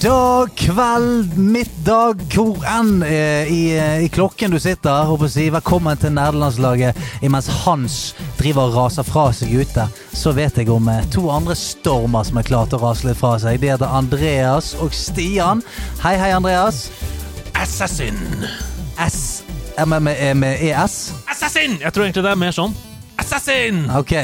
[0.00, 3.60] dag, kveld, middag, hvor enn eh, i,
[4.04, 5.04] i klokken du sitter.
[5.08, 6.96] Håper å si Velkommen til nerdelandslaget.
[7.26, 7.98] Imens Hans
[8.38, 9.86] driver og raser fra seg ute,
[10.16, 13.20] så vet jeg om eh, to andre stormer som er klare til å rase litt
[13.20, 13.60] fra seg.
[13.60, 15.64] De heter Andreas og Stian.
[16.04, 16.86] Hei, hei, Andreas.
[17.60, 18.20] Assassin.
[19.04, 19.42] S
[19.76, 21.00] eh, med, med, med ES?
[21.28, 21.76] Assassin!
[21.82, 22.76] Jeg tror egentlig det er mer sånn.
[23.20, 23.84] Assassin!
[24.00, 24.16] Ok.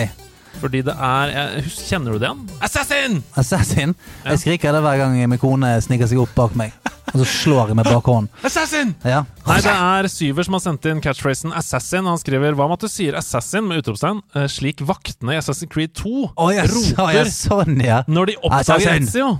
[0.60, 2.44] Fordi det er jeg, Kjenner du det igjen?
[2.64, 3.16] Assassin!
[3.36, 3.94] Assassin.
[4.24, 4.32] Ja.
[4.32, 6.72] Jeg skriker det hver gang min kone sniker seg opp bak meg.
[7.12, 8.30] Og så slår jeg med bakhånden.
[8.48, 8.94] Assassin!
[9.06, 9.20] Ja.
[9.46, 12.08] Nei, det er Syver som har sendt inn catchphrasen Assassin.
[12.08, 15.70] Han skriver Hva med at du sier Assassin med utropstegn, eh, slik vaktene i Assassin's
[15.72, 16.72] Creed 2 oh, yes.
[16.74, 17.36] roper oh, yes.
[17.46, 18.00] sånn, ja.
[18.10, 19.06] når de oppdager Assassin!
[19.06, 19.30] Ezio.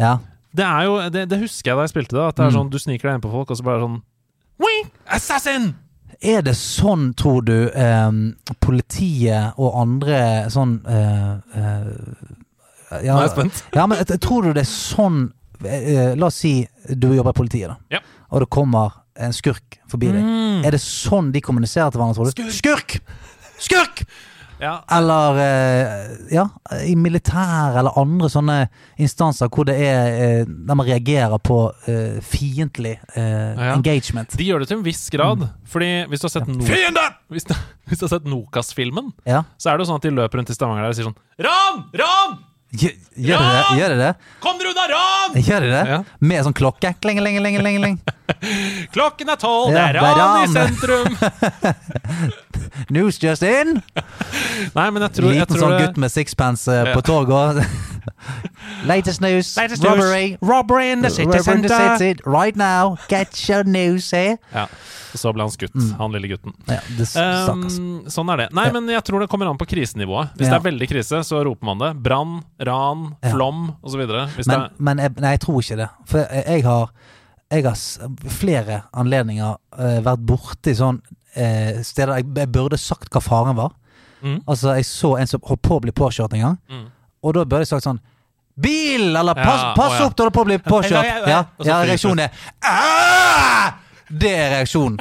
[0.00, 0.16] ja.
[0.54, 2.24] Det er jo, det, det husker jeg da jeg spilte det.
[2.30, 2.56] At det er Mm.
[2.60, 3.96] sånn Du sniker deg inn på folk, og så bare sånn
[4.62, 4.86] Wing!
[5.10, 5.72] Assassin!
[6.24, 8.10] Er det sånn, tror du, eh,
[8.64, 10.18] politiet og andre
[10.52, 11.30] sånn eh,
[11.60, 11.88] eh,
[13.04, 13.62] ja, Nå er jeg spent.
[13.74, 15.24] Ja, men tror du det er sånn
[15.66, 16.56] eh, La oss si
[16.88, 17.98] du jobber i politiet, da.
[17.98, 18.02] Ja.
[18.30, 20.22] Og det kommer en skurk forbi deg.
[20.22, 20.64] Mm.
[20.66, 22.54] Er det sånn de kommuniserer til hverandre, tror du?
[22.54, 22.98] Skurk!
[23.62, 24.04] Skurk!
[24.64, 26.46] Ja, Eller eh, ja,
[26.88, 28.56] i militær eller andre sånne
[29.02, 33.74] instanser hvor det er eh, der man reagerer på uh, fiendtlig uh, Ja.
[33.74, 34.32] engagement.
[34.38, 35.44] De gjør det til en viss grad.
[35.68, 37.04] Fordi hvis du har sett no Fiende!
[37.32, 37.54] hvis, du,
[37.90, 39.44] hvis du har sett Nokas-filmen, Ja.
[39.58, 41.20] så er det jo sånn at de løper rundt i Stavanger der og sier sånn
[41.44, 41.84] Ran!
[41.98, 42.38] Ran!
[42.74, 43.64] Gjør, gjør det?
[43.78, 44.08] Gjør de det?
[44.42, 45.34] Kom dere unna, ran!
[45.46, 45.82] Gjør de det?
[45.92, 45.98] Ja.
[46.26, 46.90] Med sånn klokke?
[47.04, 47.98] Kling, kling, kling, kling, kling.
[48.96, 50.56] Klokken er tolv, Ja, det er ran i er ran.
[50.58, 51.84] sentrum!
[52.90, 53.78] News just in!
[54.76, 56.94] Nei, men jeg tror, jeg Liten tror sånn det- gutt med sixpence eh, Ja.
[56.96, 57.62] på toget.
[58.88, 59.54] Latest news.
[59.56, 59.92] Latest news.
[59.94, 60.36] robbery.
[60.42, 61.96] Robbery in the city Robbery in the center.
[61.98, 62.20] city.
[62.26, 62.98] Right now.
[63.08, 64.36] Get your news here.
[64.52, 64.66] Ja,
[65.14, 66.52] og så ble han skutt, han lille gutten.
[66.68, 67.78] Ja, det stakkars.
[67.78, 68.48] Um, sånn er det.
[68.52, 68.72] Nei, Ja.
[68.76, 70.34] men jeg tror det kommer an på krisenivået.
[70.36, 70.58] Hvis Ja.
[70.58, 71.92] det er veldig krise, så roper man det.
[72.02, 73.30] Brann, ran, Ja.
[73.34, 74.00] flom osv.
[74.36, 75.88] Hvis Men, er men jeg, nei, jeg tror ikke det.
[76.06, 76.90] For jeg, jeg har
[77.50, 77.76] Jeg har
[78.28, 80.96] flere anledninger uh, vært borti sånn
[81.36, 83.70] uh, steder jeg, jeg burde sagt hva faren var.
[84.22, 84.40] Mm.
[84.48, 86.86] Altså, jeg så en som holdt på å bli påkjørt en gang, Mm.
[87.22, 88.00] og da burde jeg sagt sånn
[88.56, 89.14] Bil!
[89.16, 90.06] Eller pass, Ja, pass å, ja.
[90.06, 91.04] opp, du holder på å bli påkjørt.
[91.04, 91.44] Ja, ja, ja.
[91.58, 92.30] Ja, ja reaksjonen er
[92.62, 93.72] «Ah!»
[94.10, 94.98] Det er reaksjonen.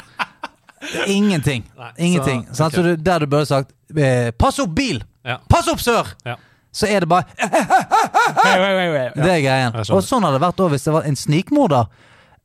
[1.07, 1.63] Ingenting.
[1.77, 2.47] Nei, Ingenting.
[2.51, 2.75] så- okay.
[2.75, 5.03] Så du, der du burde sagt eh, Pass opp, bil!
[5.25, 5.37] Ja.
[5.49, 6.07] Pass opp, sør!
[6.25, 6.35] Ja.
[6.73, 7.27] Så er det bare
[9.13, 9.75] Det er greien.
[9.93, 11.85] Og sånn hadde det vært også hvis det var en snikmorder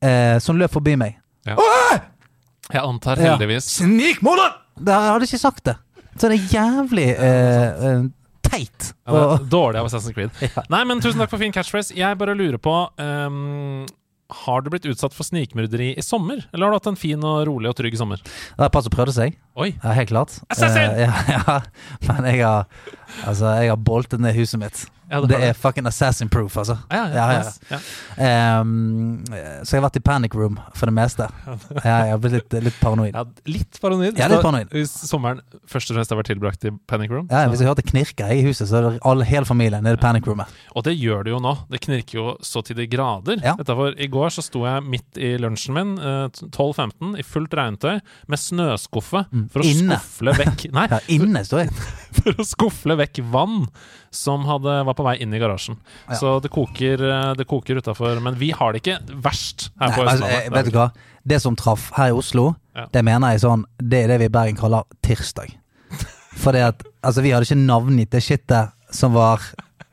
[0.04, 1.16] eh, som løp forbi meg.
[1.48, 3.32] Jeg antar Ja.
[3.34, 4.58] heldigvis Snikmorder!
[4.78, 5.76] Det jeg hadde ikke sagt det.
[6.18, 8.02] Så det er jævlig eh, eh,
[8.44, 8.90] teit.
[9.06, 10.30] ja, det er Dårlig av Assassin's Creed.
[10.44, 10.64] Ja.
[10.70, 11.96] Nei, men tusen takk for fin catchphrase.
[11.96, 13.86] Jeg bare lurer på um,
[14.44, 16.44] Har du blitt utsatt for snikmorderi i sommer?
[16.52, 18.20] Eller har du hatt en fin og rolig og trygg sommer?
[18.20, 19.38] det har passet som prøvde seg.
[19.56, 19.72] Oi!
[19.82, 20.36] Ja, helt klart.
[20.52, 20.92] Assassin!
[20.98, 21.58] Uh, ja, ja.
[22.10, 22.66] Men jeg har
[23.26, 24.86] Altså, jeg har boltet ned huset mitt.
[25.08, 26.74] Ja, Det det er fucking assassin proof, altså.
[26.92, 27.42] ja, ja,
[27.72, 27.78] ja.
[28.20, 29.22] Ehm,
[29.64, 31.28] så jeg har vært i panic room for det meste.
[31.80, 33.16] Ja, jeg har blitt litt, litt paranoid.
[33.48, 34.18] Litt paranoid.
[34.20, 34.68] Ja, litt paranoid.
[34.74, 37.24] Hvis sommeren først og fremst har vært tilbrakt i Panic Room.
[37.32, 40.02] Ja, hvis jeg hørte knirke i huset, så er det all, hele familien nede i
[40.02, 40.52] panic roomet.
[40.76, 41.54] Og det gjør det jo nå.
[41.72, 43.40] Det knirker jo så til de grader.
[43.44, 43.56] Ja.
[43.56, 47.96] Utenfor, I går så sto jeg midt i lunsjen min, eh, 12.15, i fullt regntøy,
[48.28, 49.68] med snøskuffe for å Mm.
[49.68, 49.96] Inne.
[50.00, 50.86] skufle vekk Nei,
[51.16, 51.72] inne står jeg.
[52.18, 53.66] for å skufle vekk vann
[54.14, 55.76] som hadde, var på vei inn i garasjen.
[56.08, 56.16] Ja.
[56.20, 58.18] Så det koker, eh, det koker utafor.
[58.24, 60.46] Men vi har det ikke verst her Nei, på altså, Østlandet.
[60.46, 60.88] eh, vet du hva?
[61.28, 62.86] Det som traff her i Oslo, Ja.
[62.92, 65.54] det mener jeg sånn Det er det vi i Bergen kaller tirsdag.
[66.42, 69.38] For at Altså, vi hadde ikke navngitt det skittet som var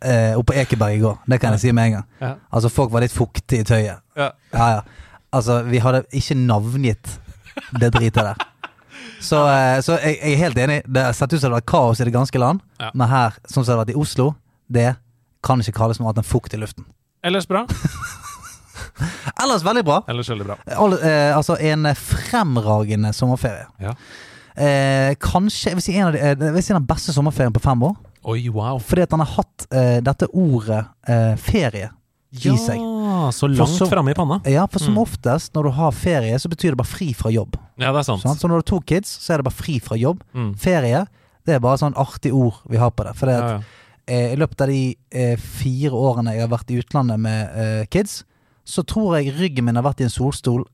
[0.02, 1.18] eh, oppe på Ekeberg i går.
[1.30, 2.06] Det kan jeg si med en gang.
[2.22, 2.32] Ja.
[2.52, 4.02] Altså, folk var litt fuktige i tøyet.
[4.18, 4.32] Ja.
[4.54, 4.82] Ja, ja.
[5.32, 7.20] Altså, vi hadde ikke navngitt
[7.80, 8.36] det dritet der.
[9.22, 10.82] Så, eh, så jeg, jeg er helt enig.
[10.88, 12.92] Det har sett ut som det har vært kaos i det ganske land, Ja.
[12.94, 14.36] men her, sånn som det har vært i Oslo,
[14.70, 14.96] det
[15.46, 16.86] kan ikke kalles noe annet enn fukt i luften.
[17.26, 17.66] Ellers bra.
[19.44, 20.02] Ellers veldig bra.
[20.08, 20.56] Ellers veldig bra.
[20.78, 23.66] All, eh, altså en fremragende sommerferie.
[23.82, 23.96] Ja.
[24.56, 27.54] Eh, kanskje jeg vil, si en av de, eh, jeg vil si den beste sommerferien
[27.56, 27.96] på fem år.
[28.26, 28.80] Oi, wow.
[28.80, 31.90] Fordi at han har hatt eh, dette ordet eh, ferie
[32.36, 32.80] i seg.
[33.36, 34.38] Så langt framme i panna.
[34.50, 35.02] Ja, for som Mm.
[35.04, 37.56] oftest når du har ferie, så betyr det bare fri fra jobb.
[37.78, 38.22] Ja, det er sant.
[38.22, 38.40] Sant?
[38.40, 40.22] Så når du har to kids, så er det bare fri fra jobb.
[40.34, 40.54] Mm.
[40.58, 41.06] Ferie,
[41.46, 43.16] det er bare sånn artig ord vi har på det.
[43.16, 43.60] For det Ja, ja.
[44.08, 47.86] eh, i løpet av de eh, fire årene jeg har vært i utlandet med eh,
[47.90, 48.24] kids,
[48.66, 50.66] så tror jeg ryggen min har vært i en solstol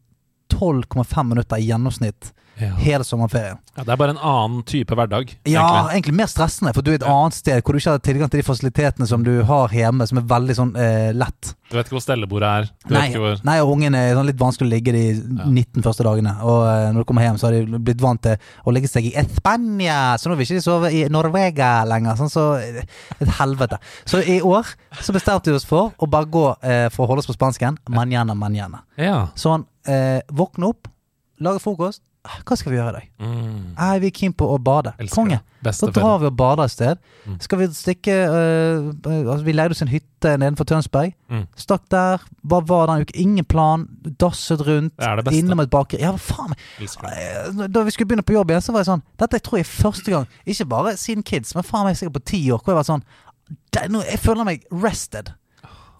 [0.50, 2.76] 12,5 minutter i gjennomsnitt Ja.
[2.78, 3.58] hele sommerferien.
[3.78, 5.32] Ja, det er bare en annen type hverdag.
[5.48, 5.92] Ja, egentlig.
[5.96, 7.14] egentlig mer stressende, for du er et Ja.
[7.16, 10.18] annet sted hvor du ikke har tilgang til de fasilitetene som du har hjemme, som
[10.20, 11.56] er veldig sånn eh, lett.
[11.72, 12.70] Du vet ikke hvor stellebordet er.
[12.86, 15.06] Du Nei, hvor nei, og ungen er sånn litt vanskelig å ligge de
[15.48, 16.36] 19 første dagene.
[16.44, 18.36] Og eh, når du kommer hjem, så har de blitt vant til
[18.68, 22.20] å ligge seg i Espania, så nå vil ikke de sove i Norvega lenger.
[22.20, 22.84] Sånn så eh,
[23.22, 23.80] Et helvete.
[24.06, 24.68] Så i år
[25.02, 27.78] så bestemte vi oss for å bare gå eh, for å holde oss på spansken.
[27.90, 28.84] manana, manana.
[28.98, 29.30] Ja.
[29.36, 30.88] Sånn, eh, våkne opp,
[31.40, 32.02] lage frokost.
[32.24, 33.06] Ah, Hva skal vi gjøre i dag?
[33.18, 33.62] Mm.
[33.80, 34.92] Nei, vi er keen på å bade.
[35.02, 35.40] Elsker Konge.
[35.74, 37.00] Så drar vi og bader et sted.
[37.26, 37.40] Mm.
[37.42, 41.16] Skal vi stikke øh, altså Vi leide oss en hytte nedenfor Tønsberg.
[41.34, 41.48] Mm.
[41.58, 42.22] Stakk der.
[42.46, 43.18] Hva var den uka?
[43.24, 43.88] Ingen plan.
[44.22, 44.94] Dasset rundt.
[45.02, 45.34] Det det.
[45.40, 46.04] Innom et bakeri.
[46.06, 46.54] Ja, hva faen.
[46.82, 49.66] Eh, Da vi skulle begynne på jobb igjen, så var jeg sånn Dette tror jeg
[49.66, 52.76] er første gang, ikke bare siden kids, men faen meg sikkert på ti år, hvor
[52.76, 53.06] jeg var sånn
[54.12, 55.34] Jeg føler meg rested.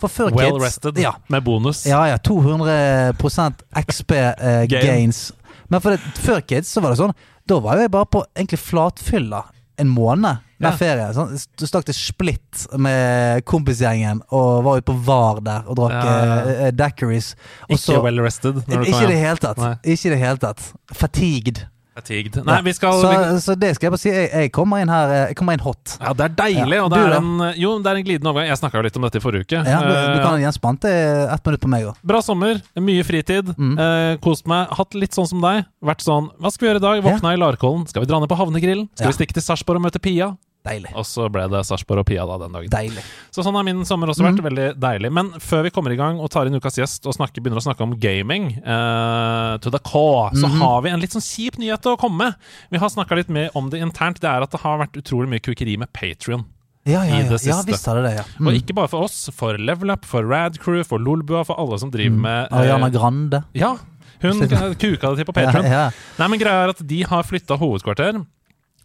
[0.02, 1.12] For før Well kids rested, Ja.
[1.30, 1.86] med bonus.
[1.86, 2.18] Ja, ja.
[2.18, 5.32] 200% XP eh, gains.
[5.72, 7.14] Men for det, før kids så var det sånn
[7.48, 9.44] Da var jo jeg bare på egentlig flatfylla
[9.82, 10.22] en måned
[10.62, 10.76] med Ja.
[10.78, 11.08] ferie.
[11.16, 15.96] Sånn, du stakk til Split med kompisgjengen og var ute på VAR der og drakk
[15.96, 16.36] Ja, ja, ja.
[16.52, 17.32] eh, eh, daiquiris.
[17.68, 18.60] Ikke så- well rested.
[18.68, 19.58] Ikke i det hele tatt.
[19.58, 19.74] Nei.
[19.96, 20.62] Ikke det hele tatt.
[20.94, 21.66] Fatigued.
[21.92, 24.10] Nei, vi skal så, vi, så det skal jeg bare si.
[24.14, 25.98] Jeg, jeg kommer inn her eh, Jeg kommer inn hot.
[26.00, 26.84] Ja, det er deilig, Ja.
[26.86, 28.48] og Du det er en Jo, det er en glidende overgang.
[28.48, 29.60] Jeg snakka jo litt om dette i forrige uke.
[29.68, 32.00] Ja, du, du Eh, kan igjen spante ett minutt på meg òg.
[32.14, 33.52] Bra sommer, mye fritid.
[33.58, 33.74] Mm.
[33.76, 34.72] Eh, kost meg.
[34.80, 35.66] Hatt litt sånn som deg.
[35.84, 37.04] Vært sånn Hva skal vi gjøre i dag?
[37.10, 37.84] Våkna i Larkollen.
[37.92, 38.88] Skal vi dra ned på Havnegrillen?
[38.96, 39.12] Skal Ja.
[39.12, 40.32] vi stikke til Sarpsborg og møte Pia?
[40.62, 40.92] Deilig.
[40.94, 42.70] Og så ble det Sarpsborg og Pia da den dagen.
[42.70, 43.02] Deilig.
[43.34, 44.44] Så sånn har min sommer også vært.
[44.46, 45.10] Veldig deilig.
[45.18, 47.66] Men før vi kommer i gang og tar inn ukas gjest og snakker, begynner å
[47.66, 51.90] snakke om gaming, uh, to the core, så har vi en litt sånn kjip nyhet
[51.90, 52.50] å komme med.
[52.70, 54.22] Vi har snakka litt mer om det internt.
[54.22, 56.46] Det er at det har vært utrolig mye kukeri med Patrion.
[56.84, 57.38] Ja, ja, I ja.
[57.46, 58.26] ja visst har det det, ja.
[58.40, 58.48] Mm.
[58.50, 61.78] Og ikke bare for oss, for Level Up, for Rad Crew, for Lolbua, for alle
[61.82, 62.60] som driver med eh, Mm.
[62.62, 63.44] Ariana Grande.
[63.54, 63.76] Ja,
[64.22, 64.42] hun
[64.82, 65.66] kuka det til på Patreon.
[65.66, 68.22] Ja, ja, Nei, men greia er at de har flytta hovedkvarter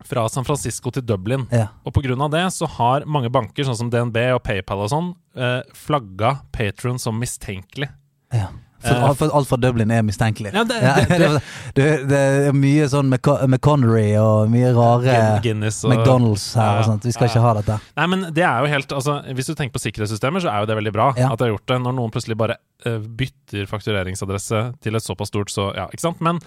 [0.04, 1.46] fra San Francisco til Dublin.
[1.50, 1.68] ja.
[1.84, 5.62] Og av det så har mange banker, sånn som DNB og PayPal og sånn, eh,
[5.74, 7.88] flagga Patron som mistenkelig.
[8.32, 8.48] ja.
[8.78, 10.52] For, Eh, alt, fra Dublin er mistenkelig.
[10.52, 11.42] Ja, det- det-
[11.74, 13.08] det- det, er mye sånn
[13.48, 17.02] McConnery og mye rare Guinness og McDonald's her og sånt.
[17.02, 17.80] Vi skal ja, ikke ha dette.
[17.96, 20.66] Nei, men det er jo helt Altså, Hvis du tenker på sikkerhetssystemer, så er jo
[20.66, 21.80] det veldig bra at de har gjort det.
[21.82, 26.20] Når noen plutselig bare eh, bytter faktureringsadresse til et såpass stort, så ja, ikke sant.
[26.20, 26.38] Men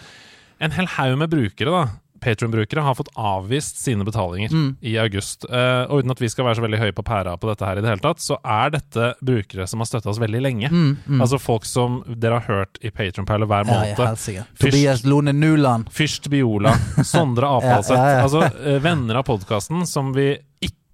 [0.61, 1.87] en hel haug med brukere, da,
[2.19, 4.75] Patron-brukere, har fått avvist sine betalinger Mm.
[4.81, 5.45] i august.
[5.49, 7.77] Uh, og uten at vi skal være så veldig høye på pæra på dette her
[7.77, 10.69] i det hele tatt, så er dette brukere som har støtta oss veldig lenge.
[10.71, 11.21] Mm, mm.
[11.21, 14.05] Altså folk som dere har hørt i Patron-perler hver ja, ja, måned.
[14.13, 14.45] helsike.
[14.59, 15.89] Fyrst- Tobias Lone Nuland.
[15.91, 16.73] Fyrst Biola,
[17.03, 17.95] Sondre Apalseth.
[17.97, 18.23] Ja, ja, ja.
[18.27, 20.37] Altså eh, venner av podkasten som vi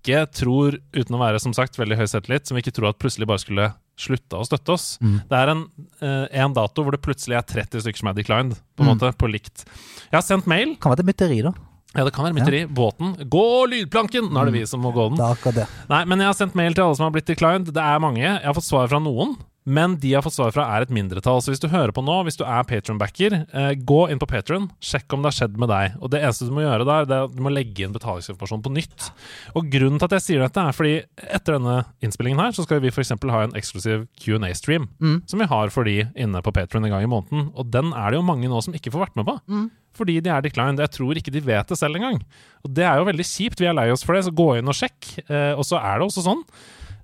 [0.05, 2.99] ikke tror, uten å være som sagt veldig høy selvtillit, som vi ikke tror at
[3.01, 3.67] plutselig bare skulle
[3.97, 4.87] slutta å støtte oss.
[5.01, 5.17] Mm.
[5.29, 5.65] Det er en,
[6.01, 8.99] eh, en dato hvor det plutselig er 30 stykker som er declined, på en Mm.
[8.99, 9.65] måte, på likt.
[10.11, 10.75] Jeg har sendt mail.
[10.77, 11.53] Kan være til mytteri, da.
[11.95, 12.65] Ja, det kan være mytteri.
[12.67, 13.15] Båten.
[13.29, 14.29] Gå lydplanken!
[14.29, 15.17] Nå er det vi som må gå den.
[15.17, 15.67] Det er akkurat det.
[15.89, 17.71] Nei, men jeg har sendt mail til alle som har blitt declined.
[17.71, 18.19] Det er mange.
[18.19, 19.37] Jeg har fått svar fra noen.
[19.65, 21.39] Men de jeg har fått svar fra, er et mindretall.
[21.41, 24.67] Så hvis du hører på nå, hvis du er patronbacker, eh, gå inn på Patron,
[24.77, 25.95] sjekk om det har skjedd med deg.
[26.05, 28.61] Og det eneste du må gjøre der, det er at du må legge inn betalingsinformasjon
[28.67, 29.07] på nytt.
[29.57, 32.83] Og grunnen til at jeg sier dette, er fordi etter denne innspillingen her, så skal
[32.83, 33.15] vi f.eks.
[33.17, 35.17] ha en eksklusiv Q&A-stream, Mm.
[35.27, 37.49] som vi har for de inne på Patron en gang i måneden.
[37.57, 39.39] Og den er det jo mange nå som ikke får vært med på.
[39.49, 39.65] Mm.
[39.95, 40.77] Fordi de er declined.
[40.83, 42.21] Jeg tror ikke de vet det selv engang.
[42.67, 43.59] Og det er jo veldig kjipt.
[43.63, 45.13] Vi er lei oss for det, så gå inn og sjekk.
[45.29, 46.41] Eh, og så er det også sånn,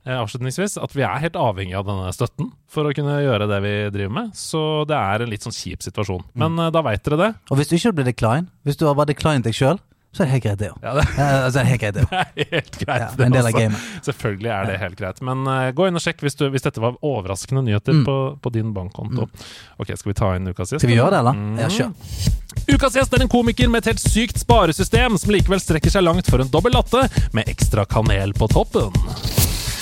[0.10, 3.76] avslutningsvis, at vi er helt avhengig av denne støtten for å kunne gjøre det vi
[3.94, 4.34] driver med.
[4.38, 6.26] Så det er en litt sånn kjip situasjon.
[6.34, 6.68] Men mm.
[6.74, 7.32] da veit dere det.
[7.52, 9.82] Og hvis du ikke blir decline, hvis du har bare declined deg sjøl,
[10.12, 10.80] så er det helt greit, det òg.
[10.84, 13.04] Ja, det altså, det er helt greit, det det er helt greit.
[13.04, 13.82] Ja, det også.
[14.10, 15.22] Selvfølgelig er det helt greit.
[15.24, 18.06] Men uh, gå inn og sjekk hvis, du, hvis dette var overraskende nyheter Mm.
[18.08, 19.26] på, på din bankkonto.
[19.82, 20.82] Ok, skal vi ta inn ukas gjest?
[20.82, 21.36] Skal vi gjøre det, eller?
[21.36, 21.60] Mm.
[21.60, 22.76] Ja, kjør.
[22.76, 26.32] Ukas gjest er en komiker med et helt sykt sparesystem som likevel strekker seg langt
[26.32, 27.04] for en dobbel latte
[27.36, 29.41] med ekstra kanel på toppen.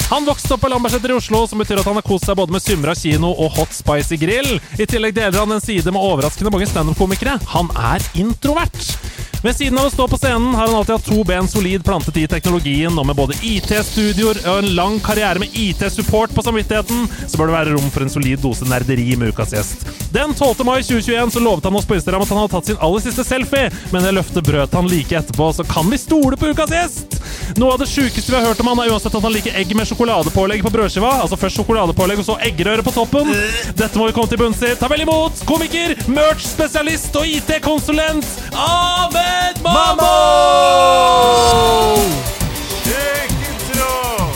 [0.10, 2.56] Han vokste opp på Lambertseter i Oslo, som betyr at han har kost seg både
[2.56, 4.56] med Symra kino og Hot Spicy grill.
[4.82, 7.38] I tillegg deler han en side med overraskende mange standup-komikere.
[7.54, 8.96] Han er introvert.
[9.40, 12.18] Ved siden av å stå på scenen har han alltid hatt to ben solid plantet
[12.20, 17.40] i teknologien, og med både IT-studioer og en lang karriere med IT-support på samvittigheten, så
[17.40, 19.86] bør det være rom for en solid dose nerderi med ukas gjest.
[20.12, 20.66] Den 12.
[20.68, 23.24] mai 2021 så lovet han oss på Instagram at han hadde tatt sin aller siste
[23.24, 27.16] selfie, men det løftet brøt han like etterpå, så kan vi stole på ukas gjest?
[27.62, 29.72] Noe av det sjukeste vi har hørt om han, er uansett at han liker egg
[29.78, 31.12] med sjokoladepålegg på brødskiva.
[31.22, 33.34] Altså først sjokoladepålegg, og så eggerøre på toppen.
[33.76, 34.74] Dette må vi komme til bunns i.
[34.80, 38.26] Ta vel imot komiker, merch-spesialist og IT-konsulent
[38.56, 40.16] Ahmed Mammo!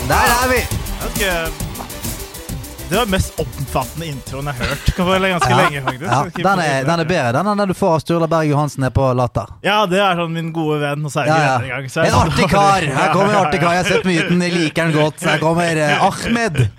[0.08, 1.63] Der er vi!
[2.94, 4.90] Det var den mest omfattende introen jeg har hørt
[5.34, 5.58] ganske Ja.
[5.58, 5.82] lenge.
[5.82, 7.32] faktisk Ja, den, er, den er bedre.
[7.34, 9.48] Den er den du får av Sturla Berg Johansen er på Latter.
[9.66, 11.58] Ja, det er sånn min gode venn, og så er Ja, ja.
[11.58, 11.90] venner engang.
[11.90, 12.82] så En sånn- artig kar!
[12.82, 13.74] Her kommer en artig kar.
[13.74, 15.24] Jeg har sett myten, jeg liker den godt.
[15.26, 16.70] Her kommer eh, Ahmed.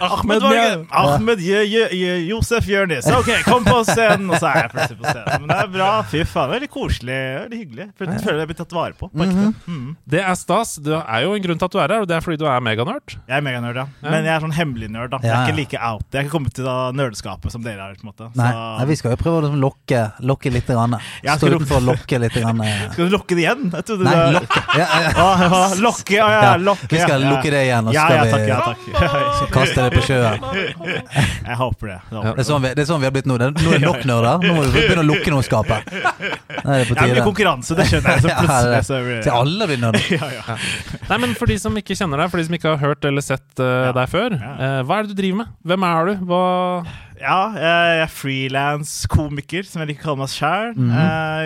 [0.00, 0.86] Ahmed, Morgen.
[0.90, 3.06] Ahmed J J J Josef Jørnis.
[3.10, 4.30] Ok, kom på scenen!
[4.30, 5.40] Og så er jeg plutselig på scenen.
[5.40, 5.90] Men det er bra.
[6.06, 7.18] Fy faen, veldig koselig.
[7.42, 7.88] Veldig hyggelig.
[7.98, 9.08] Jeg føler jeg blir tatt vare på.
[9.10, 9.54] på -hmm.
[9.66, 9.96] Mm.
[10.06, 10.76] Det er stas.
[10.76, 12.46] Det er jo en grunn til at du er her, og det er fordi du
[12.46, 13.18] er meganerd.
[13.28, 13.76] Jeg er meganerd.
[13.76, 13.86] Ja.
[14.02, 14.99] Men jeg er sånn hemmelig nerd.
[15.08, 16.04] Da Jeg Ja, er ikke like out.
[16.12, 17.94] Jeg er ikke kommet til da nerdskapet som dere er.
[17.94, 20.66] på en måte Nei, Så- nei, vi skal jo prøve å liksom lokke, lokke litt.
[20.66, 20.94] Grann.
[21.24, 22.32] Stå skal utenfor og lokke litt.
[22.34, 22.60] Grann.
[22.66, 22.90] eh.
[22.92, 23.70] Skal du lokke det igjen?
[23.72, 24.62] Jeg trodde Nei, det lokke.
[24.80, 25.10] Ja, ja, ja.
[25.16, 26.88] Ah, ja, lokke, ja, ja, Ja, lokke.
[26.90, 29.50] vi skal ja, lukke det igjen, og så ja, skal ja, takk, vi ja, takk.
[29.50, 31.00] kaste det på sjøen.
[31.46, 31.98] Jeg håper det.
[32.10, 33.36] Jeg håper Det er sånn vi, det er sånn vi har blitt nå.
[33.40, 34.44] Det nå er det nok nerder.
[34.46, 35.90] Nå må vi begynne å lukke noe skapet.
[35.90, 38.22] Nå er det på Ja, det blir konkurranse, det skjønner jeg.
[38.24, 40.06] Så Ja, plutselig så blir Til alle blir nerder.
[40.10, 40.56] ja, ja.
[41.10, 43.24] Nei, men For de som ikke kjenner deg, for de som ikke har hørt eller
[43.24, 43.92] sett uh, Ja.
[43.96, 44.82] deg før, Ja.
[44.90, 45.54] Eh, hva er det du driver med?
[45.64, 46.26] Hvem er du?
[46.26, 46.42] Hva
[47.20, 50.70] ja, jeg er frilans-komiker, som jeg liker å kalle meg sjæl.
[50.72, 50.94] Mhm.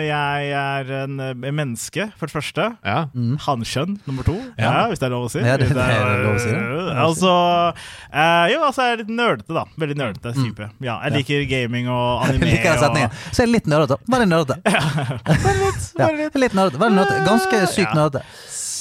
[0.05, 2.77] Jeg er en, eh, menneske, for det første.
[2.85, 3.01] Ja.
[3.13, 3.33] Mm.
[3.43, 4.37] Hanskjønn, nummer to.
[4.57, 4.71] Ja.
[4.71, 4.87] Ja.
[4.87, 5.39] hvis det er lov å si.
[5.43, 6.49] Ja, det- det er lov å si.
[6.49, 7.73] Øh, Altså
[8.13, 9.65] eh, Jo, altså, jeg er litt nerdete, da.
[9.77, 10.45] Veldig nerdete Mm.
[10.55, 10.69] type.
[10.79, 12.51] Ja, jeg liker gaming og Jeg anime.
[12.55, 13.11] liker setningen.
[13.35, 13.97] Så er litt nerdete.
[14.07, 14.61] Veldig nerdete.
[15.43, 16.35] Bare litt, bare litt.
[16.35, 16.79] litt nerdete.
[16.79, 17.25] Nerdete.
[17.27, 17.99] Ganske sykt Ja.
[17.99, 18.23] nerdete.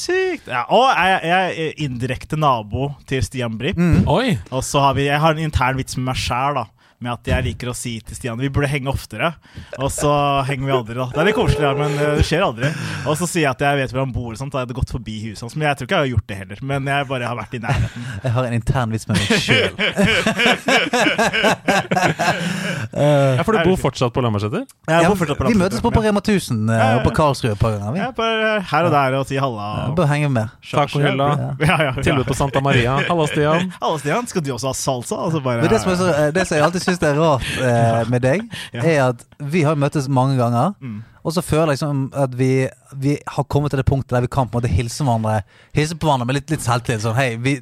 [0.05, 0.49] Sykt!
[0.51, 3.79] Ja, og jeg, jeg er indirekte nabo til Stian Blipp.
[3.81, 4.03] Mm.
[4.11, 4.37] Oi!
[4.51, 6.67] Og så har vi, jeg har en intern vits med meg sjæl, da.
[7.05, 9.35] Med at jeg liker å si til Stian vi burde henge oftere.
[9.79, 10.13] Og så
[10.49, 11.09] henger vi aldri, da.
[11.13, 12.71] Det er litt koselig, ja, men eh, det skjer aldri.
[13.05, 14.81] Og så sier jeg at jeg vet hvor han bor, og sånt, da jeg jeg
[14.81, 15.55] gått forbi huset hans.
[15.57, 16.63] Men jeg tror ikke jeg har gjort det heller.
[16.71, 18.07] Men jeg bare har vært i nærheten.
[18.25, 19.73] Jeg har en intern vits med meg sjøl.
[22.95, 24.63] Ja, For du bor fortsatt på Lambertseter?
[24.87, 27.11] Jeg bor fortsatt på vi møtes på på Rema 1000 eh, Ja, ja, og på
[27.11, 27.17] ja.
[27.17, 27.95] Karlsrud et par ganger.
[27.97, 29.67] Vi Ja, bare her og der og si halla.
[29.81, 30.53] Ja, bør henge med.
[30.71, 31.29] Tacohylla.
[31.41, 31.93] Ja, ja, ja.
[31.99, 32.97] Tilbud på Santa Maria.
[33.09, 33.73] Halla, Stian.
[33.81, 34.29] Halla, Stian.
[34.31, 35.19] Skal du også ha salsa?
[35.27, 38.05] Altså bare, det som, er så, eh, det som jeg alltid syns er rart eh,
[38.13, 40.77] med deg, er at vi har møttes mange ganger.
[40.81, 41.03] Mm.
[41.25, 42.69] Og så føler jeg liksom at vi,
[43.01, 45.39] vi har kommet til det punktet der vi kan på en måte hilse hverandre
[45.73, 47.01] Hilse på hverandre med litt, litt selvtillit.
[47.01, 47.55] Sånn, hei, vi,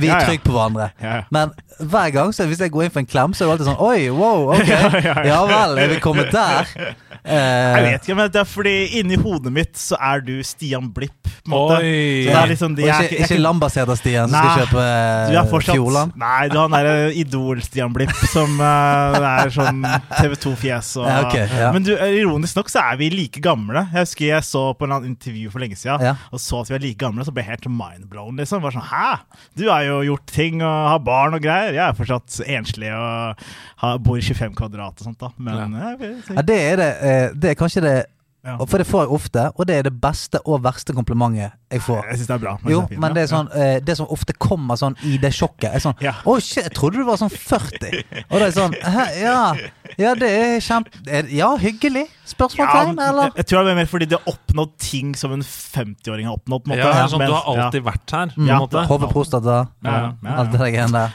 [0.00, 0.88] vi er trygge på hverandre.
[1.28, 3.68] Men hver gang så hvis jeg går inn for en klem, så er det alltid
[3.68, 4.72] sånn Oi, wow, ok.
[5.30, 6.72] Ja vel, er vi kommet der?
[7.24, 10.88] Eh, Jeg vet ikke, men det er fordi inni hodet mitt så er du Stian
[10.94, 11.16] Blipp.
[11.40, 11.76] På en måte.
[11.80, 12.24] Oi.
[12.24, 15.34] Så det er liksom, de, jeg, er ikke, jeg, ikke Lambertseter-Stian som skal kjøpe Du
[15.34, 16.16] er eh, fortsatt Fjordland?
[16.20, 19.80] Nei, du har han derre Idol-Stian Blipp som uh, er sånn
[20.18, 20.90] TV2-fjes.
[21.00, 21.70] og- Ja, okay, ja.
[21.72, 23.86] Men du, ironisk nok så er vi like gamle.
[23.92, 26.14] Jeg husker jeg så på en intervju for lenge siden Ja.
[26.32, 28.36] og så at vi er like gamle, så ble jeg helt mindblown.
[28.40, 28.60] Liksom.
[28.64, 29.20] Bare sånn, Hæ?
[29.56, 31.72] Du har jo gjort ting og har barn og greier.
[31.76, 33.44] Jeg er fortsatt enslig og
[33.84, 35.32] har, bor i 25 kvadrat og sånt, da.
[35.38, 36.90] Men jeg Ja, det er det.
[37.10, 37.98] Eh, Det er kanskje det
[38.40, 38.54] Ja.
[38.64, 42.04] For det får jeg ofte, og det er det beste og verste komplimentet jeg får.
[42.10, 42.54] Jeg syns det er bra.
[42.66, 43.80] Jo, det er men det er sånn ja.
[43.80, 46.12] Det som ofte kommer sånn i det sjokket, er sånn Ja.
[46.26, 48.04] Å, shit, jeg trodde du var sånn 40.
[48.30, 49.54] Og det er sånn Hæ, ja.
[49.98, 50.90] Ja, det er kjempe...
[51.34, 52.06] Ja, hyggelig?
[52.30, 53.30] Spørsmålstegn, Ja, eller?
[53.36, 56.62] Jeg tror det er mer fordi de har oppnådd ting som en 50-åring har oppnådd.
[56.64, 56.86] på en måte.
[56.86, 57.64] Ja, sånn, Men- du har ja.
[57.66, 58.84] alltid vært her, på en Mm, måte.
[58.86, 60.36] Hode, prostata, Ja, ja, ja.
[60.38, 61.10] alt det der greiene der.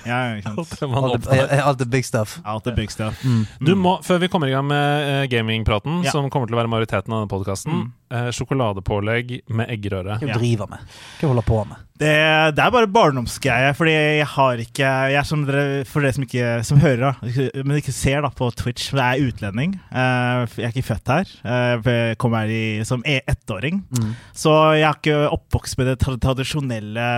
[0.45, 2.39] Alt det eh, alt det big stuff.
[2.45, 3.23] Alt det big stuff.
[3.23, 3.47] Mm.
[3.63, 6.11] Du må, Før vi kommer i gang med eh, gamingpraten, Ja.
[6.11, 7.91] som kommer til å være majoriteten av denne podkasten, Mm.
[8.04, 10.19] eh, sjokoladepålegg med eggerøre.
[10.21, 10.83] Hva du driver med?
[11.17, 11.85] Hva du holder på med?
[11.95, 12.09] Det,
[12.57, 16.25] det er bare barndomsgreie, fordi jeg har ikke Jeg er som dere, For dere som
[16.25, 19.77] ikke som hører, da, men ikke ser da på Twitch, for jeg er utlending.
[19.95, 21.33] Eh, Jeg er ikke født her.
[21.47, 23.85] Eh, Jeg kom her i, som e- ettåring.
[23.95, 24.11] Mm.
[24.35, 27.09] Så jeg er ikke oppvokst med det tra- tradisjonelle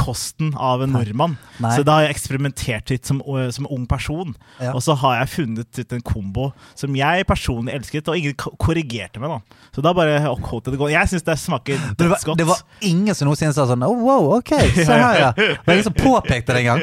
[0.00, 1.34] kosten av en nordmann.
[1.60, 1.74] Nei.
[1.76, 3.18] Så da har jeg eksperimentert litt som,
[3.52, 4.30] som ung person.
[4.62, 4.70] Ja.
[4.72, 6.46] Og så har jeg funnet ut en kombo
[6.78, 9.34] som jeg personlig elsket, og ingen korrigerte meg.
[9.34, 10.94] da Så da bare holdt jeg det gående.
[10.94, 12.38] Jeg syns det smaker det, dødsgodt.
[12.40, 15.30] det var ingen som noensinne sa sånn oh, wow, ok, se her, ja.
[15.36, 16.82] Det var ingen som påpekte det engang.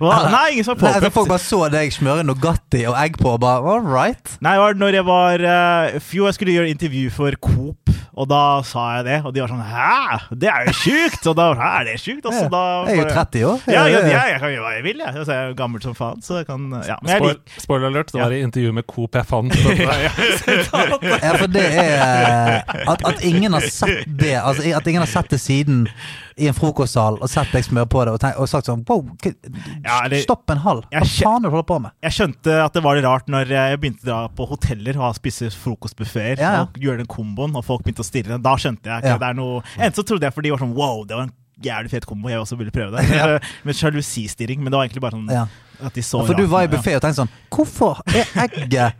[0.00, 3.40] Nei, ingen som påpekte Nei, folk bare så deg smøre Nogatti og egg på, og
[3.44, 4.36] bare all right.
[4.44, 8.28] Nei, det var når jeg var uh, Jo, jeg skulle gjøre intervju for Coop, og
[8.30, 9.18] da sa jeg det.
[9.24, 10.36] Og de var sånn Hæ?
[10.42, 11.22] Det er jo sjukt!
[11.30, 12.26] Og da Hæ, er det sjukt?
[12.26, 13.64] Altså, Ja, da jeg er jo 30 år.
[13.70, 15.14] Ja, ja, ja, jeg kan gjøre hva jeg vil, jeg.
[15.14, 16.98] Altså, jeg er gammel som faen, så jeg kan ja.
[17.02, 19.56] Men jeg Spoil, liker spoiler alert, det var i intervju med Coop jeg fant.
[21.20, 25.30] Ja, for det er at, at ingen har sett det Altså At ingen har sett
[25.32, 25.86] det siden
[26.40, 29.04] i en frokostsal og sett deg smøre på det og, tenkt, og sagt sånn Wow,
[29.84, 30.86] Ja, det, stopp en halv.
[30.90, 31.94] Hva faen er du holder på med?
[32.06, 35.14] Jeg skjønte at det var litt rart når jeg begynte å dra på hoteller og
[35.18, 36.62] spise frokostbuffeer Ja, ja.
[36.66, 38.40] og gjøre den komboen, og folk begynte å stirre.
[38.42, 39.20] Da skjønte jeg ikke Ja.
[39.22, 41.34] det er noe Enten så trodde jeg for de var sånn wow, det var en
[41.60, 42.30] jævlig fet kombo.
[42.32, 43.40] Jeg også ville prøve det.
[43.68, 44.62] Med sjalusistirring.
[44.64, 45.28] Men det var egentlig bare sånn
[45.80, 45.86] Ja.
[45.86, 48.92] at de så For du var i buffé og tenkte sånn Hvorfor er egget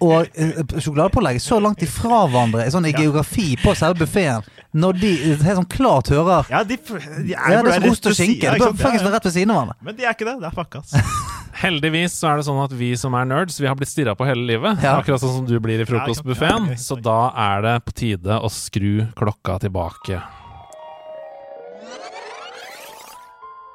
[0.00, 2.98] og eh, sjokoladepålegget så langt ifra hverandre sånn i Ja.
[3.02, 4.42] geografi på selve buffeen,
[4.74, 8.06] når de helt sånn klart hører Ja, de, de er, Ja, det er som ost
[8.06, 8.42] og skinke.
[8.44, 9.04] ja, Det bør faktisk Ja, ja.
[9.08, 9.76] være rett ved siden av hverandre.
[9.82, 10.36] Men de er ikke det.
[10.40, 10.94] Det er fuckas.
[11.62, 14.26] Heldigvis så er det sånn at vi som er nerds, vi har blitt stirra på
[14.28, 14.78] hele livet.
[14.84, 14.98] Ja.
[15.00, 16.68] Akkurat sånn som du blir i frokostbuffeen.
[16.70, 20.20] Ja, ja, Så da er det på tide å skru klokka tilbake.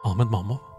[0.06, 0.73] Ahmed Mammo, Ja.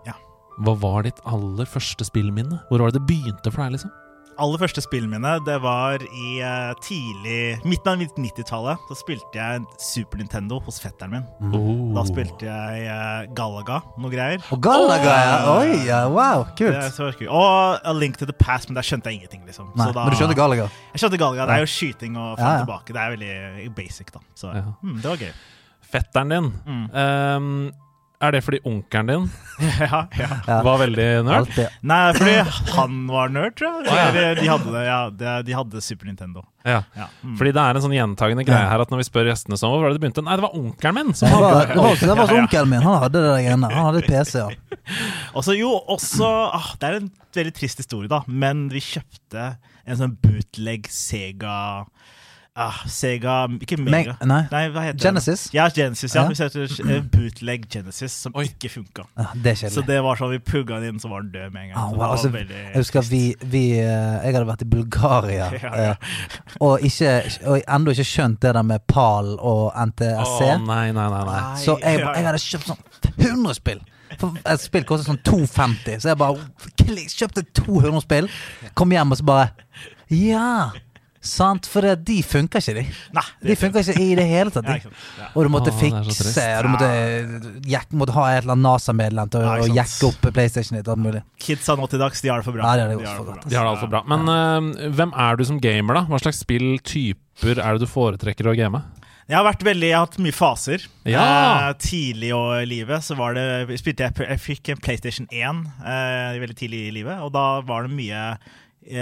[0.63, 2.61] Hva var ditt aller første spillminne?
[2.71, 3.91] Hvor var det det begynte for deg, liksom?
[4.35, 8.81] aller første spillminne det var i eh, tidlig Midten av 90-tallet.
[8.89, 11.53] Da spilte jeg Super Nintendo hos fetteren min.
[11.55, 11.93] Oh.
[11.95, 14.43] Da spilte jeg uh, Galaga, noe greier.
[14.51, 15.37] Og Galaga, ja.
[15.61, 16.75] Oi, ja, wow, kult.
[16.75, 17.31] er så kult.
[17.31, 19.47] Og A Link to the Past, men der skjønte jeg ingenting.
[19.47, 20.67] liksom Nei, Så da- men du skjønte Galaga?
[20.97, 21.47] Jeg skjønte Galaga.
[21.47, 22.65] Det er jo skyting og fram Ja, ja.
[22.65, 22.91] tilbake.
[22.91, 24.19] Det er veldig basic, da.
[24.35, 24.65] Så Ja.
[24.83, 25.33] mm, det var gøy.
[25.95, 26.91] Fetteren din, Mm.
[26.91, 27.73] ehm,
[28.25, 29.27] er det fordi onkelen din
[29.81, 30.57] ja, ja.
[30.67, 31.51] Var veldig nerd?
[31.87, 32.33] Nei, fordi
[32.75, 33.95] han var nerd, tror jeg.
[33.95, 34.33] Ja.
[34.35, 34.99] De hadde det, ja.
[35.15, 36.43] De, de hadde Super Nintendo.
[36.67, 36.81] Ja.
[36.99, 37.07] Ja.
[37.23, 37.37] Mm.
[37.39, 39.85] Fordi det er en sånn gjentagende greie her at når vi spør gjestene sånn, hvor
[39.85, 40.25] var det det begynte?
[40.27, 42.83] Nei, det var onkelen min som Det var, hadde det var, det var onkelen min.
[42.83, 43.71] Han hadde det der greiene.
[43.77, 44.49] Han hadde PC, ja.
[45.39, 49.55] Også, jo, også ah, Det er en veldig trist historie, da, men vi kjøpte
[49.85, 51.55] en sånn bootleg Sega
[52.57, 54.15] ah, Sega Ikke Mega.
[54.21, 54.41] Meg, nei.
[54.53, 55.47] Nei, hva heter Genesis?
[55.51, 55.57] det?
[55.59, 56.15] Ja, Genesis.
[56.15, 56.29] ja, Ja.
[56.29, 58.45] Vi kjøpte bootleg Genesis som Oi.
[58.49, 59.07] ikke funka.
[59.17, 61.63] Ah, det Så det var sånn vi pugga den inn, så var den død med
[61.63, 61.79] en gang.
[61.79, 65.73] Ah, wow, altså, veldig Jeg husker vi, vi eh, Jeg hadde vært i Bulgaria Ja,
[65.75, 65.91] ja.
[65.91, 67.15] eh, og, ikke,
[67.47, 70.39] og ennå ikke skjønt det der med PAL og NTSC.
[70.45, 71.25] Å nei, nei, nei.
[71.31, 71.43] nei.
[71.61, 72.87] Så jeg, jeg hadde kjøpt sånn
[73.19, 73.83] 100 spill.
[74.21, 78.29] For et spill koster sånn 250, så jeg bare kjøpte 200 spill.
[78.79, 79.49] Kom hjem og så bare
[80.13, 80.71] Ja!
[81.25, 82.83] Sant, for det, de funker ikke, de.
[83.17, 84.67] Nei, De funker ikke i det hele tatt.
[84.69, 84.93] De.
[85.19, 85.29] Ja.
[85.33, 86.91] Og du måtte Åh, fikse, og du måtte,
[87.71, 89.79] jack, måtte ha et eller annet NASA-medlem til å Ja, å ikke sant.
[89.81, 90.89] jekke opp PlayStation ditt.
[90.89, 91.23] og alt mulig.
[91.41, 92.67] Kidsa nå til dags, de har det for bra.
[92.69, 93.39] Nei, de har det De for bra.
[93.45, 94.03] De har det altfor bra.
[94.13, 96.05] Men uh, hvem er du som gamer, da?
[96.13, 98.83] Hva slags spilltyper er det du foretrekker å game?
[99.25, 100.83] Jeg har vært veldig, jeg har hatt mye faser.
[101.09, 101.23] Ja.
[101.25, 106.41] Eh, tidlig i livet så var det spilte jeg, jeg fikk en PlayStation 1 eh,
[106.43, 108.25] veldig tidlig i livet, og da var det mye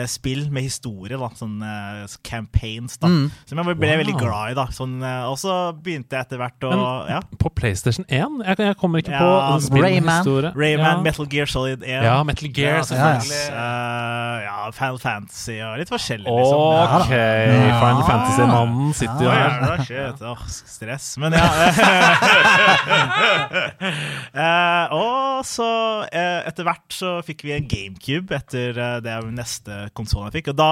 [0.06, 3.30] spill med historie, da, sånn eh, campaigns, da, Mm.
[3.46, 3.98] som jeg ble Wow.
[4.04, 4.54] veldig glad i.
[4.54, 8.42] da sånn, eh, Og så begynte jeg etter hvert å ja, På PlayStation 1?
[8.46, 9.18] Jeg, jeg kommer ikke Ja,
[9.56, 10.24] på spill Rayman.
[10.54, 11.02] Rayman, ja.
[11.02, 12.02] Metal Gear Solid 1.
[12.04, 13.42] Ja, Metal Gear, Ja, selvfølgelig.
[13.50, 16.58] Uh, ja, Final Fantasy og litt forskjellig, liksom.
[17.02, 17.80] Ok, Ja.
[17.82, 19.50] Final Fantasy-mannen sitter jo her.
[19.66, 20.23] ja, shit.
[20.23, 21.16] Åh, stress.
[21.18, 21.47] Men ja.
[24.34, 25.68] uh, og så
[26.06, 29.25] uh, etter hvert så fikk vi en GameCube etter eh, det er
[29.73, 30.50] neste konsollen jeg fikk.
[30.52, 30.69] Og da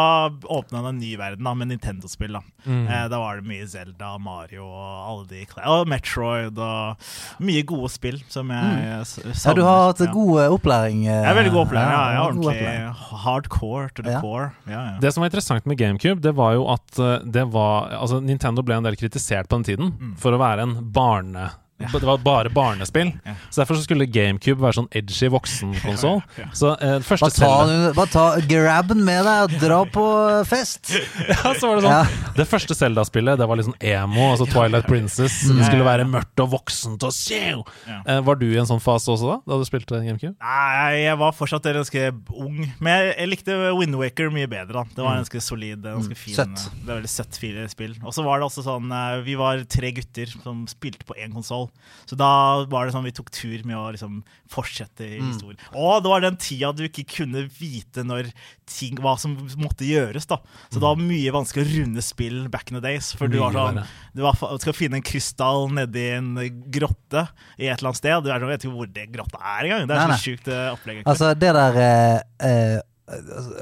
[0.52, 2.32] åpna en ny verden da, med Nintendo-spill.
[2.36, 2.42] da.
[2.66, 2.86] Mm.
[2.88, 6.96] Eh, da var det mye Zelda, Mario og alle de Og Metroid og
[7.40, 9.32] mye gode spill som jeg mm.
[9.44, 11.06] Ja, du har hatt god eh, opplæring.
[11.06, 11.94] eh, Jeg er veldig god opplæring.
[11.94, 13.22] Ja, jeg er ordentlig opplæring.
[13.24, 14.20] hardcore to the Ja.
[14.20, 14.50] core.
[14.66, 14.98] Ja, ja.
[15.00, 18.62] Det som var interessant med GameCube, det var jo at eh, det var Altså, Nintendo
[18.62, 20.14] ble en del kritisert på den tiden Mm.
[20.16, 21.50] for å være en barne...
[21.80, 23.12] Det var bare barnespill.
[23.24, 23.34] Ja.
[23.50, 26.20] Så Derfor så skulle GameCube være sånn edgy voksenkonsoll.
[26.36, 26.48] Ja, ja.
[26.56, 30.04] Så eh, første Bare ta, Zelda bare ta grabben med deg og dra på
[30.50, 30.92] fest.
[31.30, 32.32] Ja, så var det sånn Ja.
[32.36, 35.40] Det første Zelda-spillet Det var sånn emo, altså Twilight Princess.
[35.48, 37.64] Det skulle være mørkt og voksent og sjau.
[37.88, 38.00] Ja.
[38.04, 39.38] Eh, var du i en sånn fase også da?
[39.48, 40.34] Da du spilte GameCube?
[40.40, 42.60] Nei, jeg var fortsatt ganske ung.
[42.80, 44.84] Men jeg, jeg likte Windwaker mye bedre.
[44.84, 46.36] da Det var en ganske solid, ganske fin Mm.
[46.36, 46.70] Søtt.
[46.84, 47.38] Det var veldig søtt
[47.72, 47.94] spill.
[48.06, 51.32] Og så var det også sånn eh, Vi var tre gutter som spilte på én
[51.34, 51.69] konsoll.
[52.06, 55.28] Så da var det sånn vi tok tur med å liksom fortsette i Mm.
[55.30, 55.58] historien.
[55.74, 58.32] Og det var den tida du ikke kunne vite når
[58.66, 60.26] ting, hva som måtte gjøres.
[60.26, 60.38] da
[60.70, 63.12] Så det var mye vanskelig å runde spill back in the days.
[63.14, 66.34] For du var sånn du var, skal finne en krystall nedi en
[66.70, 67.28] grotte
[67.58, 68.22] i et eller annet sted.
[68.24, 69.86] Du sånn, vet ikke hvor det grotta er engang.
[69.86, 71.02] Det er så sjukt eh, opplegg.
[71.06, 72.80] Altså, det der eh, eh,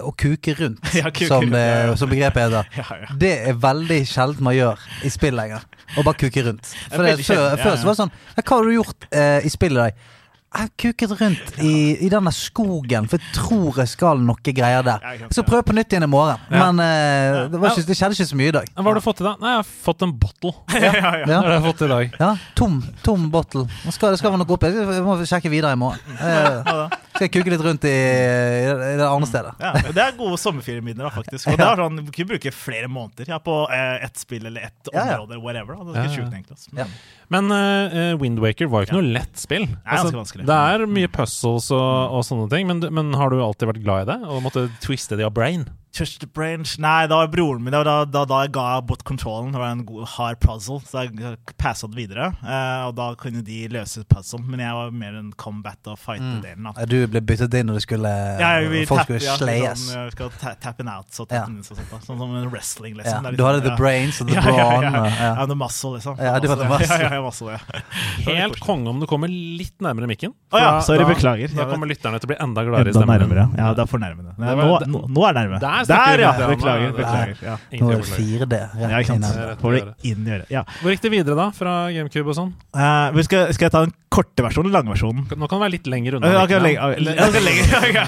[0.04, 1.96] Å kuke rundt, Ja, kuke som, rundt, ja, ja.
[1.96, 2.84] som begrepet heter.
[3.22, 5.64] Det er veldig sjelden man gjør i spill lenger.
[5.96, 6.68] Å bare kuke rundt.
[6.92, 9.78] For det, før, før så var det sånn Hva har du gjort eh, i spillet
[9.78, 10.06] i dag?
[10.48, 14.80] Jeg har kuket rundt i, i denne skogen, for jeg tror jeg skal noe greier
[14.87, 15.02] der.
[15.20, 16.40] Jeg skal prøve på nytt igjen i morgen.
[16.48, 18.70] Men eh, det, var ikke, det skjedde ikke så mye i dag.
[18.72, 19.42] Hva har du fått i dag?
[19.44, 20.54] Nei, jeg har fått en bottle.
[20.72, 21.26] ja, ja, ja.
[21.28, 22.16] Det har jeg fått i dag.
[22.24, 23.66] Ja, tom, tom bottle.
[23.92, 24.72] Skal, det skal være noe oppi.
[24.72, 26.16] Jeg må sjekke videre i morgen.
[26.16, 26.88] Eh.
[27.18, 29.52] Skal jeg kuke litt rundt i, i det andre stedet.
[29.59, 31.48] Ja, det er gode sommerferieminner, faktisk.
[31.50, 34.68] Og det er sånn, Du kunne bruke flere måneder ja, på eh, ett spill eller
[34.70, 35.40] ett område.
[35.42, 35.88] whatever da.
[35.88, 36.61] Det er ikke sjukt, egentlig.
[36.70, 36.87] Men, Ja.
[37.28, 39.66] Men uh, Windwaker var jo ikke noe lett spill.
[39.85, 43.83] Altså, det er mye puzzles og, og sånne ting, men, men har du alltid vært
[43.85, 44.18] glad i det?
[44.31, 45.66] Og måtte twiste det av brain?
[45.98, 48.66] Trust the brains Nei, det var broren min Det var da, da, da jeg ga
[48.87, 49.50] bort kontrollen.
[49.54, 52.28] Det var en god, hard puzzle, så jeg passa det videre.
[52.38, 56.68] Uh, og da kunne de løse puzzlen, men jeg var mer en combat- og fight-delen.
[56.68, 56.78] Mm.
[56.90, 59.82] Du ble byttet inn når du skulle Ja, jeg folk tapp, skulle ja, slayes.
[59.88, 61.42] Sånn, jeg skal ta tappen out, så Ja.
[61.42, 61.98] tappen inn, så sånt, da.
[62.06, 63.24] Sånn som en wrestling, liksom.
[63.26, 64.82] Ja, er du hadde liksom- the brains og the ja, ja, brawn.
[64.87, 65.04] Ja, ja.
[65.18, 65.34] ja.
[65.40, 66.18] ja, the muscle, liksom.
[66.22, 66.87] Ja, du hadde muscle.
[66.94, 67.82] Ja, ja, ja, muscle, ja.
[68.30, 70.34] Helt konge om du kommer litt nærmere mikken.
[70.52, 71.48] Å ja, sorry, da- beklager.
[71.54, 73.18] Da Jeg kommer lytterne til å bli enda gladere i stemmen.
[73.24, 73.48] nærmere.
[73.58, 74.37] Ja, det er fornærmende.
[74.38, 75.61] Nå, nå, nå er det nærme.
[75.64, 76.33] Der Der, ja!
[76.48, 76.92] Beklager.
[76.96, 77.55] Beklager ja.
[77.81, 78.48] Nå er det beklage.
[78.48, 78.59] 4D.
[78.83, 79.61] Ja, ikke sant.
[79.62, 80.51] Får det inn i øret.
[80.53, 80.62] Ja.
[80.83, 81.46] Hvor gikk det videre, da?
[81.57, 82.53] Fra GameCube og sånn?
[82.77, 85.24] Uh, skal, skal jeg ta den korte versjonen eller lange versjonen?
[85.37, 86.31] Nå kan det være litt lenger unna.
[86.44, 86.79] Okay, ok, lenge,
[87.18, 87.29] ja.
[87.29, 87.64] ja, lenger,
[87.98, 88.05] ja,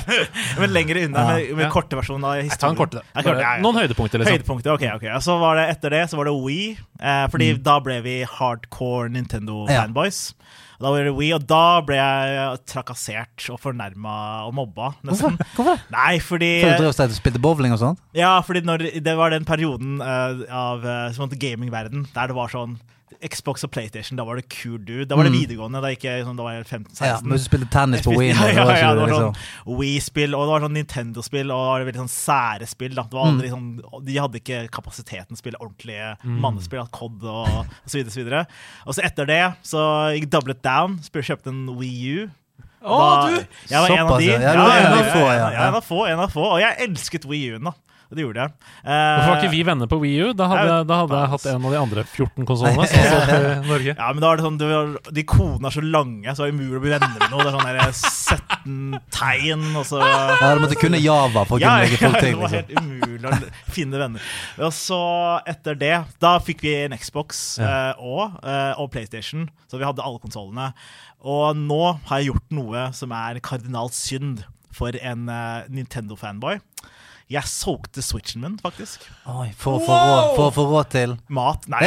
[0.61, 1.35] men lenger unna Ja.
[1.37, 1.71] med, med Ja.
[1.75, 2.59] korte versjonen av historien.
[2.61, 3.03] Ta den korte.
[3.14, 3.62] Ja, kort, ja, ja.
[3.64, 4.38] Noen høydepunkter, liksom.
[4.38, 5.07] Høydepunkter, ok, ok.
[5.25, 6.71] Så var det etter det så var det Wii.
[7.01, 7.62] Eh, fordi Mm.
[7.64, 10.35] da ble vi hardcore Nintendo-fanboys.
[10.81, 14.14] Da var det Wii, og da ble jeg trakassert og fornærma
[14.47, 14.95] og mobba.
[15.05, 15.35] Hvorfor?
[15.35, 15.51] Nesten.
[15.59, 15.83] Hvorfor?
[15.93, 17.99] Nei, fordi Før du stedet og spilte bowling og sånn?
[18.16, 22.79] Ja, fordi når, det var den perioden uh, av uh, gamingverden der det var sånn
[23.20, 25.04] Xbox og PlayStation, da var det cool dude.
[25.04, 25.38] Da var det Mm.
[25.42, 27.06] videregående, da gikk jeg sånn, da var jeg 15-16.
[27.06, 29.76] Ja, men du spilte tennis på Wien, ja, ja, ja, ja, det var liksom sånn
[29.80, 32.94] Wii-spill, og det var sånn Nintendo-spill, og det var veldig sånn sære spill.
[32.96, 33.02] Da.
[33.04, 33.68] Det var aldri sånn,
[34.09, 38.11] de hadde ikke kapasiteten til å spille ordentlige mannespill, at COD og, og så videre,
[38.14, 38.42] så videre.
[38.87, 39.85] Og så etter det så
[40.16, 42.30] gikk doublet Down, kjøpte en Wii U.
[42.80, 43.37] Da- du!
[43.68, 44.26] Jeg var en av de.
[44.33, 44.40] ja.
[44.40, 45.50] Ja, ja.
[45.52, 46.46] ja, en av få, en av få.
[46.56, 47.72] Og jeg elsket Wii U-en, da.
[48.11, 48.51] Og det gjorde jeg.
[48.83, 50.33] Eh, Hvorfor var ikke vi venner på Wii U?
[50.35, 52.87] Da hadde, Jeg da hadde jeg hatt en av de andre 14 konsollene
[53.70, 53.94] Norge.
[53.94, 56.49] Ja, men da er det sånn, det var, De kodene er så lange, så det
[56.51, 57.44] er umulig å bli venner med noe.
[57.46, 61.62] Det er sånn der 17 tegn, og så Ja, du måtte kunne Java for å
[61.62, 62.57] kunne legge folk det var Liksom.
[62.59, 64.29] helt umulig å finne venner.
[64.59, 65.01] Og så
[65.55, 65.94] etter det,
[66.27, 67.70] da fikk vi en Xbox Ja.
[67.70, 70.73] eh, og, eh, og PlayStation, så vi hadde alle konsollene.
[71.23, 74.42] Og nå har jeg gjort noe som er kardinalt synd
[74.75, 76.59] for en eh, Nintendo-fanboy.
[77.31, 79.05] Jeg solgte Switchen min, faktisk.
[79.31, 79.83] Oi, for å
[80.49, 81.62] å få råd til Mat?
[81.71, 81.85] Nei.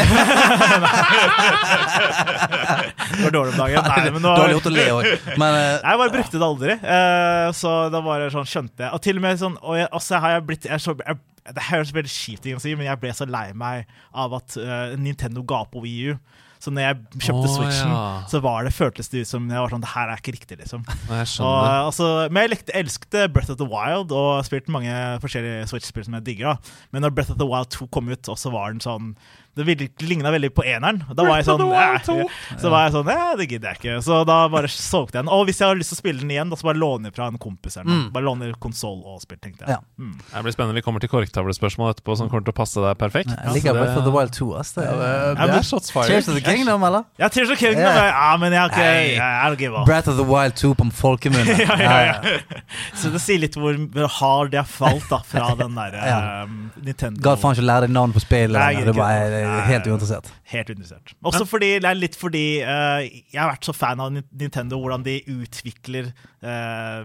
[3.12, 3.90] det var dårlig om dagen.
[3.90, 4.40] Nei, men var...
[4.40, 5.10] Dårlig gjort å le òg.
[5.36, 5.60] Men uh...
[5.84, 6.78] Nei, jeg bare brukte det aldri.
[6.80, 8.92] Uh, så da bare sånn skjønte jeg.
[8.96, 11.20] Og til og med sånn Og jeg, også har jeg blitt jeg, så, jeg,
[11.60, 15.44] Det høres veldig kjipt ut men jeg ble så lei meg av at uh, Nintendo
[15.44, 16.18] ga på Wii U.
[16.64, 18.04] Så når jeg kjøpte oh, Switchen, ja.
[18.32, 20.58] så var det, føltes det ut som jeg var sånn Det her er ikke riktig,
[20.62, 20.86] liksom.
[21.10, 21.58] Jeg Og,
[21.90, 26.16] altså, men jeg likte, elsket Breath of the Wild og spilte mange forskjellige Switch-spill som
[26.20, 26.54] jeg digger.
[26.54, 29.12] da Men når Breath of the Wild 2 kom ut, også var den sånn
[29.56, 31.04] Det ligna veldig på eneren.
[31.14, 32.28] Da var jeg sånn the
[32.62, 33.98] Så var jeg sånn Nei, det gidder jeg ikke.
[34.06, 35.32] Så da bare solgte jeg den.
[35.34, 37.30] Og hvis jeg har lyst til å spille den igjen, da så bare låne fra
[37.30, 37.78] en kompis.
[37.78, 38.00] Eller noe.
[38.04, 38.08] Mm.
[38.16, 39.78] Bare låne konsoll og spill, tenkte jeg.
[39.78, 39.82] Ja.
[40.00, 40.16] Mm.
[40.32, 40.78] Det blir spennende.
[40.80, 43.34] Vi kommer til korktavlespørsmål etterpå som kommer til å passe deg perfekt.
[43.34, 44.50] jeg liker Breath of the Wild 2.
[44.60, 44.74] Ass.
[44.78, 46.10] Det, det, er shots fired.
[46.10, 47.06] Cheers to the kingdom, eller?
[47.22, 47.86] Ja, Tears of Kingdom.
[47.86, 48.10] Ja.
[48.10, 48.90] Ja, men jeg har ikke.
[49.22, 49.86] I don't give up.
[49.86, 51.58] Breath of the Wild 2 på folkemunne.
[51.70, 52.62] ja, ja, ja.
[53.00, 53.78] Så det sier litt hvor
[54.20, 55.98] hard jeg har falt da fra den der
[56.44, 57.22] um, Nintendo.
[57.24, 58.58] Gadd faen ikke lære navn på spillet.
[58.58, 59.62] Nei, Nei.
[59.70, 60.30] helt uinteressert.
[60.54, 61.14] Helt uinteressert.
[61.24, 65.04] Også fordi, det er litt fordi uh, jeg har vært så fan av Nintendo, hvordan
[65.06, 66.12] de utvikler
[66.44, 67.04] uh,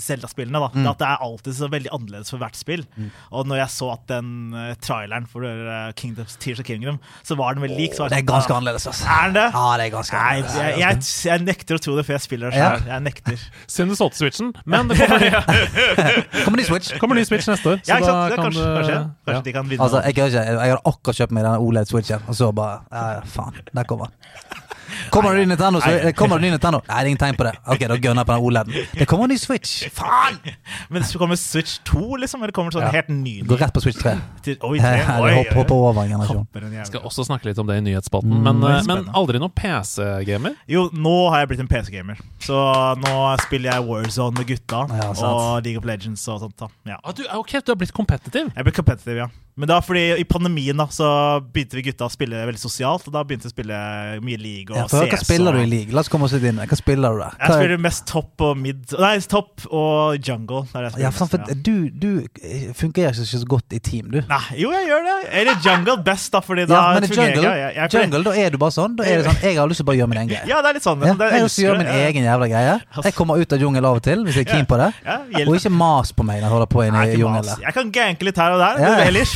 [0.00, 0.60] Zelda-spillene.
[0.60, 0.68] da.
[0.74, 0.88] Mm.
[0.90, 2.84] At det er alltid så veldig annerledes for hvert spill.
[3.34, 7.36] Og når jeg så at den uh, traileren for uh, Kingdoms, Tears of Kingdom, så
[7.38, 7.94] var den veldig lik.
[7.96, 9.08] Så var Det er sånn, ganske ah, annerledes, altså.
[9.08, 9.46] Er den det?
[9.54, 10.58] Ja, det er ganske Nei, annerledes.
[10.58, 12.70] jeg, jeg, jeg nekter å tro det, for jeg spiller det Ja.
[12.76, 12.90] selv.
[12.94, 13.46] Jeg nekter.
[13.74, 15.24] Synd du solgte Switchen, men det kommer,
[16.44, 16.92] Kommer ny Switch?
[17.00, 17.80] kommer ny Switch neste år.
[17.88, 18.14] Ja, ikke sant?
[18.14, 18.98] da Det, kan kanskje, du- kanskje,
[19.34, 19.40] ja.
[19.48, 19.82] de kan vinne.
[19.84, 23.58] Altså, jeg, jeg har akkurat kjøpt meg denne OLED-switchen, og så bare Ja, faen.
[23.74, 24.60] Der kommer den.
[25.10, 25.80] Kommer det ny Nintendo?
[25.80, 26.12] Så, Nei.
[26.12, 26.80] kommer det ny Nintendo?
[26.86, 27.54] Nei, det er ingen tegn på det.
[27.66, 28.88] Ok, da gunner jeg på den OLED-en.
[29.00, 29.72] Det kommer en ny Switch!
[29.96, 30.36] Faen!
[30.92, 32.42] Men så kommer Switch 2, liksom?
[32.44, 32.90] Eller kommer det sånn Ja.
[32.92, 33.32] helt ny?
[33.48, 34.12] Gå rett på Switch 3.
[34.44, 35.16] til- Oi, Ja, tre.
[35.16, 36.36] det Oi, hopper, over en generasjon.
[36.44, 38.30] Hopper en Skal også snakke litt om det i nyhetsspalten.
[38.30, 40.54] Mm, men, eh, men aldri noen PC-gamer.
[40.68, 42.20] Jo, nå har jeg blitt en PC-gamer.
[42.44, 42.54] Så
[43.00, 46.56] nå spiller jeg Warzone med gutta Ja, og League of Legends og sånt.
[46.60, 46.98] da ja.
[47.02, 48.52] Ah, du, ok, du har blitt competitive.
[48.54, 49.28] Jeg ble competitive, ja.
[49.54, 51.08] Men da fordi i pandemien da så
[51.54, 53.04] begynte vi gutta å spille veldig sosialt.
[53.06, 53.76] Og da begynte vi å spille
[54.24, 55.60] mye league og Ja, for hva spiller og...
[55.60, 55.94] du i league?
[55.94, 56.58] La oss komme oss litt inn.
[56.58, 57.22] Hva spiller du?
[57.22, 60.64] Jeg Hva- spiller mest topp og mid Nei, topp og jungle.
[60.74, 61.54] Jeg ja, for, for ja.
[61.54, 62.10] du, du
[62.74, 64.18] fungerer ikke så godt i team, du.
[64.26, 65.16] Nei, jo, jeg gjør det.
[65.40, 67.62] Eller jungle best, da, fordi da Ja, men fungerer jungle, jeg.
[67.62, 68.98] Jeg, jeg, jungle, da er du bare sånn.
[68.98, 70.50] Da er det sånn Jeg har lyst til å bare gjøre min egen greie.
[70.50, 71.06] Ja, det er litt sånn.
[71.06, 72.74] Ja, det, jeg har lyst til å gjøre min egen jævla greie.
[73.06, 74.90] Jeg kommer ut av jungel av og til hvis jeg er keen på det.
[75.44, 77.64] Og ikke mas på meg når jeg holder på inne i jungelen.
[77.64, 78.92] Jeg kan ganke litt her og der, Ja,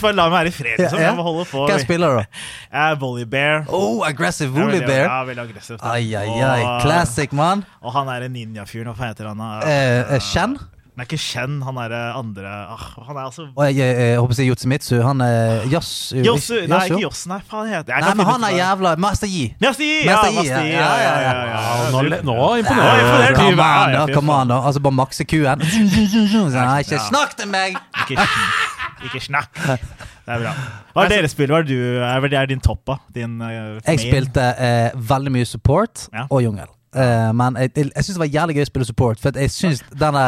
[0.08, 0.78] bare la meg være i fred.
[0.78, 0.98] Liksom.
[0.98, 1.10] Ja, ja.
[1.10, 1.66] Jeg må holde på.
[1.68, 2.42] Hva spiller du, da?
[2.72, 3.26] Jeg er Volley
[3.68, 5.04] Oh, aggressive Jeg er woolly veldig- bear.
[5.04, 5.82] Ja, veldig aggressivt.
[5.82, 6.80] Ai, ai, ai.
[6.82, 7.64] Classic, mann.
[7.82, 8.94] Og han er en ninja-fyren.
[8.94, 9.38] Hva heter han?
[9.38, 9.60] da?
[9.68, 10.58] Eh, eh, Shen?
[10.98, 14.18] Han er ikke Shen, han er eh, andre ah, Han er altså jeg, jeg, jeg
[14.18, 14.96] håper å si Yotsumitsu.
[15.06, 16.56] Han er Yasu Jossu.
[16.66, 17.20] Nei, ikke Joss.
[17.30, 19.44] Nei, faen heter jeg Nei, men han er jævla Master Yi.
[19.62, 20.00] Master Yi!
[20.08, 21.60] Ja, Master Yi, ja, Ja, ja, ja, ja.
[21.86, 23.06] Ja, nå, nå imponerer du.
[23.14, 24.16] Ja, Come on, ja, da.
[24.18, 24.58] Come on, da.
[24.58, 25.62] Altså, bare makse kuen.
[26.58, 27.78] Nei, ikke snakk til meg!
[29.06, 29.62] Ikke snakk!
[30.28, 30.54] Det er bra.
[30.92, 31.48] Hva er deres spill?
[31.54, 32.98] Hva er, du, er, er din topp, da?
[33.16, 36.26] Din, uh, Jeg spilte uh, veldig mye support Ja.
[36.28, 36.68] og jungel.
[36.96, 39.22] Uh, men jeg, jeg, jeg syns det var jævlig gøy å spille support.
[39.22, 40.26] For jeg syns denne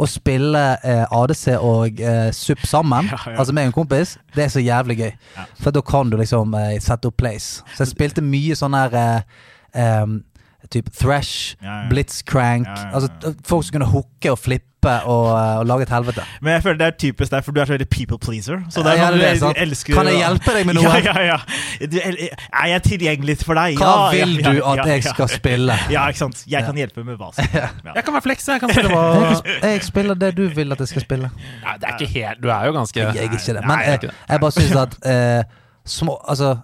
[0.00, 3.34] å spille eh, ADC og eh, SUP sammen, Ja, ja.
[3.38, 5.10] altså med en kompis, det er så jævlig gøy.
[5.36, 5.44] Ja.
[5.60, 7.60] For da kan du liksom eh, sette opp place.
[7.74, 9.42] Så jeg spilte mye sånn her eh,
[9.84, 10.22] em,
[10.70, 11.88] Typ thrash, Ja, ja.
[11.90, 12.66] Blitzcrank.
[12.66, 12.94] Ja, ja, ja.
[12.94, 16.22] Altså folk som kunne hooke og flippe og, eh, og lage et helvete.
[16.42, 18.62] Men jeg føler det er typisk deg, for du er så veldig people pleaser.
[18.70, 19.56] Så det er Ja, det er sant.
[19.56, 20.82] du elsker Kan jeg hjelpe deg med noe?
[20.84, 21.86] Ja, ja, ja.
[21.86, 23.76] Du, er jeg tilgjengelig for deg?
[23.78, 25.12] Hva ja, vil ja, du at ja, jeg ja.
[25.14, 25.76] skal spille?
[25.94, 26.42] Ja, ikke sant.
[26.50, 27.84] Jeg kan hjelpe med hva som helst.
[27.98, 30.80] Jeg kan være fleks, jeg kan spille hva Jeg, jeg spiller det du vil at
[30.80, 31.30] jeg skal spille.
[31.62, 33.64] Nei, det er ikke helt Du er jo ganske Jeg er ikke det.
[33.66, 35.42] Men jeg, jeg bare syns at eh,
[35.86, 36.56] små Altså,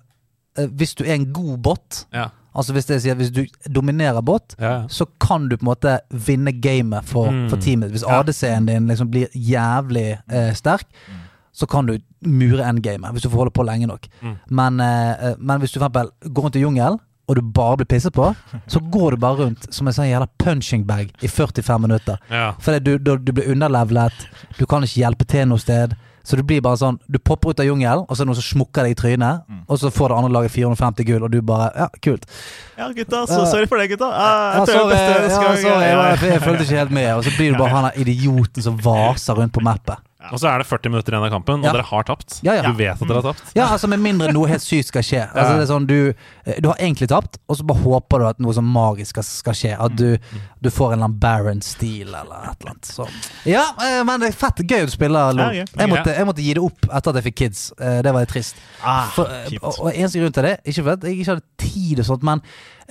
[0.59, 2.27] eh, hvis du er en god bot Ja.
[2.57, 6.53] Altså hvis, det hvis du dominerer bot, Ja, så kan du på en måte vinne
[6.61, 7.49] gamet for, Mm.
[7.51, 7.91] for teamet.
[7.93, 8.21] Hvis Ja.
[8.21, 11.15] ADC-en din liksom blir jævlig eh, sterk, Mm.
[11.53, 14.07] så kan du mure endgamet hvis du får holde på lenge nok.
[14.23, 14.37] Mm.
[14.51, 17.87] Men, eh, men hvis du for eksempel går rundt i jungelen, og du bare blir
[17.87, 18.35] pisset på,
[18.69, 22.17] så går du bare rundt som en sånn jævla punching bag i 45 minutter.
[22.31, 22.53] Ja.
[22.59, 24.13] For du, du, du blir underlevelet,
[24.59, 25.95] du kan ikke hjelpe til noe sted.
[26.29, 28.41] Så du blir bare sånn Du popper ut av jungelen, og så er det noen
[28.41, 29.47] som smukker deg i trynet.
[29.49, 29.63] Mm.
[29.65, 32.29] Og så får det andre laget 450 gull, og du bare Ja, kult.
[32.77, 33.25] Ja, gutta.
[33.31, 34.11] Så, sorry for det, gutta.
[34.13, 37.09] Jeg, Ja, jeg sorry, jeg jeg, jeg følte ikke helt med.
[37.15, 40.05] Og så blir du bare han der idioten som vaser rundt på mappet.
[40.33, 41.73] Og så er det 40 minutter igjen av kampen, og Ja.
[41.77, 42.41] dere har tapt.
[42.43, 42.63] Ja, ja.
[42.67, 43.53] Du vet at dere har tapt.
[43.55, 45.21] Ja, altså Med mindre noe helt sykt skal skje.
[45.35, 46.13] Altså sånn Du,
[46.59, 49.55] du har egentlig tapt, og så bare håper du at noe sånn magisk skal, skal
[49.55, 49.77] skje.
[49.79, 50.19] At du,
[50.61, 52.85] du får en eller annen Baron Steel eller et eller annet.
[52.91, 53.07] Så.
[53.47, 55.55] Ja, eh, men det er fett gøy å spille LOL.
[55.55, 57.73] Jeg jeg måtte gi det opp etter at jeg fikk kids.
[57.79, 58.57] Eh, Det var litt trist.
[58.83, 62.01] Ah, For, eh, og, og eneste grunn til det, ikke fordi jeg ikke hadde tid
[62.03, 62.43] og sånt, men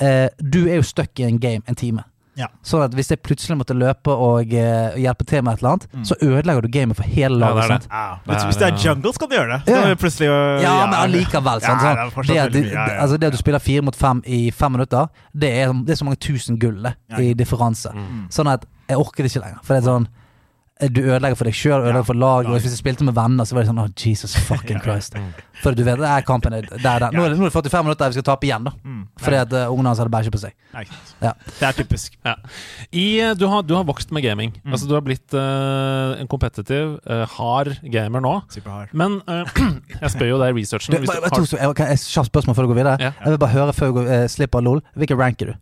[0.01, 2.03] uh, du er jo stuck i en game en time.
[2.37, 2.47] Ja.
[2.63, 5.87] Sånn at hvis jeg plutselig måtte løpe og eh, hjelpe til med et eller annet,
[5.93, 6.03] Mm.
[6.05, 7.55] så ødelegger du gamet for hele Ja, laget.
[7.55, 7.81] det er det.
[7.83, 7.87] sant?
[7.91, 9.73] Ah, Det hvis det er jungle, skal kan du gjøre det.
[9.73, 9.95] Så Ja.
[9.95, 11.59] plutselig øh, Ja, men allikevel.
[11.61, 13.01] Sånn, Ja, Sånn, det det, at, du- ja, ja.
[13.01, 15.95] altså, det at du spiller fire mot fem i fem minutter, det er, det er
[15.95, 17.17] så mange tusen gull Ja.
[17.17, 17.91] i differanse.
[17.93, 18.27] Mm.
[18.29, 19.59] Sånn at jeg orker det ikke lenger.
[19.63, 20.07] For det er sånn
[20.81, 22.51] du ødelegger for deg sjøl, ødelegger for laget.
[22.51, 25.17] Og hvis jeg spilte med venner, så var det sånn oh, Jesus fucking Christ.
[25.63, 27.09] For du vet, det er kampen er der, der.
[27.13, 28.73] Nå, er det, nå er det 45 minutter, der vi skal tape igjen, da.
[28.85, 29.03] Mm.
[29.23, 30.53] Fordi at uh, ungene hans hadde bæsja på seg.
[31.23, 31.31] Ja.
[31.47, 32.17] Det er typisk.
[32.25, 32.35] Ja.
[32.91, 34.53] I, eh, du, har, du har vokst med gaming.
[34.61, 34.75] Mm.
[34.75, 38.35] Altså Du har blitt uh, en kompetitiv, uh, hard gamer nå.
[38.53, 38.93] Superhard.
[38.93, 39.49] Men uh,
[40.03, 42.97] jeg spør jo deg i researchen Du, du kjapt spørsmål før du går videre?
[43.01, 43.13] Ja.
[43.23, 44.81] Jeg vil bare høre før du går, eh, slipper LOL.
[44.97, 45.55] Hvilken rank er du?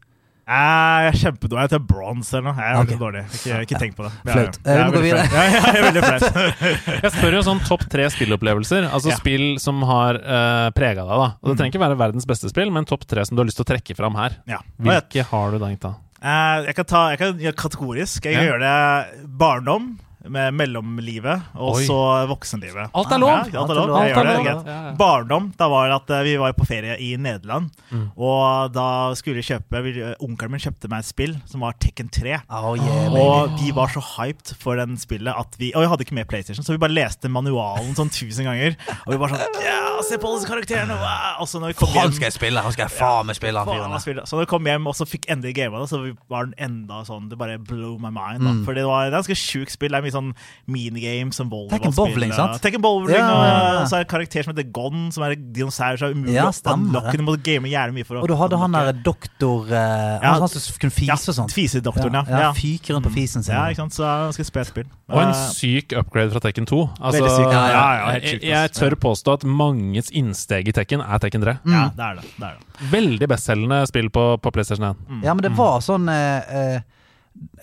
[0.45, 1.62] Eh, jeg er kjempedårlig.
[1.65, 2.62] Jeg tar bronse eller noe.
[2.62, 2.97] Jeg er okay.
[3.01, 3.21] dårlig.
[3.34, 4.12] Ikke, ikke tenk på det.
[4.27, 4.60] Flaut.
[4.62, 5.23] Eh, vi Jeg må er gå videre.
[5.55, 6.39] jeg er veldig flaut.
[7.05, 8.86] Jeg spør jo sånn topp tre spillopplevelser.
[8.93, 9.17] Altså Ja.
[9.17, 11.15] spill som har uh, prega deg.
[11.17, 11.58] da Og Det Mm.
[11.58, 13.71] trenger ikke være verdens beste spill, men topp tre som du har lyst til å
[13.73, 14.38] trekke fram her.
[14.45, 14.60] Ja.
[14.77, 15.95] Hvilke har du tenkt, da?
[16.25, 18.25] Uh, jeg kan ta jeg kan gjøre kategorisk.
[18.25, 18.51] Jeg kan Ja.
[18.53, 19.97] gjøre det barndom,
[20.31, 21.85] med mellomlivet, og Oi.
[21.88, 21.97] så
[22.29, 22.89] voksenlivet.
[22.95, 23.29] Alt er lov!
[23.53, 23.91] Ja, alt er lov.
[23.95, 24.45] Alt Jeg er gjør det, lov.
[24.45, 24.69] greit.
[24.71, 24.93] Ja, ja.
[24.99, 27.69] Barndom, da var det at eh, vi var på ferie i Nederland.
[27.91, 28.05] Mm.
[28.17, 29.93] Og da skulle vi kjøpe vi-
[30.25, 32.39] Onkelen min kjøpte meg et spill som var Tekken 3.
[32.49, 33.13] Oh, yeah.
[33.13, 36.27] Og vi var så hyped for den spillet at vi Og vi hadde ikke med
[36.27, 38.75] PlayStation, så vi bare leste manualen sånn tusen ganger.
[39.05, 40.95] Og vi bare sånn Ja, se på disse karakterene!
[40.99, 41.41] Wow!
[41.43, 42.61] Og så når vi kom Han hjem skal jeg spille!
[42.65, 44.25] Han skal jeg faen meg spille, han fyren der.
[44.25, 45.99] Så når vi kom hjem og så fikk endelig gama så
[46.31, 48.41] var den enda sånn Det bare blew my mind.
[48.45, 48.51] Da.
[48.55, 48.63] Mm.
[48.65, 49.91] For det var et ganske sjukt spill.
[49.93, 50.32] Det er mye sånn
[50.71, 51.75] minigame som volleyball.
[51.78, 52.58] Tekken bowling, sant?
[52.63, 53.78] Tekken bowling, Ja, ja, ja.
[53.84, 56.38] og så er det en karakter som heter Gon, som er dinosaur som er umulig
[56.39, 57.15] Ja, å unlocke.
[57.19, 60.17] Du må game jævlig mye for å Og du hadde han derre der doktor uh,
[60.23, 60.36] Ja.
[60.39, 61.54] Han som kunne fise og sånn.
[61.54, 62.25] Fisedoktoren, ja.
[62.32, 62.51] ja, ja.
[62.58, 63.54] fyker rundt på fisen sin.
[63.54, 63.97] Ja, ikke sant?
[63.99, 64.89] Så skal spille spill.
[65.12, 66.80] Og en Eh, syk upgrade fra Tekken 2.
[66.99, 70.69] Altså, Veldig syk, ja, ja, ja, helt sykt, jeg jeg tør påstå at manges innsteg
[70.71, 71.58] i Tekken er Tekken 3.
[71.69, 72.25] Ja, det er det.
[72.38, 72.89] det, er det.
[72.91, 75.06] Veldig bestselgende spill på, på PlayStation 1.
[75.10, 75.23] Mm.
[75.28, 76.80] Ja, men det var sånn uh, eh,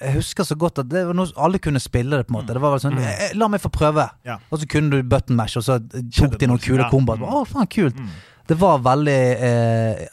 [0.00, 2.26] Jeg husker så godt at det var noe, alle kunne spille det.
[2.26, 3.04] på en måte Det var vel sånn Mm.
[3.04, 4.08] eh, La meg få prøve.
[4.24, 4.38] Ja.
[4.50, 5.78] Og så kunne du button mash, og så
[6.12, 6.90] tok de noen kule Ja.
[6.90, 7.18] komboer.
[7.18, 7.24] Mm.
[7.28, 7.96] Å, faen, kult.
[7.96, 8.08] Mm.
[8.48, 10.06] Det var veldig eh,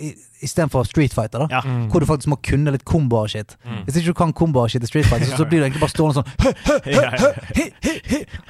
[0.00, 1.46] i- Istedenfor Street Fighter, da.
[1.50, 1.60] Ja.
[1.62, 1.84] Mm.
[1.90, 3.56] Hvor du faktisk må kunne litt komboer og shit.
[3.64, 3.84] Mm.
[3.86, 5.82] Hvis ikke du kan komboer og shit i Street Fighter, så, så blir du egentlig
[5.84, 6.26] bare stående sånn.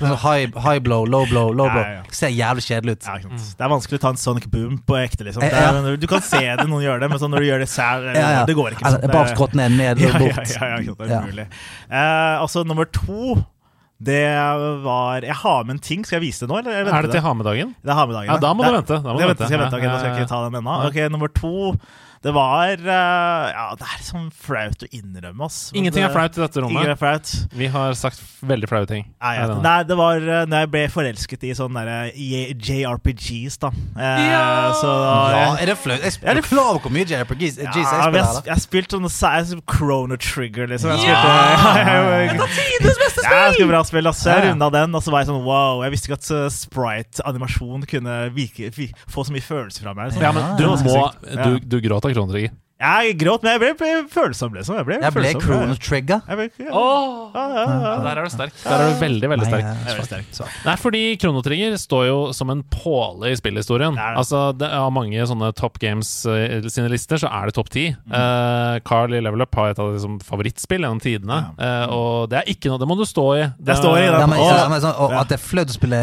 [0.01, 1.83] Sånn high, high blow, low blow, low blow.
[1.83, 2.03] ja, ja.
[2.17, 3.07] Ser jævlig kjedelig ut.
[3.09, 3.19] Ja.
[3.59, 5.27] Det er vanskelig å ta en Sonic Boom på ekte.
[5.29, 7.49] liksom Eh, det er, Du kan se det noen gjør det, men sånn når du
[7.51, 8.45] gjør det selv, Ja, ja.
[8.49, 8.85] det går ikke.
[8.89, 9.13] Altså, sånn.
[9.13, 10.49] bare Det- skrått ned, ned ja, og ja, bort.
[10.49, 11.19] ja, ja, ja, det Ja.
[11.19, 11.47] er umulig.
[11.91, 13.45] Eh, altså, nummer to
[14.03, 14.23] det
[14.85, 16.05] var Jeg har med en ting.
[16.07, 16.61] Skal jeg vise det nå?
[16.63, 17.75] Er det til ha med-dagen?
[17.83, 18.07] Det er ha.
[18.27, 18.99] Ja, da må du vente.
[18.99, 19.47] Da må det du vente.
[19.47, 19.79] skal jeg vente.
[19.79, 20.79] Okay, da skal jeg ikke ta den ennå.
[20.89, 21.55] Ok, Nummer to
[22.23, 25.73] Det var eh, Ja, det er sånn flaut å innrømme, ass.
[25.75, 26.93] Ingenting er flaut i dette Ingen rommet.
[26.95, 27.33] er flaut.
[27.59, 29.09] Vi har sagt veldig flaue ting.
[29.23, 29.49] Nei, ja.
[29.63, 33.73] Nei, det var uh, når jeg ble forelsket i sånne der, eh, JRPGs, da.
[33.99, 34.45] Eh, Ja!
[34.79, 36.03] Så da Ja, er det flaut?
[36.07, 38.43] Jeg er det klar hvor mye JRPGs ja, jeg spiller?
[38.47, 39.11] jeg har spilt sånne
[39.57, 40.91] of Chrono Trigger, liksom.
[40.95, 41.19] Jeg Ja!
[41.19, 44.07] spilte, Et av tidenes beste Ja, skulle bra spill.
[44.07, 44.23] ass.
[44.25, 44.51] Jeg Ja, ja.
[44.53, 45.83] runda den, og så var jeg sånn wow.
[45.83, 48.71] Jeg visste ikke at uh, sprite-animasjon kunne virke,
[49.11, 50.11] få så mye følelser fra meg.
[50.13, 50.23] Liksom.
[50.23, 52.53] Ja, men du må Du, du gråt av kronetrigger.
[52.83, 54.77] Jeg gråt, men jeg ble, ble følsom, liksom.
[54.81, 55.31] Jeg ble, Jeg ble.
[55.43, 56.23] Chrono Trigger.
[56.27, 56.71] Jeg ble, ja.
[56.75, 57.93] Oh, Ja, ja, ja.
[58.03, 58.57] Der er du sterk.
[58.65, 59.69] Der er du veldig, veldig sterk.
[59.69, 60.57] Nei, er sterk.
[60.67, 63.95] Nei, fordi Chrono Trigger står jo som en påle i spillhistorien.
[63.97, 64.09] Det.
[64.19, 67.87] Altså, det Av mange sånne Top Games uh, sine lister så er det topp ti.
[67.95, 68.17] Mm.
[68.17, 71.39] Uh, Carl i Level Up har et av liksom, favorittspill gjennom tidene.
[71.61, 73.43] Uh, og det er ikke noe Det må du stå i.
[73.47, 74.21] Jeg står i det.
[74.23, 76.03] Ja, men, ja, men så, og At det er flaut å spille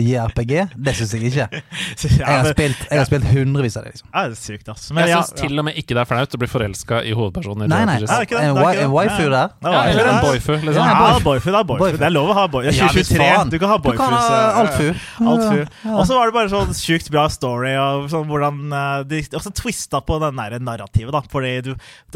[0.00, 1.62] JRPG, det syns jeg ikke.
[2.20, 3.94] Jeg har spilt, jeg har spilt hundrevis av det.
[3.94, 4.86] liksom Ja, det er sykt, ass.
[4.94, 7.12] Men Jeg ja, syns til og med ikke det er flaut å bli forelska i
[7.16, 7.96] hovedpersonen i Nei, nei.
[8.02, 8.88] Det er ikke det, En, det det.
[8.94, 9.54] waifu der.
[9.64, 10.80] Er Ja, eller en boyfu, liksom.
[10.80, 11.24] Ja, boyfu.
[11.24, 11.82] boyfu, det er boyfu.
[11.84, 11.98] Boyfu.
[12.00, 12.70] Det er lov å ha boyfu.
[12.74, 14.00] Ja, hvis 2023, du kan ha Du boyfus.
[14.00, 14.88] kan ha altfu.
[15.34, 15.60] Altfu.
[15.94, 19.52] Og så var det bare sånn sjukt bra story, og sånn hvordan eh, de også
[19.62, 21.20] twista på den der narrativet, da.
[21.30, 21.74] Fordi du,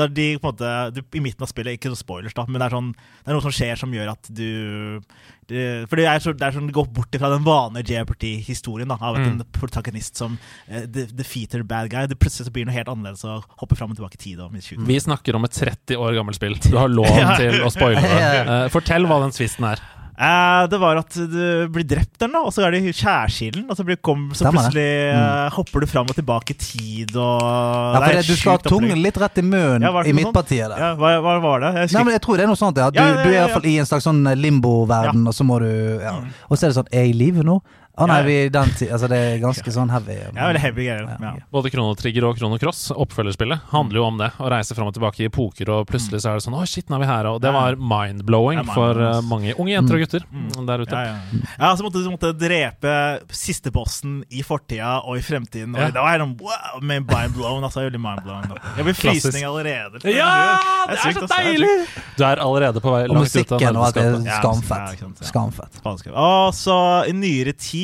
[0.08, 2.66] de på en måte du, I midten av spillet, ikke noe spoilers, da, men det
[2.70, 5.00] er, sånn, det er noe som skjer som gjør at du
[5.44, 8.88] det, for det er, så, det er sånn gå bort fra den vanlige JRPT-historien.
[8.90, 9.40] av at Mm.
[9.40, 10.38] en protagonist som
[10.72, 12.06] uh, defeater bad guy.
[12.06, 14.44] Det Plutselig så blir noe helt annerledes og hopper fram og tilbake i tid.
[14.64, 14.84] Tjue.
[14.86, 16.54] Vi snakker om et 30 år gammelt spill.
[16.62, 17.34] Du har lov Ja.
[17.40, 18.22] til å spoile det.
[18.54, 19.80] Eh, fortell hva den tvisten er.
[20.14, 23.64] Eh, det var at du blir drept eller noe, og så er det skjærsilden.
[23.66, 27.42] Og så, blir, kom, så plutselig eh, hopper du fram og tilbake i tid, og
[27.42, 30.70] Ja, for det det, du skal ha tungen litt rett i munnen Ja, i midtpartiet
[30.70, 30.78] der.
[30.78, 31.72] Ja, hva, hva var det?
[31.80, 32.90] Jeg Nei, men Jeg tror det er noe sånt, ja.
[32.94, 35.58] Du, Ja, ja, ja, du er iallfall i en slags sånn limbo-verden, og så må
[35.64, 36.14] du ja.
[36.20, 36.30] Mm.
[36.46, 37.58] Og så er det sånn Er jeg i live nå?
[37.94, 40.16] Å nei, vi er den tid Altså, det er ganske sånn heavy.
[40.34, 41.04] Ja, veldig heavy greier.
[41.12, 41.32] Ja, Ja.
[41.54, 44.30] Både Kronotrigger og Kronocross, oppfølgerspillet, handler jo om det.
[44.42, 46.88] Å reise fram og tilbake i epoker, og plutselig så er det sånn Å, shit,
[46.90, 47.28] nå er vi her.
[47.30, 50.66] Og det var mind-blowing Ja, mind for uh, mange unge jenter og gutter Mm.
[50.66, 50.90] der ute.
[50.90, 51.40] Ja, ja.
[51.60, 52.94] ja, så måtte du måtte drepe
[53.30, 55.74] siste bossen i fortida og i fremtiden.
[55.76, 55.90] Og Ja.
[55.94, 57.62] Da var jeg sånn wow, med mind blown.
[57.62, 58.50] Altså, veldig mind blown.
[58.76, 60.02] Jeg blir frysning allerede.
[60.10, 60.58] Ja!
[60.90, 61.28] Det er sykt, så.
[61.28, 61.72] Det er deilig!
[62.18, 65.30] Du er allerede på vei langt ut av musikken og alt er skamfett.
[65.30, 66.10] Skamfett.
[66.14, 66.78] Og så
[67.08, 67.83] i nyere tid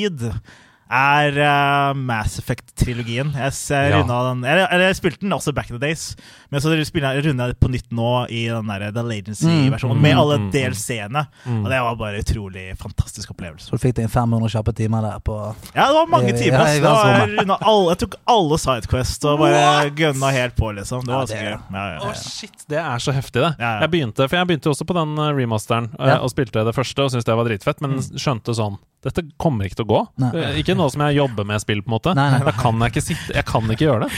[0.91, 3.31] er uh, Mass Effect-trilogien.
[3.37, 4.01] Jeg, jeg, Ja.
[4.01, 6.17] runda den, eller, eller jeg spilte den også back in the days,
[6.51, 10.03] men så spiller jeg- runda jeg på nytt nå i den der The Lagency-versjonen, Mm,
[10.03, 10.51] med alle mm, mm.
[10.53, 11.27] DLC-ene.
[11.47, 11.65] Mm.
[11.65, 13.69] Og det var bare utrolig fantastisk opplevelse.
[13.71, 15.37] Så du fikk deg 500 kjappe timer der på
[15.75, 16.61] Ja, det var mange timer.
[16.61, 16.77] ass.
[16.77, 19.95] i Det var, jeg, alle, jeg tok alle Sidequest og bare What?
[19.97, 21.05] gønna helt på, liksom.
[21.05, 21.51] Det Ja, var det så gøy.
[21.51, 22.13] Ja, ja, ja.
[22.15, 23.55] shit, det er så heftig, det.
[23.59, 23.81] Ja, ja.
[23.87, 26.19] Jeg begynte, for jeg begynte også på den eh, remasteren eh, Ja.
[26.21, 29.77] og spilte det første og syntes det var dritfett, men skjønte sånn Dette kommer ikke
[29.77, 30.01] til å gå.
[30.21, 30.29] Nei.
[30.37, 32.13] Eh, Ikke noe som jeg jobber med spill, på en måte.
[32.15, 32.41] Nei, nei.
[32.45, 34.11] Da kan jeg ikke sitte Jeg kan ikke gjøre det.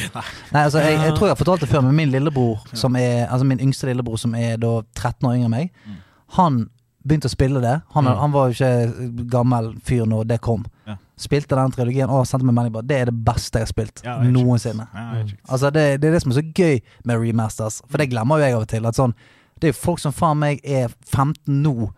[0.50, 3.26] Nei, altså, jeg, jeg tror jeg har fortalt det før, men min lillebror, som er
[3.28, 5.72] Altså min yngste lillebror, som er da 13 år yngre enn meg,
[6.38, 6.62] han
[7.04, 7.80] begynte å spille det.
[7.96, 8.16] Han, Mm.
[8.20, 10.64] han var jo ikke gammel fyr når det kom.
[10.86, 10.96] Ja.
[11.18, 14.02] Spilte den trilogien og sendte meg melding bare Det er det beste jeg har spilt
[14.04, 14.86] Ja, helt noensinne.
[14.94, 15.24] Ja.
[15.48, 18.44] Altså det, det er det som er så gøy med remasters, for det glemmer jo
[18.46, 18.82] jeg av og til.
[18.94, 19.14] Sånn
[19.62, 21.90] det er jo folk som faen meg er 15 nå,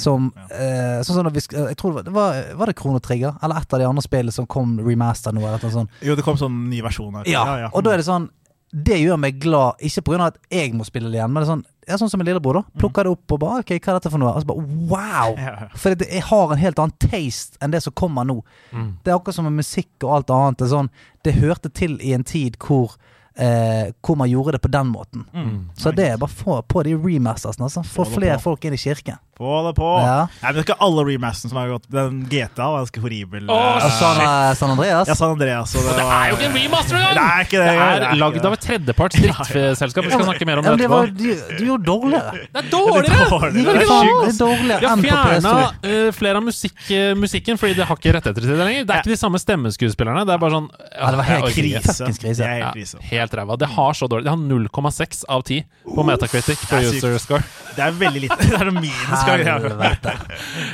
[0.00, 3.74] som eh, Sånn som da vi Jeg tror det var, var det Kronotrigger Eller et
[3.74, 5.42] av de andre spillene som kom remaster nå?
[5.44, 5.90] Eller noe sånt.
[6.00, 7.18] Jo, det kom sånn ny versjon.
[7.28, 8.30] Ja, og da er det sånn
[8.70, 10.30] Det gjør meg glad, ikke pga.
[10.30, 12.60] at jeg må spille det igjen, men det er sånn ja, Sånn som min lillebror,
[12.60, 12.78] da.
[12.78, 14.30] Plukker det opp og bare Ok, hva er dette for noe?
[14.30, 15.38] Og så bare wow!
[15.74, 18.36] For det, jeg har en helt annen taste enn det som kommer nå.
[18.70, 18.92] Mm.
[19.02, 20.60] Det er akkurat som med musikk og alt annet.
[20.60, 20.92] Det, er sånn,
[21.26, 22.94] det hørte til i en tid hvor
[23.34, 25.26] eh, Hvor man gjorde det på den måten.
[25.34, 25.56] Mm.
[25.74, 27.66] Så det er bare få på de remastersene.
[27.66, 27.82] Altså.
[27.82, 29.18] Få flere folk inn i kirken.
[29.40, 29.88] Få det på!
[30.04, 30.26] Ja.
[30.28, 31.86] Nei, men det er ikke alle remasterne som har gått.
[31.88, 33.46] Den GTA var ganske horribel.
[33.48, 34.18] Åh, Eh, San,
[34.58, 35.08] San Andreas.
[35.08, 35.72] Ja, San Andreas.
[35.74, 37.30] Og det, Det var, er jo ikke en remaster Det engang!
[37.30, 37.70] er ikke det.
[37.70, 40.04] Det det er lagd av et tredjeparts drittselskap.
[40.04, 41.48] Vi skal snakke mer om Ja, det men det var, etterpå.
[41.48, 42.32] de, de gjorde dårligere.
[42.52, 43.28] Det er dårligere!
[43.30, 43.54] Dårlig.
[43.54, 44.20] De Det er sjukt.
[44.20, 46.12] det er dårligere De har enn på fjerna PS2.
[46.20, 48.84] flere av musikk, eh, musikken fordi det har ikke rettigheter til det lenger.
[48.84, 50.26] Det er ikke de samme stemmeskuespillerne.
[50.28, 50.68] Det er bare sånn
[51.00, 51.80] Ja, det var helt jeg orker ikke.
[51.80, 51.96] krise.
[51.96, 52.36] Fuckings krise.
[52.36, 52.96] Det er Ja, helt krise.
[53.10, 53.56] helt ræva.
[53.64, 55.64] Det har så dårlig Det har 0,6 av 10
[55.96, 57.04] på Metacritic på det er sykt.
[57.08, 57.42] user score.
[57.76, 58.36] Det er veldig lite.
[58.40, 59.24] Det er noe minus.
[59.30, 60.14] Helvete.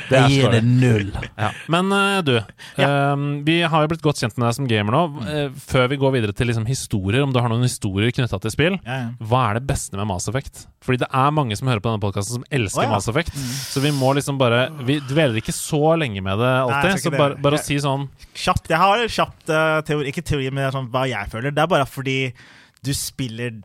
[0.09, 1.11] Det gir det null.
[1.35, 1.51] Ja.
[1.71, 3.15] Men eh, du, eh,
[3.47, 5.03] vi har jo blitt godt kjent med deg som gamer nå.
[5.27, 8.53] Eh, før vi går videre til liksom, historier, om du har noen historier knytta til
[8.53, 8.79] spill,
[9.19, 10.65] hva er det beste med Mass Effect?
[10.87, 12.93] Fordi det er mange som hører på denne podkasten som elsker oh.
[12.95, 13.33] Mass Effect.
[13.35, 16.91] Så vi må liksom bare Vi dveler ikke så lenge med det alltid.
[16.93, 18.69] Nei, så bare, bare å si sånn Kjapt.
[18.71, 21.53] Jeg har kjapt uh, teori, ikke teori, men sånn hva jeg føler.
[21.55, 22.19] Det er bare fordi
[22.85, 23.57] du spiller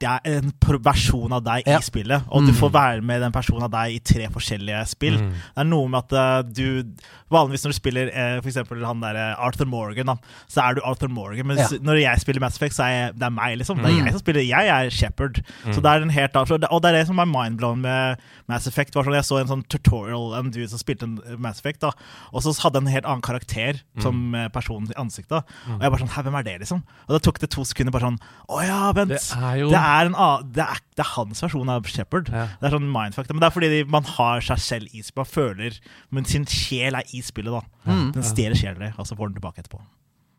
[0.00, 0.52] det er en
[0.84, 1.78] versjon av deg Ja.
[1.78, 5.16] i spillet, og du får være med den personen av deg i tre forskjellige spill.
[5.18, 5.32] Mm.
[5.32, 6.94] Det er noe med at eh, du
[7.28, 8.08] Vanligvis når du spiller
[8.40, 10.14] for eksempel han der eh, Arthur Morgan, da,
[10.48, 11.46] så er du Arthur Morgan.
[11.50, 11.66] Men Ja.
[11.82, 13.82] når jeg spiller Mass Effect, så er jeg, det er meg, liksom.
[13.82, 14.40] Det er jeg som spiller.
[14.48, 15.42] Jeg er Shepherd.
[15.66, 15.74] Mm.
[15.74, 18.16] Så det er en helt annen Og det er det som er mindblown med
[18.48, 18.94] Mass Effect.
[18.96, 21.90] Var sånn, jeg så en sånn tutorial en dude som spilte en Mass Effect, da,
[22.32, 24.02] og så hadde en helt annen karakter Mm.
[24.02, 25.42] som personen i ansiktet.
[25.68, 26.82] Og jeg bare sånn Hæ, hvem er det, liksom?
[27.08, 28.18] Og da tok det to sekunder bare sånn
[28.48, 29.08] Å ja, vent.
[29.10, 32.28] Det er jo Det er, en annen, det, er, det er hans versjon av Shepherd.
[32.34, 32.46] Ja.
[32.60, 33.28] Det er sånn mindfuck.
[33.32, 35.16] Men det er fordi de- man har seg selv i spillet.
[35.16, 35.78] Man føler
[36.10, 37.92] Men sin sjel er i spillet, da.
[37.92, 38.12] Mm.
[38.12, 39.80] Den stjeler sjelen din, og så får den tilbake etterpå.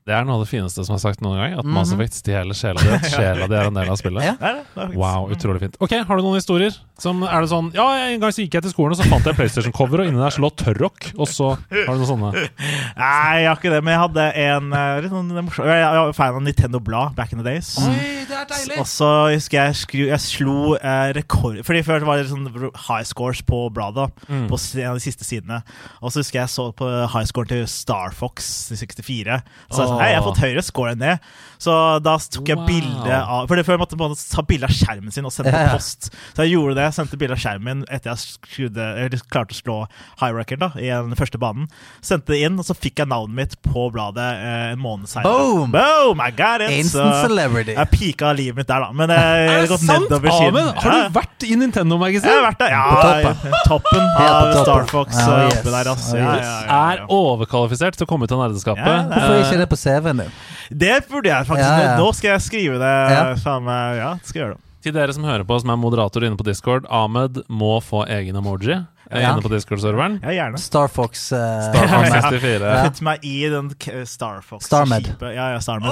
[0.09, 1.55] Det er noe av det fineste som er sagt noen gang.
[1.61, 2.89] At Mass Effect stjeler sjela di.
[2.97, 4.25] At sjela di er en del av spillet.
[4.25, 4.33] Ja.
[4.41, 4.87] Det det.
[4.97, 5.77] Wow, utrolig fint.
[5.83, 6.73] Ok, Har du noen historier?
[6.99, 9.27] Som er det sånn Ja, en gang så gikk jeg til skolen, og så fant
[9.29, 11.11] jeg PlayStation-cover, og inni der så lå Tørrok.
[11.15, 12.31] Og så har du noen sånne.
[12.33, 16.15] Nei, jeg har ikke det, men jeg hadde en eh, litt sånn morsom Jeg var
[16.17, 17.69] fan av Nintendo Blad back in the days.
[17.83, 22.19] Oi, det er Og så husker jeg skru, jeg slo eh, rekord Fordi før var
[22.19, 22.49] det sånn
[22.87, 24.09] high scores på bladet.
[24.27, 24.47] Mm.
[24.49, 25.61] På en av de siste sidene.
[26.01, 29.39] Og så husker jeg så på high scoren til Star Fox i 64.
[29.69, 29.98] Så Åh.
[29.99, 31.19] Hei, jeg har fått høyere score enn det.
[31.59, 32.65] Så da tok jeg Wow.
[32.69, 35.63] bilde av For det før måtte man ta bilde av skjermen sin og sende på
[35.73, 36.07] post.
[36.33, 36.85] Så jeg gjorde det.
[36.95, 39.75] Sendte bilde av skjermen etter jeg skrudde, eller klarte å slå
[40.21, 41.67] high record da, i den første banen.
[42.01, 45.27] Sendte det inn, og så fikk jeg navnet mitt på bladet eh, en måned senere.
[45.27, 45.71] Boom!
[45.75, 46.21] Boom!
[46.23, 46.71] I got it!
[46.71, 47.75] Instant Så- celebrity.
[47.75, 48.91] jeg pika livet mitt der, da.
[48.95, 50.07] Men jeg Er har det gått sant?
[50.07, 50.55] nedover siden.
[50.55, 52.29] Amund, har du vært i Nintendo-magasin?
[52.31, 52.71] Jeg har vært der.
[52.71, 53.59] Ja, På toppen.
[53.67, 54.63] toppen av.
[54.63, 55.61] Star Fox Ja, eh, yes.
[55.67, 56.15] der, altså.
[56.15, 58.79] Ja, Ja, ja, ja, Er overkvalifisert til å komme ut av nerdeskapet.
[58.87, 60.39] Ja, Hvorfor Eh, ikke det på CV-en din?
[60.69, 61.65] Det burde jeg faktisk.
[61.67, 61.97] Ja, ja.
[61.97, 62.95] Nå skal jeg skrive det.
[63.17, 63.27] Ja.
[63.41, 64.63] Skal jeg gjøre det.
[64.79, 68.37] Til dere som hører på, som er moderator inne på Discord, Ahmed må få egen
[68.39, 68.77] emoji
[69.11, 69.33] Ja.
[69.33, 70.19] inne på Discord-serveren.
[70.23, 70.57] Ja, gjerne.
[70.61, 71.25] Star Fox.
[71.33, 72.61] Uh, Starfox Fox 64.
[72.69, 72.83] Ja.
[72.85, 73.67] Putt meg i den
[74.07, 74.69] Star Fox.
[74.69, 75.09] Starmed.
[75.19, 75.91] Ja, ja, Starmed.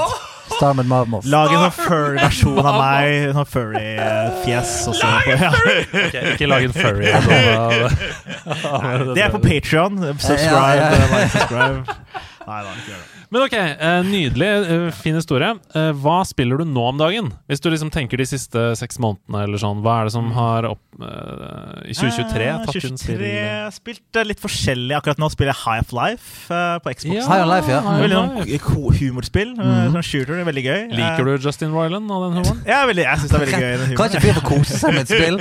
[0.56, 1.26] Starmed Marmos.
[1.28, 3.28] Lag en sånn furry-versjon av meg.
[3.36, 4.72] Sånn furry-fjes.
[4.88, 4.95] Uh,
[5.36, 5.52] Ja.
[5.52, 7.12] okay, Ikke lag en furry.
[7.12, 10.00] Nei, Det er på Patreon.
[10.16, 10.48] Subscribe.
[10.48, 11.12] Ja, ja, ja.
[11.12, 12.00] Like, subscribe.
[12.48, 13.16] Nei da, ikke gjør det.
[13.30, 14.48] Men ok, eh, nydelig.
[14.72, 15.50] eh, fin historie.
[15.76, 17.34] Eh, hva spiller du nå om dagen?
[17.50, 20.64] Hvis du liksom tenker de siste seks månedene, eller sånn, hva er det som har
[20.70, 23.32] opp, i 2023 Eh, tatt inn 2023
[23.78, 23.98] spill?
[23.98, 24.95] Spilte litt forskjellig.
[24.98, 27.28] Akkurat nå spiller jeg High of Life uh, på Xbox.
[27.28, 27.80] High of Life, ja.
[27.86, 28.58] Veldig Life.
[28.68, 29.54] sånn humorspill.
[29.58, 29.93] Mm.
[29.95, 30.41] Sånn shooter.
[30.48, 30.82] Veldig gøy.
[30.98, 32.62] Liker du Justin Roiland og den humoren?
[32.68, 33.78] Ja, veldig, jeg syns det er veldig gøy.
[33.84, 34.26] Den Kan ikke humoren.
[34.28, 35.39] fyren få kose seg med et spill?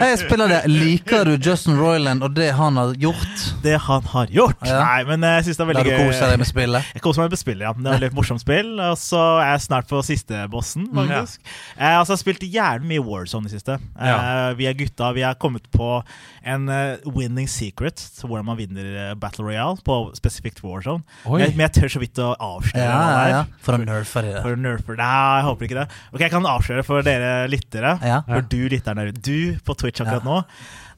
[0.00, 0.60] Jeg spiller det.
[0.70, 3.46] Liker du Justin Roiland og det han har gjort?
[3.64, 4.60] Det han har gjort.
[4.66, 4.80] Ja.
[4.84, 6.00] Nei, men jeg syns det er veldig du gøy.
[6.10, 6.92] kose deg med spillet?
[6.96, 7.72] Jeg koser meg med spillet, ja.
[7.80, 8.72] Det er litt veldig morsomt spill.
[8.90, 11.40] Og så er jeg snart på siste bossen, faktisk.
[11.40, 11.90] Mm, ja.
[11.90, 13.78] jeg har spilt jævlig mye Warzone i siste.
[13.96, 14.16] Ja.
[14.50, 15.12] Uh, Vi er gutta.
[15.16, 16.00] Vi har kommet på
[16.42, 21.04] en eh, winning secret, så hvordan man vinner eh, Battle Royale på spesifikt Warzone.
[21.26, 21.42] Oi.
[21.42, 23.40] Men, jeg tør så vidt å avsløre Ja, ja, ja.
[23.64, 24.36] For å nerfe det.
[24.44, 25.88] For nerfer Nei, jeg håper ikke det.
[26.12, 27.96] Ok, Jeg kan avsløre for dere lyttere.
[28.04, 28.22] Ja.
[28.28, 29.24] For du lytter der ute.
[29.24, 30.42] Du på Twitch akkurat nå.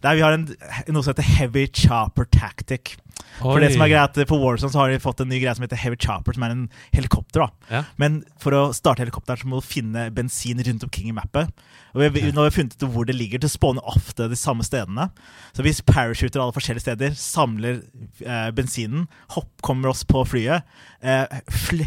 [0.02, 0.48] Der vi har en,
[0.90, 2.96] noe som heter Heavy Chopper Tactic.
[3.38, 5.62] For det som er greit, På Warzone så har de fått en ny greie som
[5.64, 7.40] heter Heavy Chopper, som er en helikopter.
[7.46, 7.80] da Ja.
[7.98, 11.48] Men for å starte helikopteren så må du finne bensin rundt omkring i mappet.
[11.94, 14.28] Og vi, vi- nå har vi funnet ut hvor det ligger, til å spåne ofte
[14.28, 15.10] de samme stedene.
[15.54, 17.82] Så hvis parachuter alle forskjellige steder, samler
[18.26, 20.62] eh, bensinen, hopp, kommer oss på flyet,
[21.02, 21.26] eh,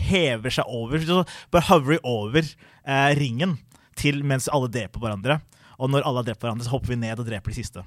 [0.10, 2.42] hever seg over Så bare hover vi over
[2.88, 3.58] eh, ringen
[3.96, 5.42] til mens alle dreper hverandre.
[5.80, 7.84] Og når alle har drept hverandre, så hopper vi ned og dreper de siste.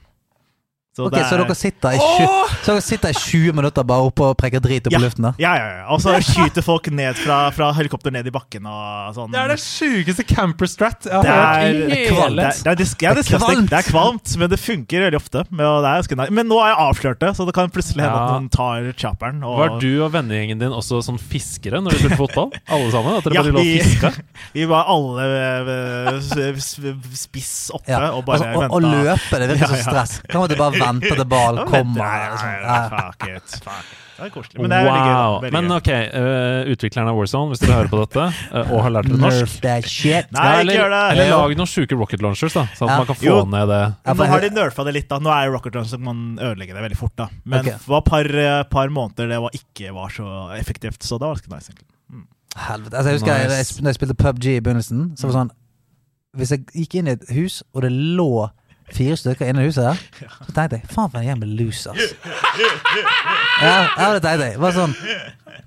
[0.98, 3.84] Så Ok, det Så er- dere sitter i, tju- så dere sitter i 20 minutter
[3.86, 4.98] bare oppe og preker drit opp Ja.
[4.98, 5.22] i luften?
[5.22, 5.32] da?
[5.38, 5.84] Ja, ja, ja.
[5.94, 9.30] Og så skyter folk ned fra, fra helikopter ned i bakken og sånn.
[9.30, 11.78] Det er det sjukeste camper-strat jeg har hørt er, i det,
[12.08, 13.70] er, hele det, er, Det er kvalmt.
[13.70, 15.44] det er kvalmt, men det funker veldig ofte.
[15.52, 18.24] Men, nå er jeg avslørt det, så det kan plutselig hende Ja.
[18.26, 19.38] at noen tar chopperen.
[19.44, 22.50] Og, Var du og vennegjengen din også sånn fiskere når du spilte fotball?
[22.68, 23.16] Alle sammen?
[23.18, 24.12] At dere Ja, bare lå og vi- fiska?
[24.58, 26.54] Vi var alle eh,
[27.14, 28.10] spiss oppe Ja.
[28.12, 28.74] og bare Altså, venta.
[28.74, 30.20] å løpe, det virker så stress.
[30.28, 32.04] Kan man ikke vente til ballen kommer?
[32.04, 32.82] Ja.
[32.92, 34.04] fuck it, fuck it.
[34.18, 34.58] Det er koselig.
[34.58, 35.12] Men det er veldig gøy.
[35.14, 35.34] Wow.
[35.38, 35.42] da.
[35.44, 38.90] Veldig Men ok, uh, utvikleren av Warzone, hvis dere hører på dette uh, og har
[38.96, 40.32] lært dere norsk Nerf that shit.
[40.34, 41.02] Nei, ja, ikke eller, gjør det.
[41.12, 42.96] eller lag noen sjuke rocket launchers, da, sånn at Ja.
[42.98, 43.36] man kan få Jo.
[43.52, 43.78] ned det.
[44.18, 45.08] Nå har de nerfa det litt.
[45.12, 47.14] da Nå er Rocket Launcher så man ødelegger det veldig fort.
[47.14, 47.78] da Men okay.
[47.78, 50.26] det var et par, eh, par måneder det var ikke var så
[50.58, 51.70] effektivt, så det var ganske nice.
[51.70, 51.86] egentlig
[52.58, 52.96] Helvete.
[52.96, 53.74] Altså, jeg husker jeg, Nice.
[53.76, 55.50] jeg, når jeg spilte PubG i begynnelsen, så var det sånn
[56.38, 58.50] Hvis jeg gikk inn i et hus, og det lå
[58.94, 62.14] fire stykker inne i huset der, så tenkte jeg faen for en gjeng med losers.
[63.62, 64.58] Ja, ja, det tenkte jeg.
[64.62, 64.94] Bare sånn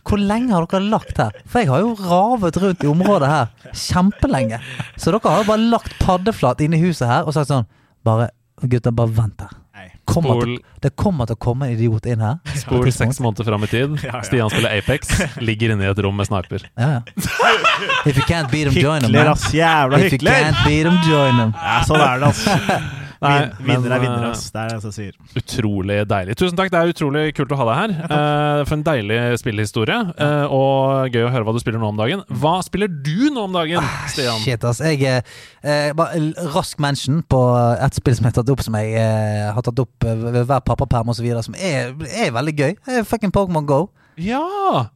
[0.07, 1.35] Hvor lenge har dere lagt her?
[1.45, 4.61] For jeg har jo ravet rundt i området her kjempelenge.
[4.97, 7.67] Så dere har jo bare lagt paddeflat inne i huset her og sagt sånn
[8.07, 9.57] Bare gutter, bare vent her.
[10.11, 12.39] Kommer, til, det kommer til å komme en idiot inn her.
[12.59, 13.93] spol seks måneder fram i tid.
[14.27, 16.65] Stian spiller Apex, ligger inne i et rom med sniper.
[16.75, 17.01] Ja, ja.
[18.05, 19.13] If you can't beat them, join them.
[19.13, 19.37] Hykler, man.
[19.37, 19.47] ass.
[19.55, 21.53] Jævla If you can't beat them, join them.
[21.55, 22.81] Ja, sånn er det, altså.
[23.21, 24.47] Nei, vinner men, er vinner, eh, ass.
[24.49, 25.17] Det er det jeg sier.
[25.37, 26.35] Utrolig deilig.
[26.39, 27.91] Tusen takk, det er utrolig kult å ha deg her.
[28.17, 29.99] Eh, for en deilig spillhistorie.
[30.17, 32.23] eh, og gøy å høre hva du spiller nå om dagen.
[32.41, 34.33] Hva spiller du nå om dagen, Stian?
[34.33, 34.81] Ah, Shit, ass.
[34.81, 35.21] Jeg eh,
[35.61, 36.17] eh, Bare
[36.55, 37.41] rask mention på
[37.77, 40.65] et spill som jeg har tatt opp, som jeg eh, har tatt opp ved hver
[40.65, 42.75] pappaperm osv., som er, er veldig gøy.
[43.05, 43.83] Fucking Pokémon Go.
[44.21, 44.41] Ja!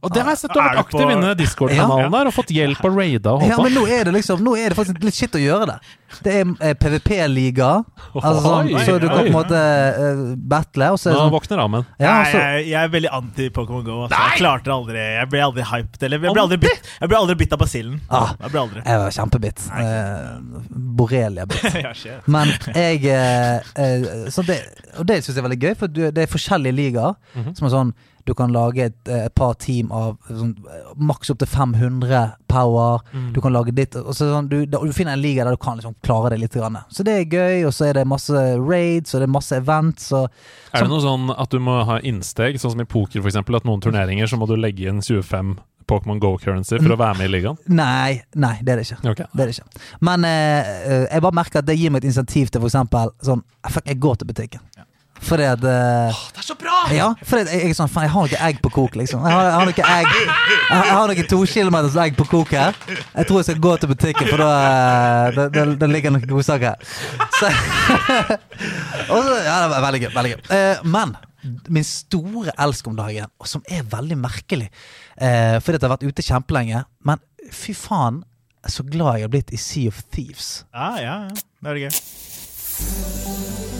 [0.00, 2.82] Og det har jeg sett over Er aktiv inne i Discord-kanalen der og fått hjelp
[2.86, 5.34] av Raida og Ja, men nå er det liksom Nå er det faktisk litt shit
[5.36, 5.76] å gjøre det.
[6.22, 7.68] Det er eh, PVP-liga,
[8.14, 11.18] altså, sånn, Oi, så du kan på en måte eh, battle, og så er det
[11.18, 11.86] Nå sånn våkner rammen.
[11.98, 13.96] ja, Nei, jeg, jeg er veldig anti-Pokémon Go.
[14.06, 14.20] Altså.
[14.22, 15.02] Jeg klarte det aldri.
[15.16, 15.98] Jeg ble aldri hyped.
[16.06, 17.98] Eller jeg ble aldri bitt, jeg ble aldri bitt av basillen.
[18.08, 18.32] Ah.
[18.44, 18.84] Jeg ble aldri.
[18.86, 19.66] Jeg var kjempebitt.
[19.82, 20.66] Eh,
[21.02, 21.64] Borrelia-bitt.
[21.86, 22.26] Ja, shit.
[22.30, 24.60] Men jeg eh, eh, så det,
[24.98, 27.18] Og det syns jeg er veldig gøy, for du, det er forskjellige ligaer.
[27.34, 27.56] Mhm.
[27.58, 27.92] Som er sånn
[28.26, 30.56] Du kan lage et, eh, et par team av sånn,
[30.98, 33.04] maks opp til 500 power.
[33.12, 33.28] Mm.
[33.36, 35.78] Du kan lage ditt og så sånn, du, du finner en liga der du kan
[35.78, 36.56] liksom klare det litt.
[36.56, 36.78] Grann.
[36.88, 40.10] Så det er gøy, og så er det masse raids, og det er masse events.
[40.16, 40.30] Og,
[40.72, 43.68] Er det noe sånn at du må ha innsteg, sånn som i poker f.eks., at
[43.68, 45.56] noen turneringer så må du legge inn 25
[45.86, 47.58] Pokémon Go-currency for å være med i ligaen?
[47.70, 48.98] nei, nei, det er det ikke.
[49.12, 49.28] Okay.
[49.32, 49.84] Det er det ikke.
[50.08, 53.44] Men eh, eh, jeg bare merker at det gir meg et insentiv til eksempel sånn
[53.66, 54.66] Fuck, jeg går til butikken.
[55.24, 56.76] Fordi at eh, Det er så bra!
[56.94, 59.24] Ja, for jeg, jeg er sånn, faen, jeg har noe egg på kok, liksom.
[59.26, 60.26] Jeg har, jeg har noe egg Jeg
[60.66, 62.76] jeg har noe to kilometers egg på kok her.
[62.88, 66.28] Jeg tror jeg skal gå til butikken, for da eh, det, det, det ligger noen
[66.30, 66.78] godsaker her.
[67.38, 67.50] Så,
[69.12, 70.10] og så, ja, det var veldig gøy.
[70.18, 70.40] Veldig gøy.
[70.58, 71.16] Eh, men
[71.70, 75.94] min store elsk om dagen, og som er veldig merkelig eh, Fordi at jeg har
[75.94, 77.22] vært ute kjempelenge, men
[77.54, 78.24] fy faen
[78.66, 80.64] så glad jeg har blitt i Sea of Thieves.
[80.74, 81.34] Ja, ja, ja.
[81.62, 83.74] Det er gøy.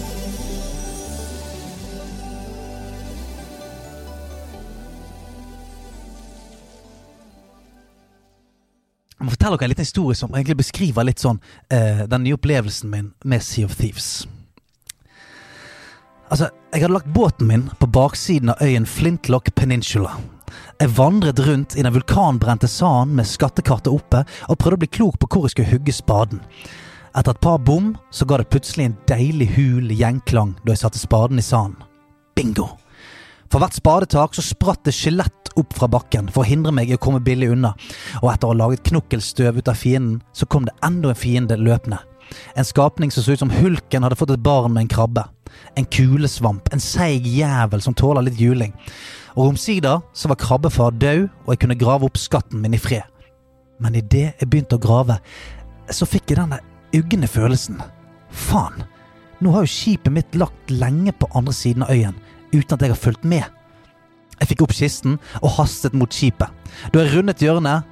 [9.17, 11.39] Jeg må fortelle dere en liten historie som egentlig beskriver litt sånn
[11.73, 14.27] eh, den nye opplevelsen min med Sea of Thieves.
[16.29, 20.19] Altså, jeg hadde lagt båten min på baksiden av øyen Flintlock Peninsula.
[20.81, 25.17] Jeg vandret rundt i den vulkanbrente sanden med skattekartet oppe og prøvde å bli klok
[25.23, 26.43] på hvor jeg skulle hugge spaden.
[27.17, 31.01] Etter et par bom så ga det plutselig en deilig hul gjenklang da jeg satte
[31.01, 31.81] spaden i sanden.
[32.37, 32.75] Bingo!
[33.49, 36.97] For hvert spadetak så spratt det skjelett opp fra bakken for å hindre meg i
[36.97, 37.73] å komme billig unna,
[38.23, 41.59] og etter å ha laget knokkelstøv ut av fienden, så kom det enda en fiende
[41.61, 42.01] løpende.
[42.55, 45.25] En skapning som så ut som hulken hadde fått et barn med en krabbe.
[45.79, 48.75] En kulesvamp, en seig jævel som tåler litt juling.
[49.37, 53.05] Og omsider så var krabbefar død, og jeg kunne grave opp skatten min i fred.
[53.79, 55.19] Men idet jeg begynte å grave,
[55.93, 56.65] så fikk jeg den der
[56.97, 57.83] ugne følelsen.
[58.33, 58.83] Faen,
[59.41, 62.17] nå har jo skipet mitt lagt lenge på andre siden av øyen,
[62.55, 63.45] uten at jeg har fulgt med.
[64.41, 66.51] Jeg fikk opp kisten og hastet mot skipet.
[66.93, 67.87] Da jeg rundet hjørnet,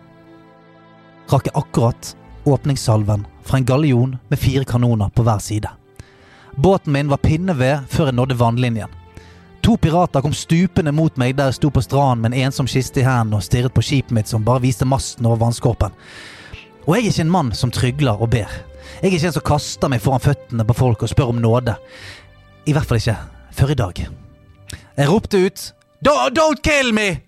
[1.32, 2.12] rakk jeg akkurat
[2.44, 5.70] åpningssalven fra en gallion med fire kanoner på hver side.
[6.56, 9.00] Båten min var pinneved før jeg nådde vannlinjen.
[9.64, 13.00] To pirater kom stupende mot meg der jeg sto på stranden med en ensom kiste
[13.00, 15.94] i hendene og stirret på skipet mitt som bare viste masten over vannskorpen.
[16.84, 18.50] Og jeg er ikke en mann som trygler og ber.
[19.00, 21.78] Jeg er ikke en som kaster meg foran føttene på folk og spør om nåde.
[22.68, 23.16] I hvert fall ikke
[23.56, 24.02] før i dag.
[24.98, 25.64] Jeg ropte ut
[26.04, 27.20] "Don't- Don't kill me!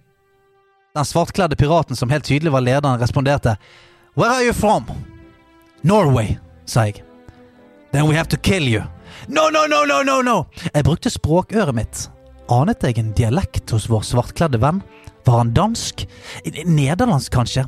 [0.95, 3.57] Den svartkledde piraten som helt tydelig var lederen, responderte
[4.17, 4.85] Where are you from?
[5.83, 7.03] Norway, sa jeg.
[7.93, 8.83] Then we have to kill you.
[9.29, 10.47] No, no, no, no, no, no!
[10.75, 12.09] Jeg brukte språkøret mitt.
[12.51, 14.83] Anet jeg en dialekt hos vår svartkledde venn?
[15.27, 16.07] Var han dansk?
[16.65, 17.67] Nederlandsk, kanskje?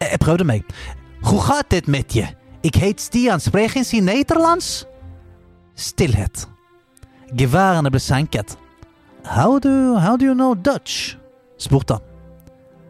[0.00, 0.62] Jeg prøvde meg.
[1.24, 2.26] Hoe gaat dit met je?
[2.62, 4.84] Ik heet Stian, spreken i Nederlands?
[5.76, 6.46] Stillhet.
[7.36, 8.56] Geværene ble senket.
[9.30, 11.16] How do, how do you know Dutch?
[11.58, 12.02] spurte han.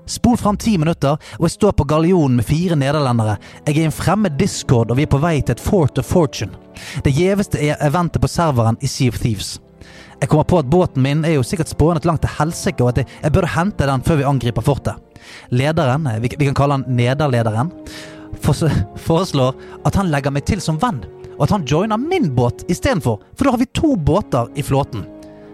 [0.06, 3.34] Spol fram ti minutter, og jeg står på gallionen med fire nederlendere.
[3.66, 6.08] Jeg er i en fremmed discord, og vi er på vei til et Fort of
[6.08, 6.56] Fortune.
[7.04, 9.58] Det gjeveste er eventet på serveren i Sea of Thieves.
[10.16, 13.02] Jeg kommer på at båten min er jo sikkert spånet langt til helsike, og at
[13.02, 15.22] jeg, jeg burde hente den før vi angriper fortet.
[15.52, 17.76] Lederen, vi, vi kan kalle han nederlederen,
[18.40, 21.04] foreslår at han legger meg til som venn,
[21.36, 25.04] og at han joiner min båt istedenfor, for da har vi to båter i flåten.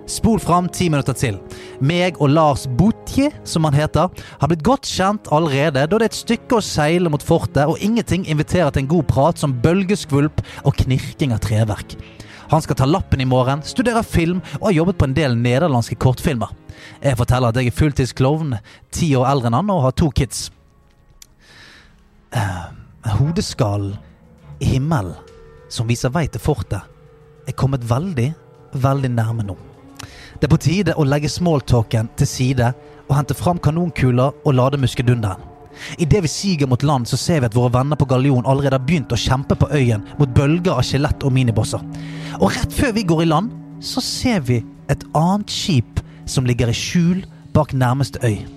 [0.06, 1.38] Spol fram ti minutter til.
[1.82, 4.06] Meg og Lars Boutje, som han heter,
[4.40, 7.82] har blitt godt kjent allerede, da det er et stykke å seile mot fortet, og
[7.82, 11.98] ingenting inviterer til en god prat som bølgeskvulp og knirking av treverk.
[12.54, 15.98] Han skal ta lappen i morgen, studere film og har jobbet på en del nederlandske
[15.98, 16.54] kortfilmer.
[17.02, 18.58] Jeg forteller at jeg er fulltidsklovn,
[18.94, 20.52] ti år eldre enn han og har to kids.
[22.30, 22.66] Eh,
[23.18, 23.96] hodeskallen
[24.62, 25.18] i himmelen
[25.68, 26.84] som viser vei til fortet,
[27.46, 28.30] er kommet veldig,
[28.78, 29.56] veldig nærme nå.
[30.36, 32.72] Det er på tide å legge smalltalken til side
[33.06, 35.40] og hente fram kanonkuler og lade muskedunderen.
[36.00, 38.84] Idet vi siger mot land, så ser vi at våre venner på Gallion allerede har
[38.84, 41.84] begynt å kjempe på øyen mot bølger av skjelett og minibosser.
[42.40, 44.62] Og rett før vi går i land, så ser vi
[44.92, 47.24] et annet skip som ligger i skjul
[47.56, 48.55] bak nærmeste øy.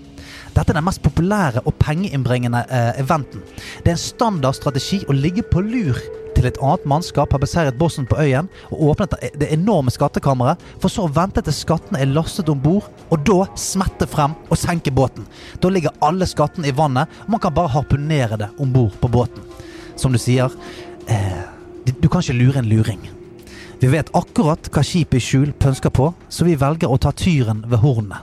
[0.59, 3.43] Dette er den mest populære og pengeinnbringende eh, eventen.
[3.79, 5.95] Det er en standard strategi å ligge på lur
[6.35, 10.91] til et annet mannskap har beseiret bossen på øyen og åpnet det- enorme skattkammeret, for
[10.91, 14.91] så å vente til skattene er lastet om bord, og da smette frem og senke
[14.91, 15.27] båten.
[15.59, 19.11] Da ligger alle skattene i vannet, og man kan bare harpunere det om bord på
[19.11, 19.43] båten.
[19.95, 20.51] Som du sier,
[21.07, 21.43] eh,
[21.85, 23.18] du kan ikke lure en luring.
[23.79, 27.61] Vi vet akkurat hva skipet i skjul pønsker på, så vi velger å ta tyren
[27.63, 28.17] ved hornene.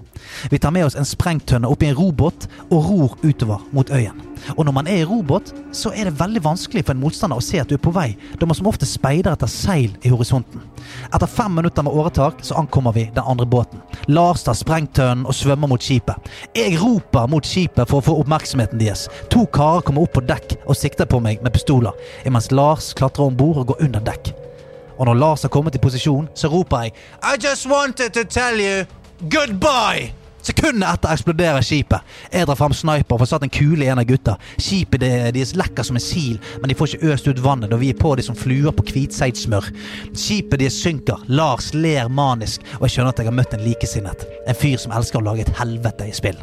[0.52, 4.20] Vi tar med oss en sprengtønne oppi en robåt og ror utover mot øyen.
[4.52, 7.44] Og når man er i robåt, så er det veldig vanskelig for en motstander å
[7.44, 10.60] se at du er på vei, da man som ofte speider etter seil i horisonten.
[11.08, 13.80] Etter fem minutter med åretak så ankommer vi den andre båten.
[14.12, 16.20] Lars tar sprengtønnen og svømmer mot skipet.
[16.52, 19.08] Jeg roper mot skipet for å få oppmerksomheten deres.
[19.32, 21.96] To karer kommer opp på dekk og sikter på meg med pistoler,
[22.28, 24.36] imens Lars klatrer om bord og går under dekk.
[24.96, 28.60] Og når Lars har kommet i posisjon, så roper jeg I just wanted to tell
[28.60, 28.86] you
[29.30, 30.12] goodbye!
[30.46, 32.04] Sekundet etter eksploderer skipet.
[32.30, 34.36] Jeg drar fram sniper og får satt en kule i en av gutta.
[34.62, 37.72] Skipet det, de er lekker som en sil, men de får ikke øst ut vannet
[37.72, 39.66] da vi er på de som fluer på hvitseidsmør.
[40.14, 41.24] Skipet deres synker.
[41.26, 44.22] Lars ler manisk, og jeg skjønner at jeg har møtt en likesinnet.
[44.46, 46.38] En fyr som elsker å lage et helvete i spill.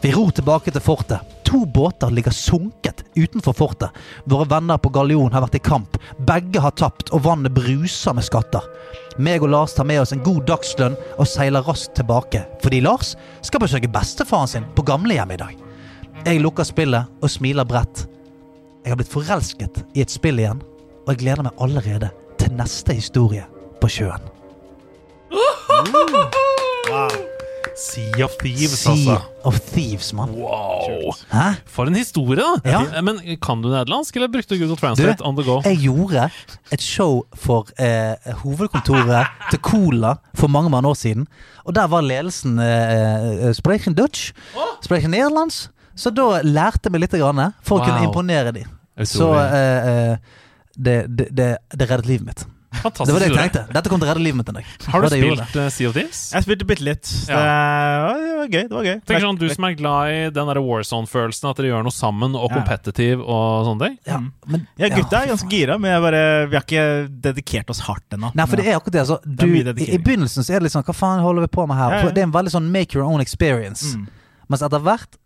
[0.00, 1.20] Vi ror tilbake til fortet.
[1.44, 3.90] To båter ligger sunket utenfor fortet.
[4.24, 5.98] Våre venner på galjonen har vært i kamp.
[6.28, 8.64] Begge har tapt, og vannet bruser med skatter.
[9.20, 12.44] Meg og Lars tar med oss en god dagslønn og seiler raskt tilbake.
[12.62, 13.12] Fordi Lars
[13.44, 15.56] skal besøke bestefaren sin på gamlehjemmet i dag.
[16.24, 18.06] Jeg lukker spillet og smiler bredt.
[18.84, 20.62] Jeg har blitt forelsket i et spill igjen,
[21.04, 23.44] og jeg gleder meg allerede til neste historie
[23.82, 24.30] på sjøen.
[26.90, 27.29] Wow.
[27.80, 29.16] Sea of Thieves, Sea altså.
[29.48, 30.34] of Thieves, mann.
[30.36, 31.14] Wow!
[31.32, 31.54] Hæ?
[31.66, 32.50] For en historie, da!
[32.68, 33.00] Ja.
[33.02, 35.60] Men kan du nederlandsk, eller brukte du Google Translate on the go?
[35.64, 36.26] Jeg gjorde
[36.72, 41.26] et show for eh, hovedkontoret til Cola for mange mange år siden.
[41.64, 44.32] Og der var ledelsen eh, eh, Spreken Dutch,
[44.84, 45.70] Spreken Nederlands.
[45.96, 48.68] Så da lærte meg litt grann, for å kunne imponere dem.
[49.08, 50.16] Så eh, eh,
[50.76, 52.46] det, det, det, det reddet livet mitt.
[52.70, 53.06] Fantastisk.
[53.08, 53.62] Det var det jeg tenkte.
[53.74, 54.66] Dette kom til å redde livet mitt en dag.
[54.92, 56.20] Har du spilt eh, Sea of Thieves?
[56.36, 57.08] Jeg spilte bitte litt.
[57.26, 58.62] Det, var- det var gøy.
[58.62, 61.82] det var gøy Tenk sånn, Du som er glad i den Warzone-følelsen, at dere gjør
[61.88, 62.60] noe sammen, og Ja.
[63.26, 63.98] og sånne ting?
[64.06, 66.86] Ja, men, Ja, gutta er ganske gira, men jeg bare, vi har ikke
[67.28, 68.32] dedikert oss hardt ennå.
[68.34, 69.02] Nei, for det er akkurat det.
[69.04, 69.90] Altså, du, mye i.
[69.94, 71.90] I begynnelsen så er det litt sånn Hva faen holder vi på med her?
[71.90, 72.02] Ja, ja.
[72.06, 73.96] For det er en veldig sånn make your own experience.
[73.96, 74.06] Mm.
[74.50, 75.19] Mens etter hvert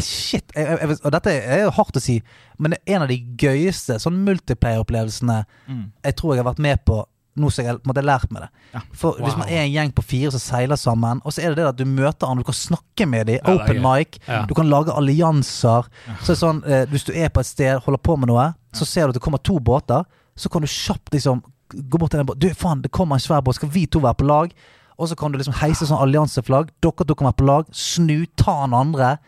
[0.00, 0.50] Shit!
[0.56, 2.16] Jeg, jeg, og dette er jo hardt å si,
[2.58, 5.92] men det er en av de gøyeste sånn multiplayer-opplevelsene Mm.
[6.04, 7.04] jeg tror jeg har vært med på
[7.36, 8.48] nå som jeg har lært med det.
[8.72, 8.80] Ja.
[8.96, 11.56] For Hvis man er en gjeng på fire som seiler sammen, og så er det
[11.58, 14.46] det at du møter andre, du kan snakke med dem, Ja, open mic, Ja.
[14.46, 15.84] du kan lage allianser.
[16.22, 18.54] Så det er sånn, eh, Hvis du er på et sted, holder på med noe,
[18.72, 20.04] så ser du at det kommer to båter,
[20.36, 21.42] så kan du kjapt liksom
[21.74, 24.00] gå bort til den båten Du, faen, det kommer en svær båt, skal vi to
[24.00, 24.50] være på lag?
[24.98, 26.70] Og så kan du liksom heise sånn allianseflagg.
[26.80, 27.66] Dere to kan være på lag.
[27.70, 29.18] Snu, ta den andre.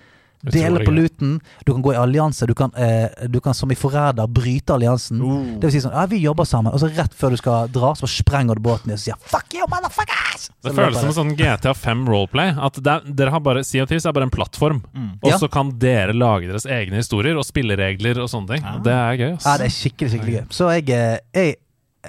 [0.42, 1.40] Dele på luten.
[1.66, 2.46] Du kan gå i allianse.
[2.46, 5.18] Du kan, eh, du kan som i Forræder bryte alliansen.
[5.22, 5.58] Uh.
[5.58, 6.72] Det vil si sånn Ja, vi jobber sammen.
[6.72, 9.54] Og så rett før du skal dra, så sprenger du båten din og sier Fuck
[9.58, 10.48] you, motherfuckers!
[10.62, 12.54] Det føles som en sånn GTA 5 roleplay.
[12.54, 14.82] At det er, dere har bare Sea of Thieves er bare en plattform.
[14.94, 15.10] Mm.
[15.22, 15.38] Og Ja.
[15.38, 18.64] så kan dere lage deres egne historier og spilleregler og sånne ting.
[18.64, 18.78] Ah.
[18.78, 19.32] Det er gøy.
[19.36, 19.44] ass.
[19.44, 20.46] Ja, det er skikkelig, skikkelig gøy.
[20.54, 21.56] Så jeg, eh, jeg,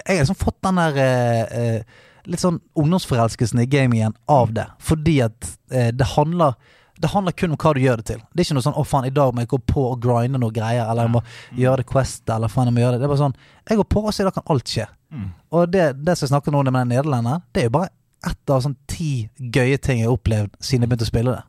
[0.06, 1.82] jeg har liksom fått den der eh, eh,
[2.30, 4.68] litt sånn ungdomsforelskelsen i gamingen av det.
[4.80, 6.54] Fordi at eh, det handler
[7.00, 8.22] det handler kun om hva du gjør det til.
[8.34, 10.40] Det er ikke noe sånn 'Å, faen, i dag må jeg gå på og grinde
[10.40, 11.22] noe greier', eller 'jeg må
[11.56, 13.00] gjøre det Quest', eller 'faen, jeg må gjøre det'.
[13.00, 13.36] Det er bare sånn
[13.70, 14.88] Jeg går på, og så i dag kan alt skje.
[15.14, 15.32] Mm.
[15.52, 17.90] Og det, det som jeg snakker nå om med den nederlenderen, det er jo bare
[18.26, 21.44] ett av sånn ti gøye ting jeg har opplevd siden jeg begynte å spille det.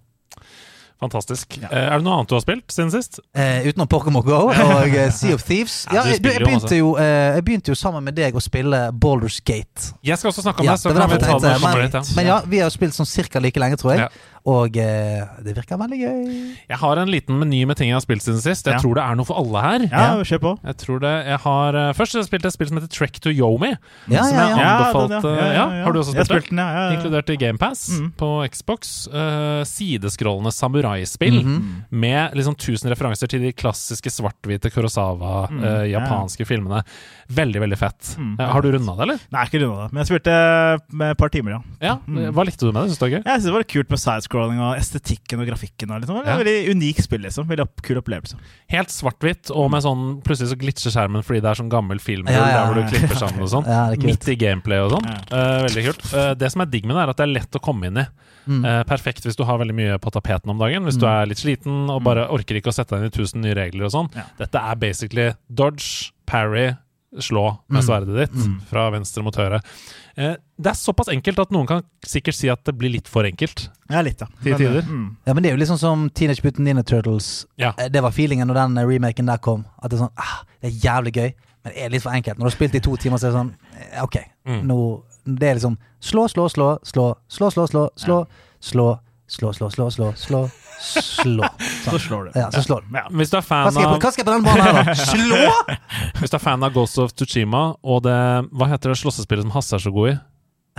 [1.01, 1.59] Fantastisk.
[1.63, 1.69] Ja.
[1.71, 3.23] Eh, Er det noe annet du har spilt siden sist?
[3.33, 5.87] Eh, utenom Pokémon Go og eh, Sea of Thieves.
[5.89, 9.41] Ja, jeg, jeg, begynte jo, eh, jeg begynte jo sammen med deg å spille Baldur's
[9.41, 9.95] Gate.
[10.05, 11.97] Jeg skal også snakke om Ja, det, så det kan vi ta det men, litt,
[11.97, 12.05] ja.
[12.19, 14.11] Men ja, vi har spilt sånn cirka like lenge, tror jeg.
[14.47, 16.55] Og eh, det virker veldig gøy.
[16.69, 18.67] Jeg har en liten meny med ting jeg har spilt siden sist.
[18.67, 18.81] Jeg Ja.
[18.81, 19.81] tror det er noe for alle her.
[19.91, 20.53] Ja, kjør på.
[20.65, 23.21] Jeg tror det, jeg har Først Først har jeg spilt et spill som heter Trek
[23.21, 23.69] to Yomi.
[24.11, 24.71] Ja, som ja, jeg ja.
[24.81, 26.51] anbefalte den, ja, Har du også spilt, spilt det?
[26.51, 26.69] den, ja.
[26.73, 26.97] ja, ja.
[26.97, 28.13] Inkludert i GamePass Mm.
[28.17, 29.07] på Xbox.
[29.13, 31.85] Uh, sideskrollende samuraispill Mhm.
[31.91, 36.83] med liksom tusen referanser til de klassiske svart-hvite Kurosawa, Mm, uh, japanske filmene.
[37.31, 38.17] Veldig, veldig fett.
[38.19, 38.41] Mm.
[38.41, 39.19] Eh, har du runda det, eller?
[39.31, 39.93] Nei, ikke runda det.
[39.93, 41.61] Men jeg spilte med et par timer, ja.
[41.81, 41.95] Ja.
[42.09, 42.33] Mm.
[42.35, 42.91] Hva likte du med det?
[42.91, 43.23] Syns du det var gøy?
[43.25, 43.99] Jeg synes det var kult med
[44.31, 45.91] sidescrolling og estetikken og grafikken.
[45.91, 46.17] Og liksom.
[46.23, 46.35] Det Ja.
[46.39, 47.47] er Veldig unik spill, liksom.
[47.47, 48.37] Veldig opp, kul opplevelse.
[48.71, 52.27] Helt svart-hvitt, og med sånn plutselig så glitcher skjermen fordi det er sånn gammel film
[52.29, 53.67] Ja, ja, der hvor du klipper sammen og sånn.
[53.71, 53.91] Ja.
[53.97, 55.05] Midt i gameplay og sånn.
[55.05, 55.21] Ja.
[55.31, 56.15] Eh, veldig kult.
[56.15, 57.99] Uh, det som er digg med det, er at det er lett å komme inn
[57.99, 58.07] i.
[58.49, 58.65] Mm.
[58.65, 60.85] Eh, perfekt hvis du har veldig mye på tapeten om dagen.
[60.85, 63.41] Hvis du er litt sliten og bare orker ikke å sette deg inn i tusen
[63.43, 64.11] nye regler og sånn.
[64.17, 64.23] Ja.
[64.39, 66.77] Dette er basically dodge, parry,
[67.19, 67.87] slå med Mm.
[67.87, 68.61] sverdet ditt Mm.
[68.71, 69.61] fra venstre mot høyre.
[70.21, 73.25] Eh, det er såpass enkelt at noen kan sikkert si at det blir litt for
[73.25, 73.69] enkelt.
[73.89, 74.27] Ja, litt, da.
[74.45, 74.83] Til tider.
[74.85, 75.07] Mm.
[75.27, 77.31] Ja, men det er jo litt sånn som Teenage Mutant Ninja Turtles.
[77.61, 77.73] Ja.
[77.79, 79.65] Eh, Det var feelingen når den eh, remaken der kom.
[79.81, 81.31] At det er sånn ah, Det er jævlig gøy,
[81.65, 82.37] men det er litt for enkelt.
[82.39, 84.19] Når du har spilt i to timer, så er det sånn eh, OK.
[84.51, 84.61] Mm.
[84.69, 84.79] Nå
[85.25, 88.21] Det er liksom slå, slå, slå, slå, slå, slå, slå, slå, slå,
[88.61, 88.89] slå,
[89.31, 90.43] slå, slå, slå, slå, slå.
[90.81, 91.03] Så
[91.91, 91.99] Sånn.
[92.01, 92.31] slår du.
[92.41, 92.95] Ja, så slår du.
[92.97, 93.03] Ja.
[93.13, 94.79] Hvis du er Hva fan skal, jeg, av hva skal jeg på den banen her,
[94.81, 94.95] da?
[95.11, 95.77] Slå?!
[96.23, 98.17] Hvis du er fan av Ghost of Tsushima og det
[98.49, 100.17] Hva heter det slåssespillet som Hasse er så god i?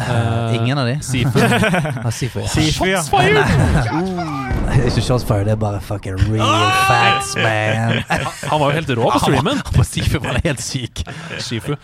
[0.01, 0.95] Uh, Ingen av de?
[1.05, 1.37] Sifu.
[1.37, 2.39] Ja, Sifu.
[2.41, 2.49] ja.
[2.49, 3.03] Sifu, ja.
[3.03, 4.50] Shots fired!
[4.87, 8.01] Ikke Shotsfire, det er bare fucking real facts, man.
[8.51, 9.59] Han var jo helt rå på streamen.
[9.65, 11.01] Han på Sifu var helt syk.
[11.45, 11.75] Shifu.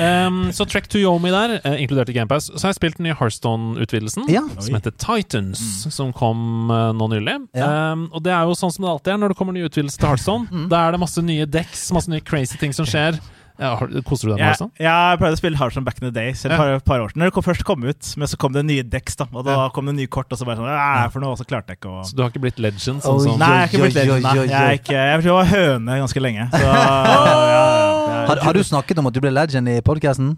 [0.00, 2.50] Um, så Trek to Yomi der, uh, inkludert i GamePass.
[2.54, 4.42] Så har jeg spilt den i Hearthstone-utvidelsen, Ja.
[4.58, 5.62] som heter Titans,
[5.94, 7.38] som kom uh, nå nylig.
[7.54, 7.92] Ja.
[7.92, 10.02] Um, og det er jo sånn som det alltid er når det kommer nye utvidelser
[10.02, 10.66] til Hearthstone.
[10.72, 13.20] Da er det masse nye decks, masse nye crazy ting som skjer.
[13.54, 16.14] Ja, koster du deg med Jeg, Ja, jeg pleide å spille Hearthstone back in the
[16.14, 16.32] day.
[16.34, 16.56] Selv ja.
[16.74, 17.12] et par, par år.
[17.14, 19.28] Når det kom, først kom ut, men så kom det nye decks, da.
[19.30, 19.68] Og da Ja.
[19.74, 21.78] kom det nye kort, og så bare sånn Æ, for noe, og så klarte jeg
[21.78, 23.02] ikke å Så du har ikke blitt legend?
[23.04, 24.26] Sånn, Sånn Nei, jeg har ikke blitt legend.
[24.26, 26.48] Nei, jeg er ikke Jeg jeg var høne ganske lenge.
[26.50, 30.34] Så, ja, ja, Har, har du snakket om at du ble legend i podkasten?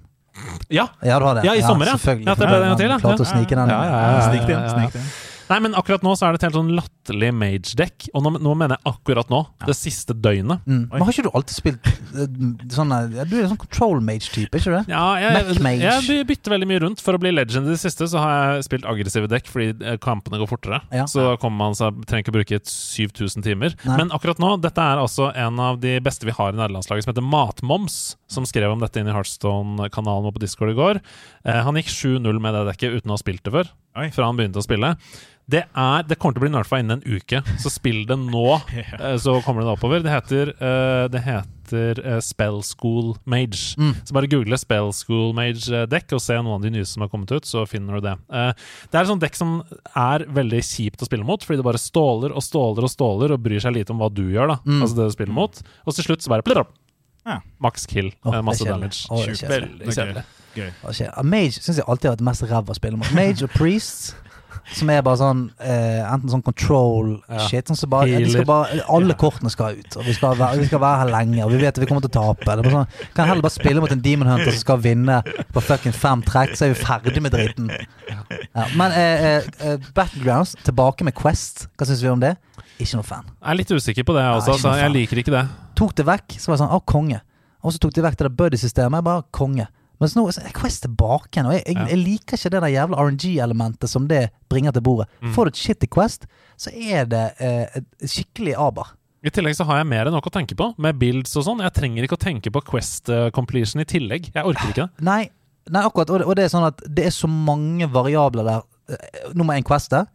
[0.68, 0.88] Ja!
[1.00, 1.46] Ja, du har det.
[1.48, 1.96] Ja, i sommer, ja.
[1.96, 2.26] selvfølgelig.
[2.28, 2.98] Ja, det ble det en gang til, ja.
[3.00, 3.72] Klarte å snike den.
[3.72, 4.12] Ja, ja, ja, ja.
[4.12, 4.92] ja, ja, inn.
[4.92, 5.35] ja, ja.
[5.50, 8.08] Nei, men akkurat nå så er det et helt sånn latterlig mage-dekk.
[8.16, 9.42] Og nå, nå mener jeg akkurat nå.
[9.66, 10.64] Det siste døgnet.
[10.66, 10.86] Mm.
[10.90, 12.38] Men har ikke du alltid spilt eh,
[12.74, 14.90] sånn eh, Du er en sånn control mage-type, ikke du?
[14.90, 17.04] Ja, jeg, jeg bytter veldig mye rundt.
[17.04, 19.98] For å bli legend i det siste så har jeg spilt aggressive dekk fordi eh,
[20.02, 20.82] kampene går fortere.
[20.94, 21.06] Ja.
[21.10, 23.78] Så kommer man seg trenger ikke å bruke 7000 timer.
[23.86, 24.00] Nei.
[24.02, 27.14] Men akkurat nå, dette er altså en av de beste vi har i nederlandslaget, som
[27.14, 31.02] heter Matmoms, som skrev om dette inn i Heartstone-kanalen vår på Discord i går.
[31.46, 33.74] Eh, han gikk 7-0 med det dekket uten å ha spilt det før.
[33.96, 34.10] Oi.
[34.12, 34.94] Fra han begynte å spille.
[35.46, 38.46] Det, er, det kommer til å bli nerfa innen en uke, så spill det nå,
[38.98, 40.02] eh, så kommer det oppover.
[40.02, 43.76] Det heter, eh, det heter eh, Spell School Mage.
[43.78, 43.92] Mm.
[44.02, 47.04] Så bare google Spell School Mage eh, dekk og se noen av de nye som
[47.06, 48.16] har kommet ut, så finner du det.
[48.26, 49.60] Det er et sånt dekk som
[49.92, 53.46] er veldig kjipt å spille mot, fordi det bare ståler og ståler og ståler og
[53.46, 54.58] bryr seg lite om hva du gjør, da.
[54.66, 54.80] Mm.
[54.80, 55.62] Altså det du spiller mot.
[55.86, 56.46] Og til slutt så bare
[57.26, 57.40] ja.
[57.60, 58.12] Max kill.
[58.24, 59.06] Oh, masse damage.
[59.10, 60.22] Oh, Veldig kjedelig.
[61.24, 63.14] Mage syns jeg alltid har vært mest ræva spillermann.
[63.14, 64.14] Mage og priests
[64.76, 67.68] som er bare sånn eh, enten sånn control-shit.
[67.70, 70.68] Sånn så bare, de skal bare, alle kortene skal ut, og vi skal, være, vi
[70.70, 71.42] skal være her lenge.
[71.44, 72.56] Og vi vet at vi kommer til å tape.
[72.62, 75.20] Det sånn, kan heller bare spille mot en Demon Hunter som skal vinne
[75.54, 77.70] på fucking fem trekk, så er vi ferdig med driten.
[78.10, 81.66] Ja, men eh, eh, eh, Battlegrounds, tilbake med Quest.
[81.76, 82.34] Hva syns vi om det?
[82.76, 83.24] Ikke noe fan.
[83.40, 84.52] Jeg er litt usikker på det, jeg Ja, også.
[84.56, 85.46] ikke Altså, jeg liker ikke det.
[85.76, 87.20] Tok det vekk, så var det sånn Å, konge.
[87.64, 89.04] Og så tok de vekk det der buddy-systemet.
[89.04, 89.66] Bare konge.
[90.00, 92.72] Men så nå er Quest tilbake igjen, og jeg, jeg, jeg liker ikke det der
[92.74, 95.08] jævla RNG-elementet som det bringer til bordet.
[95.22, 95.32] Mm.
[95.36, 96.26] Får du et shit i Quest,
[96.60, 98.92] så er det eh, skikkelig aber.
[99.26, 101.62] I tillegg så har jeg mer enn nok å tenke på, med builds og sånn.
[101.64, 104.28] Jeg trenger ikke å tenke på Quest eh, completion i tillegg.
[104.34, 105.06] Jeg orker ikke det.
[105.08, 105.22] Nei,
[105.72, 106.12] nei akkurat.
[106.12, 108.66] Og det, og det er sånn at det er så mange variabler der.
[109.32, 110.06] Nå Nummer én Quest er.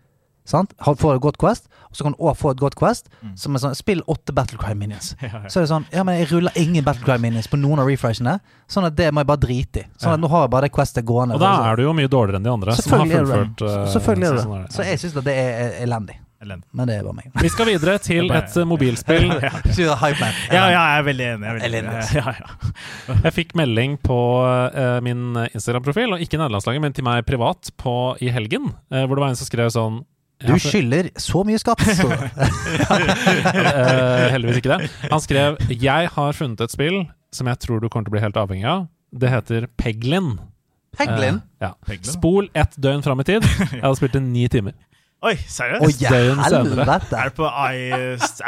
[0.48, 0.72] Sant?
[0.86, 3.12] Ha- Får et godt Quest, og så kan du òg få et godt Quest.
[3.36, 5.14] Som er sånn Spill åtte Battlecry Minions.
[5.22, 5.50] Ja, ja.
[5.52, 8.38] Så er det sånn Ja, men jeg ruller ingen Battlecry Minions på noen av refreshene.
[8.72, 9.86] Sånn at det må jeg bare drite i.
[10.02, 11.38] Sånn at nå har jeg bare det Questet gående.
[11.38, 12.76] Og da er du jo mye dårligere enn de andre.
[12.80, 14.66] Som har Selvfølgelig er det fullført eh, Selvfølgelig er sånn det.
[14.66, 16.18] er Så jeg syns det er elendig.
[16.42, 16.68] Elendig.
[16.74, 17.28] Men det er bare meg.
[17.44, 19.28] Vi skal videre til et eh, mobilspill.
[19.72, 19.84] Du.
[19.86, 19.98] Ja,
[20.50, 21.46] ja, jeg er veldig enig.
[21.46, 22.00] Jeg er veldig enig.
[22.18, 22.72] Ja, ja.
[23.28, 27.94] Jeg fikk melding på uh, min Instagram-profil, og ikke nederlandslaget, men til meg privat på,
[28.22, 30.02] i helgen, uh, hvor det var en som skrev sånn
[30.48, 31.82] Du skylder så mye skatt.
[32.00, 32.08] Så.
[32.10, 32.20] uh,
[34.34, 34.90] heldigvis ikke det.
[35.12, 38.24] Han skrev 'Jeg har funnet et spill som jeg tror du kommer til å bli
[38.24, 38.88] helt avhengig av'.
[39.14, 40.40] Det heter Peglin.
[40.98, 41.36] Peglin?
[41.36, 41.72] Uh, ja.
[41.88, 42.14] Peglin?
[42.14, 43.44] Spol ett døgn fram i tid.
[43.72, 44.74] Jeg hadde spilt i ni timer.
[45.22, 46.02] Oi, seriøst?
[46.02, 46.96] ja, døgn senere.
[47.14, 47.92] Er det på I,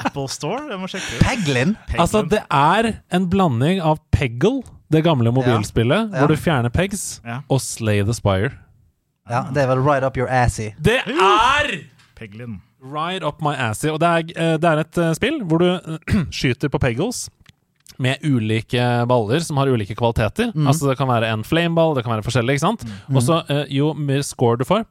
[0.06, 0.64] Apple Store?
[0.72, 1.22] Jeg må sjekke ut.
[1.28, 1.76] Peglin?
[1.86, 2.02] Peglin.
[2.02, 6.18] Altså, det er en blanding av Peggle, det gamle mobilspillet, Ja.
[6.20, 7.42] hvor du fjerner pegs, Ja.
[7.48, 8.52] og Slay the Spire.
[9.30, 10.74] Ja, det er vel right up your assy.
[10.84, 11.70] Det er
[12.16, 12.62] Peglin.
[12.84, 13.88] Right up my assy.
[13.88, 15.70] Og det er, eh, det er et eh, spill hvor du
[16.38, 17.30] skyter på peggles
[18.02, 20.52] med ulike baller som har ulike kvaliteter.
[20.54, 20.68] Mm.
[20.70, 22.58] Altså Det kan være en flameball, det kan være forskjellig.
[22.58, 22.86] ikke sant?
[22.88, 23.18] Mm.
[23.18, 24.86] Og så uh, jo mer score du får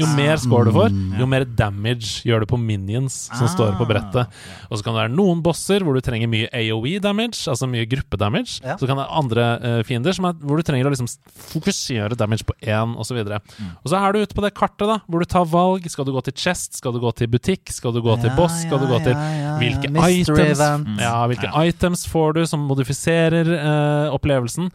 [0.00, 3.52] Jo mer score du får, jo mer damage gjør du på minions som ah.
[3.52, 4.32] står på brettet.
[4.70, 7.86] Og så kan det være noen bosser hvor du trenger mye AOE damage, altså mye
[7.88, 8.60] gruppedamage.
[8.62, 8.76] Ja.
[8.76, 11.08] Så kan det være andre uh, fiender er, hvor du trenger å liksom
[11.52, 13.20] fokusere damage på én, osv.
[13.22, 13.72] Og, mm.
[13.82, 15.86] og så er du ute på det kartet da, hvor du tar valg.
[15.90, 16.78] Skal du gå til chest?
[16.80, 17.70] Skal du gå til butikk?
[17.72, 18.62] Skal du gå til boss?
[18.64, 19.54] Skal du gå til til ja, ja, ja.
[19.62, 20.60] Hvilke, items.
[21.00, 24.68] Ja, hvilke items får du som modifiserer uh, opplevelsen?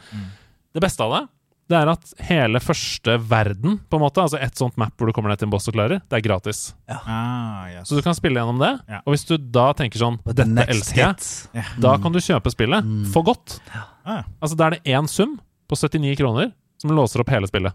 [0.71, 1.23] Det beste av det
[1.71, 5.15] det er at hele første verden, på en måte, altså et sånt map hvor du
[5.15, 6.73] kommer ned til en boss og klarer, det er gratis.
[6.91, 7.85] Ah, yes.
[7.89, 8.73] Så du kan spille gjennom det.
[8.91, 8.99] Ja.
[9.05, 11.29] Og hvis du da tenker sånn But Dette elsker jeg.
[11.55, 11.61] Yeah.
[11.61, 11.77] Ja.
[11.87, 13.05] Da kan du kjøpe spillet Mm.
[13.13, 13.59] for godt.
[14.03, 15.37] Ah, Altså Da er det én sum
[15.69, 16.51] på 79 kroner
[16.81, 17.73] som låser opp hele spillet.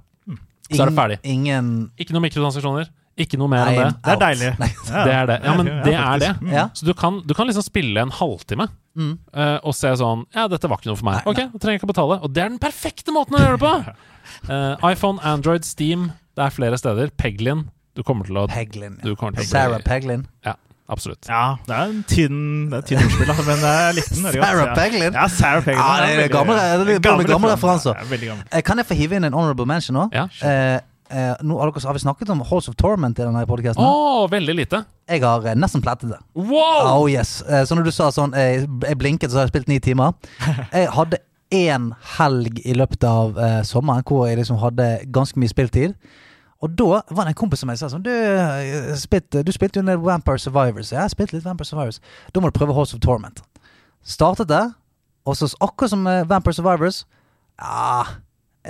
[0.66, 1.18] Så er det ferdig.
[1.22, 2.88] Ingen Ikke noen mikrotransaksjoner.
[3.16, 3.84] Ikke noe mer enn det.
[4.04, 4.48] det er deilig.
[5.06, 5.36] Det er det.
[5.44, 6.30] Ja, men det er det.
[6.52, 6.64] Ja.
[6.76, 9.18] Så du kan, du kan liksom spille en halvtime Mm.
[9.36, 11.18] uh, og se sånn Ja, dette var ikke noe for meg.
[11.20, 12.16] Nei, Ok, da trenger jeg ikke betale.
[12.24, 13.72] Og det er den perfekte måten å gjøre det på!
[14.48, 16.06] Uh, iPhone, Android, Steam.
[16.36, 17.10] Det er flere steder.
[17.20, 17.66] Peglin.
[17.96, 18.96] Du kommer til å Peglin.
[19.04, 20.24] Du kommer til å bli Sarah Peglin.
[20.48, 20.54] Ja,
[20.88, 21.28] absolutt.
[21.28, 22.40] Ja, det er en tynn
[22.72, 24.48] Det er tynn ordspill, da, men jeg likte den veldig godt.
[24.56, 25.12] Sarah Peglin?
[25.20, 25.84] Ja, Sarah Peglin.
[25.84, 28.00] Ja, det er gamle, gamle- gamle- gamle referanser.
[28.00, 28.48] Ja, veldig gammel.
[28.52, 30.06] Eh, Kan jeg få hive inn en honorable mention nå?
[30.16, 30.24] Ja.
[30.40, 30.80] Eh,
[31.10, 33.84] eh, nå har, dere, har vi snakket om Halls of Torment i denne podkasten?
[33.84, 34.82] Oh, veldig lite.
[35.10, 36.20] Jeg har eh, nesten plettet det.
[36.34, 36.90] Wow!
[36.90, 37.40] Oh yes.
[37.46, 40.14] Eh, så når du sa sånn Jeg, Jeg blinket, så har jeg spilt ni timer.
[40.74, 41.22] Jeg hadde
[41.54, 45.92] én helg i løpet av eh, sommeren hvor jeg liksom hadde ganske mye spiltid.
[46.64, 49.78] Og da var det en kompis som jeg sa sånn Du, eh, spilte, du spilte
[49.78, 50.90] jo en del Vampire Survivors.
[50.94, 52.00] Ja, jeg spilte litt Vampire Survivors.
[52.32, 53.42] Da må du prøve Halls of Torment.
[54.06, 54.64] Startet det,
[55.26, 57.04] og så akkurat som eh, Vampire Survivors
[57.60, 58.04] Ja,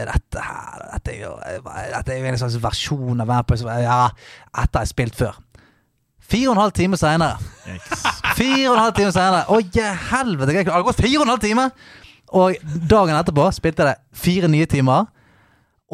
[0.04, 3.84] dette her Dette er jo, eh, dette er jo en slags versjon av Vampire Survivors.
[3.86, 5.38] Ja, dette har jeg spilt før.
[6.26, 7.36] Fire og en halv time seinere
[8.36, 9.44] Fire og en halv time senere.
[9.48, 10.52] Å, ja, helvete!
[10.52, 11.70] Det har gått fire og en halv time!
[12.36, 15.06] Og dagen etterpå spilte jeg det fire nye timer.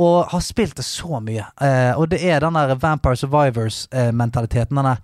[0.02, 1.44] Og har spilt det så mye.
[1.60, 4.80] Eh, og det er den der Vampire Survivors-mentaliteten.
[4.80, 5.02] den der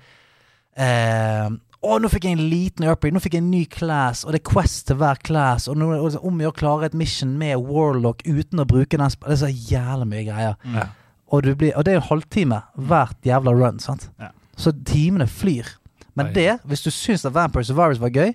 [0.80, 4.34] eh, Å, nå fikk jeg en liten upgrade, nå fikk jeg en ny class, og
[4.34, 5.68] det er Quest til hver class.
[5.70, 9.14] Og nå er det om å klare et mission med Warlock uten å bruke den
[9.14, 10.58] Det er så jævlig mye greier.
[10.74, 10.88] Ja.
[11.30, 13.78] Og, du blir, og det er en halvtime hvert jævla run.
[13.78, 14.08] sant?
[14.18, 14.32] Ja.
[14.58, 15.70] Så timene flyr.
[16.18, 16.34] Men Oi.
[16.34, 18.32] det, hvis du syns at Vampire Survivors var gøy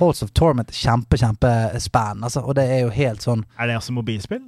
[0.00, 2.24] Halls of Torment kjempe, kjempespann.
[2.24, 4.42] Altså, og det er jo helt sånn Er det også mobilspill?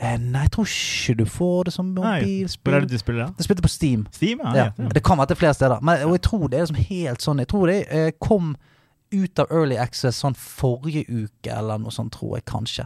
[0.00, 2.72] Eh, Nei, jeg tror ikke du får det som mobilspill.
[2.72, 3.30] Hvor er det du spiller da?
[3.36, 4.06] Det spilte på Steam.
[4.16, 4.40] Steam?
[4.44, 4.54] Ja.
[4.56, 4.66] Ja.
[4.78, 4.88] ja.
[4.96, 5.80] Det være til flere steder.
[5.84, 8.56] Men, og jeg tror det er liksom helt sånn Jeg tror det eh, kom
[9.10, 12.84] ut av Early Access sånn forrige uke, eller noe sånt, tror jeg kanskje.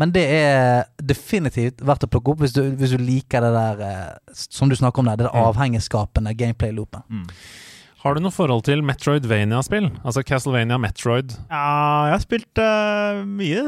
[0.00, 3.82] Men det er definitivt verdt å plukke opp hvis du, hvis du liker det der
[3.84, 5.50] eh, Som du snakker om der, det der Mm.
[5.50, 7.02] avhengigskapende gameplay-loopen.
[7.08, 7.26] Mm.
[8.00, 9.90] Har du noe forhold til Metroidvania-spill?
[10.08, 11.34] Altså Castlevania, Metroid?
[11.50, 13.60] Ja, jeg har spilt uh, mye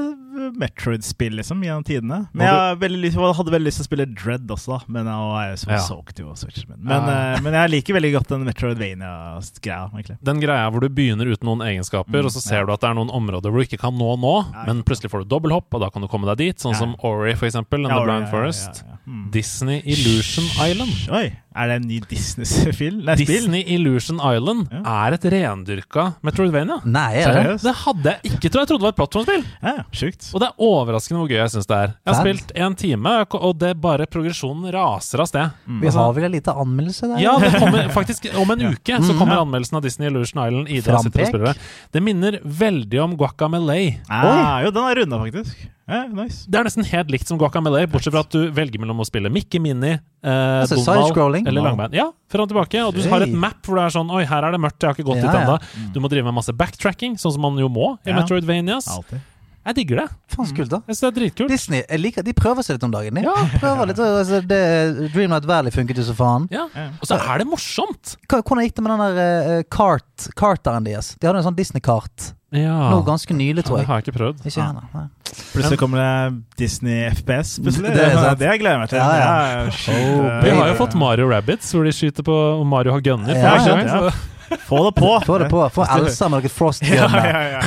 [0.56, 2.22] Metroid-spill liksom gjennom tidene.
[2.32, 4.78] Men jeg hadde veldig lyst til å spille Dread også, da.
[4.96, 5.80] Men jeg er så Ja.
[5.84, 6.64] solgt jo Switch.
[6.66, 10.16] Men, men, eh, men jeg liker veldig godt den Metroidvania-greia, egentlig.
[10.24, 12.64] Den greia hvor du begynner uten noen egenskaper, Mm, og så ser ja.
[12.66, 15.10] du at det er noen områder hvor du ikke kan nå nå, Ja, men plutselig
[15.12, 16.56] får du dobbelthopp, og da kan du komme deg dit.
[16.56, 17.84] Sånn som Ori, for eksempel.
[17.84, 18.82] And The Blind Forest.
[19.06, 19.30] Mm.
[19.30, 20.92] Disney Illusion Island.
[21.10, 23.02] Oi, er det en ny Disney-film?
[23.18, 24.82] Disney Illusion Island Ja.
[25.06, 26.80] er et rendyrka Metroidvania.
[26.84, 27.62] Nei, er det?
[27.62, 28.62] Det hadde jeg ikke trodd.
[28.62, 29.44] Jeg trodde det var et plattformspill.
[29.62, 30.28] Ja, sjukt.
[30.34, 31.94] Og det er overraskende hvor gøy jeg syns det er.
[32.06, 32.36] Jeg har Fett.
[32.42, 35.50] spilt en time, og det bare progresjonen raser av sted.
[35.82, 37.18] Vi har vel en liten anmeldelse der?
[37.22, 38.70] Ja, det kommer faktisk om en Ja.
[38.70, 39.18] uke så Mhm.
[39.18, 40.68] kommer anmeldelsen av Disney Illusion Island.
[40.68, 41.56] Ida sitter og spiller det.
[41.92, 44.00] Det minner veldig om Guacamelee.
[44.10, 45.56] Ah, jo, den er runda, faktisk.
[45.90, 46.44] Ja, nice.
[46.46, 49.32] Det er nesten helt likt som Guacamelee, bortsett fra at du velger mellom å spille
[49.32, 51.96] Mickey Mini, eh, Altså Donald eller langbein.
[51.96, 52.84] Ja, fram og tilbake.
[52.86, 54.92] Og du har et map hvor det er sånn Oi, her er det mørkt, jeg
[54.92, 55.42] har ikke gått Ja, dit ja.
[55.42, 55.92] ennå.
[55.94, 58.20] Du må drive med masse backtracking, sånn som man jo må i Ja.
[58.20, 58.88] Metroidvanias.
[58.94, 59.28] Altid.
[59.62, 60.06] Jeg digger det.
[60.32, 60.78] Faen så kult, da.
[60.88, 61.52] Jeg synes det er dritkult.
[61.52, 63.14] Disney jeg liker, de prøver seg litt om dagen.
[63.14, 63.22] De.
[63.22, 63.34] Ja.
[63.62, 64.62] Prøver litt, altså, det,
[65.14, 66.48] Dreamlight Valley funket jo så faen.
[66.50, 66.66] Ja.
[66.74, 66.88] Ja.
[66.98, 68.16] Og så er det morsomt!
[68.26, 71.12] Hvordan gikk det med den der uh, kart, karteren deres?
[71.14, 72.90] De hadde en sånn Disney-kart Ja.
[72.92, 74.42] nå ganske nylig, tror Det har jeg ikke prøvd.
[74.46, 74.72] Ikke Ja.
[74.72, 75.06] Nei.
[75.52, 77.54] Plutselig kommer det Disney FPS.
[77.64, 77.94] Plutselig.
[77.94, 78.38] Det er sant.
[78.38, 78.98] det gleder jeg meg til.
[78.98, 79.62] Ja, ja.
[79.64, 83.00] Ja, Oh, Vi har jo fått Mario Rabbits, hvor de skyter på Og Mario har
[83.00, 83.32] gunner.
[83.32, 84.10] Ja, ja, ja.
[84.66, 85.10] Få det på!
[85.26, 85.62] Få det på.
[85.74, 87.60] Få Elsa med noe frost Ja, gun ja, ja.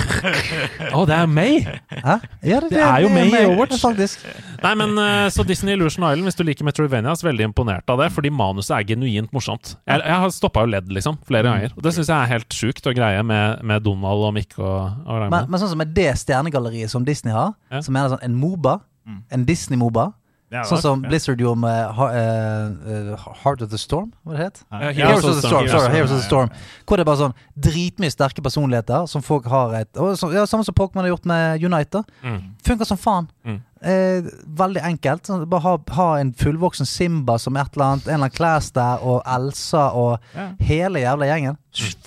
[0.96, 1.60] oh, det er May!
[1.64, 2.16] Hæ?
[2.46, 3.80] Ja, det, Det er jo May i Overwatch.
[3.82, 4.26] Faktisk.
[4.64, 8.02] Nei, men eh, Så Disney Illusion Island, hvis du liker Metrovenia, er veldig imponert av
[8.04, 9.76] det, fordi manuset er genuint morsomt.
[9.88, 11.76] Jeg, jeg har stoppa og ledd, liksom, flere ganger.
[11.78, 15.00] Og det syns jeg er helt sjukt å greie med, med Donald og Mick og,
[15.06, 17.82] og Men, men sånn som med det stjernegalleriet som Disney har, Ja.
[17.86, 19.20] som er sånn en Moba, Mm.
[19.30, 20.08] en Disney-Moba,
[20.54, 21.10] Ja, Sånn som ja.
[21.10, 24.60] Blizzard gjorde med ha, eh, eh, Heart of the Storm, hva det het?
[24.72, 24.92] Ja.
[24.94, 25.68] Heroes of the Storm.
[25.68, 26.50] Sorry, Heroes of the Storm.
[26.86, 30.46] Hvor det er bare sånn dritmye sterke personligheter som folk har et og så, ja,
[30.46, 32.04] Samme som Pokémon har gjort med Unite.
[32.24, 32.38] Mm.
[32.64, 33.28] Funker som faen.
[33.44, 33.58] Mm.
[33.86, 34.30] Eh,
[34.62, 35.26] veldig enkelt.
[35.26, 38.72] Sånn, bare ha, ha en fullvoksen Simba som et eller annet, en eller annen Class
[38.78, 40.52] der, og Elsa og Ja.
[40.60, 41.58] hele jævla gjengen.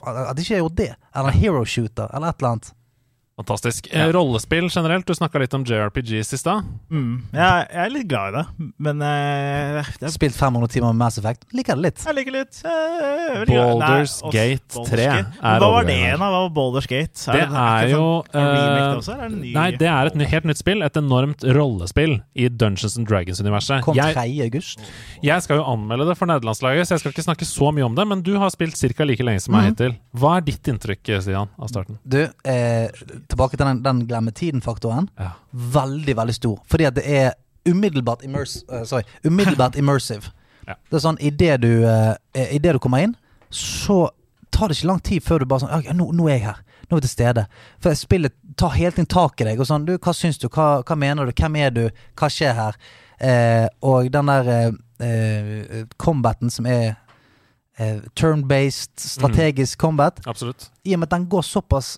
[0.06, 0.92] At de ikke har gjort det.
[1.14, 2.72] Eller hero shooter, eller et eller annet.
[3.38, 3.86] Fantastisk.
[3.92, 4.08] Ja.
[4.08, 6.66] Eh, rollespill generelt, du snakka litt om JRPGs i stad.
[6.90, 7.20] Mm.
[7.30, 11.04] Jeg, jeg er litt glad i det, men uh, det er, Spilt 500 timer med
[11.04, 11.46] Mass Effect.
[11.54, 12.02] Liker det litt.
[12.04, 13.78] jeg liker litt Uh, Boulders.
[13.78, 15.32] Baldur's Nei, Gate Baldur's 3 Gate.
[15.38, 16.28] er Men Hva var det en igjen, da?
[16.32, 17.14] Hva var Baldur's Gate?
[17.18, 19.52] Det ikke er jo sånn, eh, det også, er det?
[19.54, 20.84] Nei, det er et ny, helt nytt spill.
[20.86, 23.84] Et enormt rollespill i Dungeons and Dragons-universet.
[23.86, 24.26] Kom Jeg, 3.
[24.48, 24.82] august.
[25.24, 27.98] jeg skal jo anmelde det for nederlandslaget, så jeg skal ikke snakke så mye om
[27.98, 29.06] det, men du har spilt ca.
[29.08, 29.70] like lenge som meg mm.
[29.72, 29.96] hittil.
[30.18, 32.00] Hva er ditt inntrykk, Stian, av starten?
[32.04, 32.88] Du, eh,
[33.28, 35.08] tilbake til den, den glemme tiden-faktoren.
[35.18, 35.30] Ja.
[35.50, 36.60] Veldig, veldig stor.
[36.70, 37.32] Fordi at det er
[37.68, 40.32] umiddelbart, immers uh, sorry, umiddelbart immersive.
[40.68, 40.76] Ja.
[40.90, 43.16] Det er sånn, idet du, uh, i det du kommer inn,
[43.50, 44.08] så
[44.52, 46.62] tar det ikke lang tid før du bare sånn okay, nå, nå er jeg her.
[46.88, 47.44] Nå er jeg til stede.
[47.84, 49.60] For spillet tar helt inn tak i deg.
[49.60, 50.48] Og sånn, du, hva syns du?
[50.48, 51.34] Hva, hva mener du?
[51.36, 51.84] Hvem er du?
[52.18, 52.78] Hva skjer her?
[53.18, 54.72] Eh, og den der eh,
[55.04, 56.96] eh, combaten som er
[57.78, 60.70] eh, turn-based, strategisk combat, Absolutt.
[60.84, 61.96] i og med at den går såpass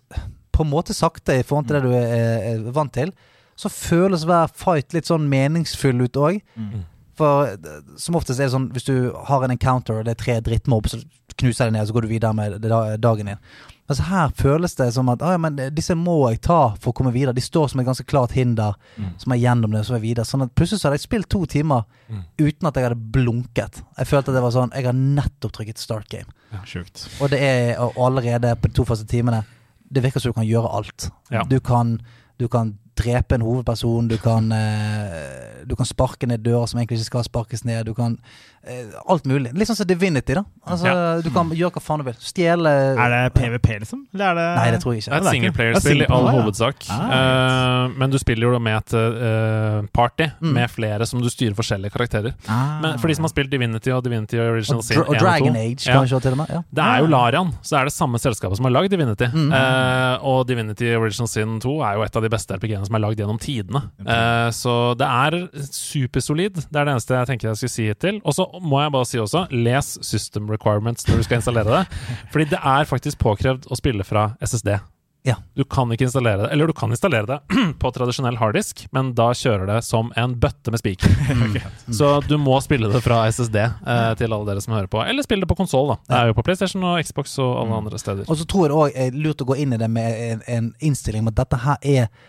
[0.61, 3.13] på en måte sakte i forhold til det du er, er vant til,
[3.61, 6.39] så føles hver fight litt sånn meningsfull ut òg.
[6.57, 6.85] Mm.
[7.21, 8.95] For eh, som oftest er det sånn hvis du
[9.29, 11.03] har en encounter og det er tre drittmobb, så
[11.41, 13.43] knuser de ned, så går du videre med da- dagen din.
[13.91, 16.95] Altså Her føles det som at ah, ja, men disse må jeg ta for å
[16.95, 17.35] komme videre.
[17.35, 19.09] De står som et ganske klart hinder Mm.
[19.19, 20.25] som er gjennom det, som er videre.
[20.25, 22.23] Sånn at Plutselig så hadde jeg spilt to timer Mm.
[22.39, 23.83] uten at jeg hadde blunket.
[23.99, 26.31] Jeg følte at det var sånn Jeg har nettopp trykket start game.
[26.65, 27.09] Sjukt.
[27.21, 29.43] Og det er og allerede på de to første timene
[29.91, 31.11] Det virker som du kan gjøre alt.
[31.31, 31.43] Ja.
[31.51, 31.99] Du, kan,
[32.39, 37.01] du kan drepe en hovedperson, du kan, eh, du kan sparke ned dører som egentlig
[37.01, 37.87] ikke skal sparkes ned.
[37.91, 38.19] Du kan
[38.67, 39.53] eh, Alt mulig.
[39.57, 40.43] Litt sånn som Divinity, da.
[40.69, 41.21] Altså, Ja.
[41.25, 42.17] Du kan gjøre hva faen du vil.
[42.21, 42.69] Stjele
[43.01, 44.03] Er det PVP, liksom?
[44.15, 45.13] Eller er det Nei, det tror jeg ikke.
[45.13, 46.43] et det er et singleplayerspill i all single- ja.
[46.43, 46.77] hovedsak.
[46.91, 50.53] Ah, Eh, men du spiller jo med et uh, party Mm.
[50.55, 52.35] med flere som du styrer forskjellige karakterer.
[52.49, 52.81] Ah.
[52.81, 55.17] Men for de som har spilt Divinity og Divinity Original Sin 1 og 2 og
[55.17, 56.49] 2, Dragon Age, ja, kanskje, til og med.
[56.51, 56.61] Ja.
[56.73, 57.11] Det er jo Ah.
[57.11, 59.25] Larian, så er det samme selskapet som har lagd Divinity.
[59.33, 59.53] Mm.
[59.53, 63.05] Uh, og Divinity Original Sin 2 er jo et av de beste RPG-ene som er
[63.05, 63.85] lagd gjennom tidene.
[64.03, 65.39] Eh, så det er
[65.71, 66.59] supersolid.
[66.67, 68.23] Det er det eneste jeg tenker jeg skulle si hittil.
[68.27, 72.01] Og så må jeg bare si også, les system requirements når du skal installere det.
[72.35, 74.75] Fordi det er faktisk påkrevd å spille fra SSD.
[75.23, 75.35] Ja.
[75.55, 77.39] Du kan ikke installere det, eller du kan installere det
[77.83, 81.13] på tradisjonell harddisk, men da kjører det som en bøtte med spiker.
[81.99, 85.03] Så du må spille det fra SSD eh, til alle dere som hører på.
[85.05, 85.99] Eller spille det på konsoll, da.
[86.09, 88.25] Det er jo på PlayStation og Xbox og alle andre steder.
[88.29, 90.45] Og så tror jeg det òg er lurt å gå inn i det med en,
[90.49, 92.29] en innstilling om at dette her er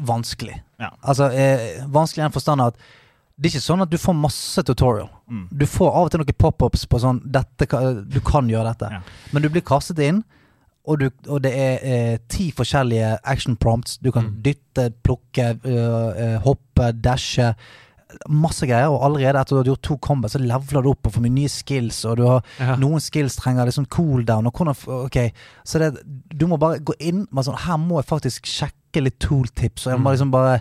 [0.00, 0.62] vanskelig.
[0.80, 0.90] Ja.
[1.02, 2.78] Altså eh, vanskelig i den forstand at
[3.36, 5.08] det er ikke sånn at du får masse tutorial.
[5.26, 5.48] Mm.
[5.50, 7.66] Du får av og til noen pop-ups på sånn dette,
[8.06, 8.90] Du kan gjøre dette.
[8.94, 9.00] Ja.
[9.34, 10.20] Men du blir kastet inn,
[10.86, 13.96] og, du, og det er eh, ti forskjellige action prompts.
[13.98, 14.36] Du kan Mm.
[14.44, 17.54] dytte, plukke, øh, hoppe, dashe.
[18.28, 18.92] Masse greier.
[18.92, 21.22] Og allerede etter at du har gjort to combat, så leveler du opp og får
[21.24, 22.04] mye nye skills.
[22.04, 22.76] Og du har Ja.
[22.76, 24.46] noen skills trenger liksom cooldown.
[24.46, 24.76] Og hvordan,
[25.06, 25.32] ok,
[25.64, 26.02] så det,
[26.38, 29.90] du må bare gå inn med sånn Her må jeg faktisk sjekke litt tooltips, og
[29.92, 30.12] jeg må Mm.
[30.12, 30.60] liksom bare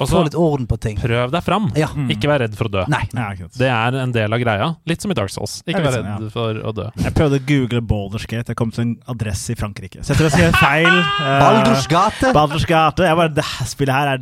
[0.00, 0.96] Og få litt orden på ting.
[1.00, 1.70] prøv deg fram.
[1.76, 1.88] Ja.
[1.94, 2.08] Mm.
[2.14, 2.84] Ikke vær redd for å dø.
[2.88, 3.02] Nei.
[3.16, 3.34] Nei.
[3.56, 4.68] Det er en del av greia.
[4.88, 5.58] Litt som i Dark Souls.
[5.66, 6.86] Ikke vær redd sånn, redd for å dø.
[7.04, 8.48] Jeg prøvde å google Baldur's Gate.
[8.54, 10.02] Jeg kom til en adresse i Frankrike.
[10.02, 10.88] Så jeg tror jeg skrev feil.
[10.90, 12.32] Eh, Baldurs gate!
[12.36, 13.04] Baldur's Gate.
[13.10, 14.18] Jeg bare, det spillet her er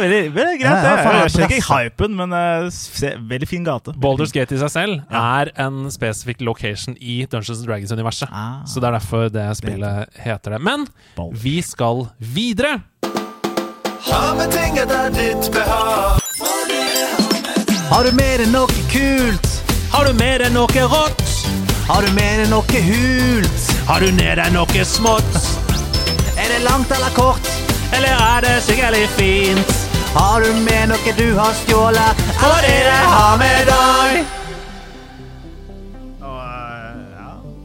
[0.00, 0.70] veldig, veldig greit.
[0.70, 3.94] Ja, ja, faen, jeg skjønner ikke hypen, men uh, se, veldig fin gate.
[4.02, 5.22] Baldur's Gate i seg selv Ja.
[5.42, 8.28] er en spesifikk location i Dungeons and Dragons-universet.
[8.30, 10.60] Ah, Så det er derfor det spillet heter det.
[10.62, 11.34] Men Bald.
[11.42, 12.78] vi skal videre!
[14.06, 16.20] Ha med ting etter ditt behag.
[17.90, 19.48] Har du med deg noe kult?
[19.92, 21.22] Har du med deg noe rått?
[21.88, 23.68] Har du med deg noe hult?
[23.88, 25.42] Har du med deg noe smått?
[26.36, 27.52] Er det langt eller kort?
[27.96, 29.76] Eller er det sikkert fint?
[30.14, 32.26] Har du med noe du har stjålet?
[32.40, 34.45] Få det jeg har med deg!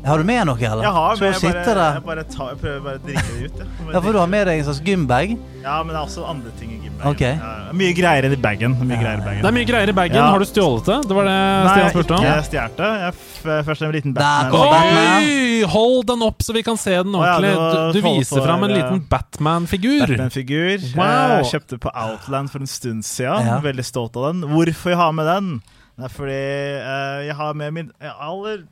[0.02, 0.82] Har du med noe, eller?
[0.82, 3.42] Jeg har, Så men jeg bare, jeg, bare tar, jeg prøver bare å drikke det
[3.46, 3.60] ut.
[3.62, 3.66] Ja.
[3.92, 5.34] Ja, for du har med deg en slags gymbag.
[5.62, 7.12] Ja, men det er også andre ting i gymbagen.
[7.12, 7.36] Okay.
[7.38, 8.78] Ja, mye greier i bagen.
[8.82, 9.44] Mye greier i bagen.
[9.44, 10.18] Det er mye greier i bagen.
[10.18, 10.30] Ja.
[10.34, 10.96] Har du stjålet det?
[11.12, 11.36] Det var det
[11.68, 12.26] Stian spurte om.
[12.26, 12.90] Nei, ikke stjålet det.
[13.04, 15.20] Jeg først en liten Batman.
[15.22, 15.60] Oi!
[15.76, 17.52] Hold den opp, så vi kan se den ordentlig.
[17.54, 20.08] Du, du viser fram en eh, liten Batman-figur.
[20.08, 20.88] Batman-figur.
[20.98, 21.36] Wow.
[21.42, 23.52] Jeg kjøpte på Outland for en stund siden.
[23.52, 23.60] Ja.
[23.62, 24.48] Veldig stolt av den.
[24.50, 25.54] Hvorfor jeg har med den?
[26.02, 26.42] Det er fordi
[26.82, 28.64] eh, jeg har med min eh, aller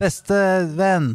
[0.00, 0.34] Beste
[0.76, 1.14] venn.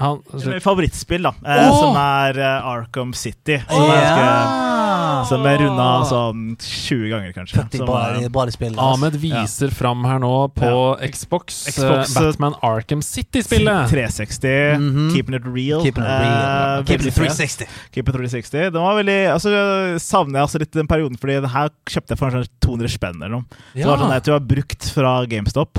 [0.00, 1.30] Han, Mitt favorittspill, da.
[1.46, 1.68] eh!
[1.78, 3.58] Som er uh, Arkham City.
[3.68, 4.18] Som oh, yeah!
[4.18, 4.62] Ja!
[5.28, 7.62] Som jeg runda sånn 20 ganger, kanskje.
[7.76, 8.86] Som bare, bare spill, altså.
[8.96, 10.70] Ahmed viser fram her nå på
[11.12, 13.92] Xbox, Xbox, uh, Batman Arkham City-spillet.
[13.92, 15.10] 360, Mhm.
[15.14, 15.84] Keeping it real.
[15.84, 16.80] Keeping it real.
[16.80, 17.68] Uh, Keep it 360.
[17.94, 18.70] Keep it 360.
[18.74, 19.52] Det var veldig Altså,
[20.02, 23.20] savner jeg altså litt den perioden, Fordi den her kjøpte jeg for sånn 200 spenn
[23.22, 23.60] eller noe.
[23.76, 23.84] Ja.
[23.84, 25.78] det var sånn at du var brukt fra GameStop.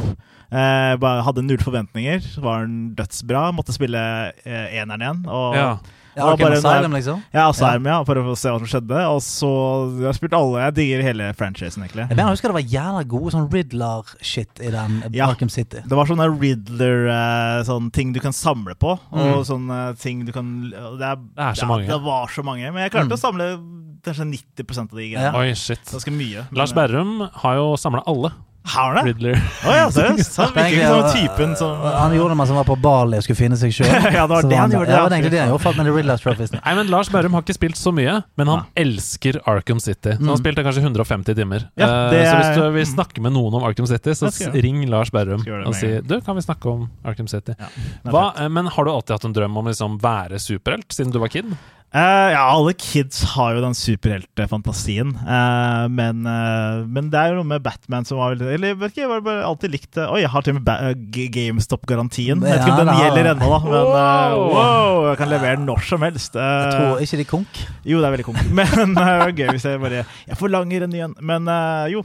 [0.53, 2.21] Eh, bare hadde null forventninger.
[2.43, 3.47] Var den dødsbra.
[3.57, 3.97] Måtte spille
[4.45, 5.25] eh, eneren igjen.
[5.27, 5.77] Og, Ja.
[6.15, 7.23] Ja, Og bare Asylum, liksom.
[7.33, 7.95] Ja, Asylum, Ja.
[7.97, 8.99] ja, for å se hva som skjedde.
[9.09, 9.49] Og så
[9.97, 10.59] Jeg har spilt alle.
[10.61, 12.05] Jeg digger hele franchisen, egentlig.
[12.07, 15.25] Jeg mener, jeg husker det var jævla gode sånn Riddler-shit i den Ja.
[15.31, 15.81] Arkham City.
[15.81, 18.91] Det var sånne Riddler eh, ting du kan samle på.
[19.11, 19.43] Og Mm.
[19.43, 21.87] sånne ting du kan Det er, Det er så ja, mange.
[21.87, 22.71] Det var så mange.
[22.71, 23.17] Men jeg klarte Mm.
[23.17, 25.31] å samle kanskje 90 av de Ja.
[25.31, 25.35] greiene.
[25.35, 25.83] Oi, shit.
[25.85, 26.45] Ganske mye.
[26.51, 28.31] Lars Berrum har jo samla alle
[28.65, 29.11] Har han det?
[29.13, 29.39] Riddler.
[29.67, 30.37] Å ja, seriøst?
[30.39, 33.25] Han virker ikke som typen som Han gjorde det mens han var på Bali og
[33.25, 33.89] skulle finne seg sjøl.
[34.15, 35.17] Ja, det var det han gjorde, Ja, det ja.
[35.17, 35.63] egentlig det han gjorde.
[35.65, 36.53] Falt med de Riddler Trophies.
[36.55, 40.15] Nei, men Lars Berrum har ikke spilt så mye, men han elsker Arkham City.
[40.15, 40.39] Så han Mm.
[40.39, 41.67] spilte kanskje 150 timer.
[41.75, 44.63] Ja, er, uh, Så hvis du vil snakke med noen om Arkham City, så Det
[44.63, 45.91] ring Lars Berrum det og si.
[46.07, 47.55] Du, kan vi snakke om Arkham City?
[47.59, 47.67] Ja,
[48.07, 51.19] Hva, eh, men har du alltid hatt en drøm om liksom være superhelt, siden du
[51.19, 51.51] var kid?
[51.93, 55.11] Eh, ja, alle kids har jo den superheltfantasien.
[55.27, 58.95] Uh, men, uh, men det er jo noe med Batman som var veldig Eller vet
[58.95, 59.99] ikke, jeg var bare alltid likt.
[60.01, 62.41] Oi, jeg har til og med eh, GameStop-garantien.
[62.41, 63.59] Jeg Vet ikke om den gjelder ennå, da.
[63.67, 65.05] Men eh, Wow.
[65.11, 66.35] jeg kan levere den når som helst.
[66.35, 67.61] Eh, Jeg tror ikke de konk.
[67.85, 68.41] Jo, det er veldig konk.
[68.59, 71.15] Men eh, det er gøy hvis jeg bare Jeg forlanger en ny en.
[71.21, 72.01] Men eh, jo.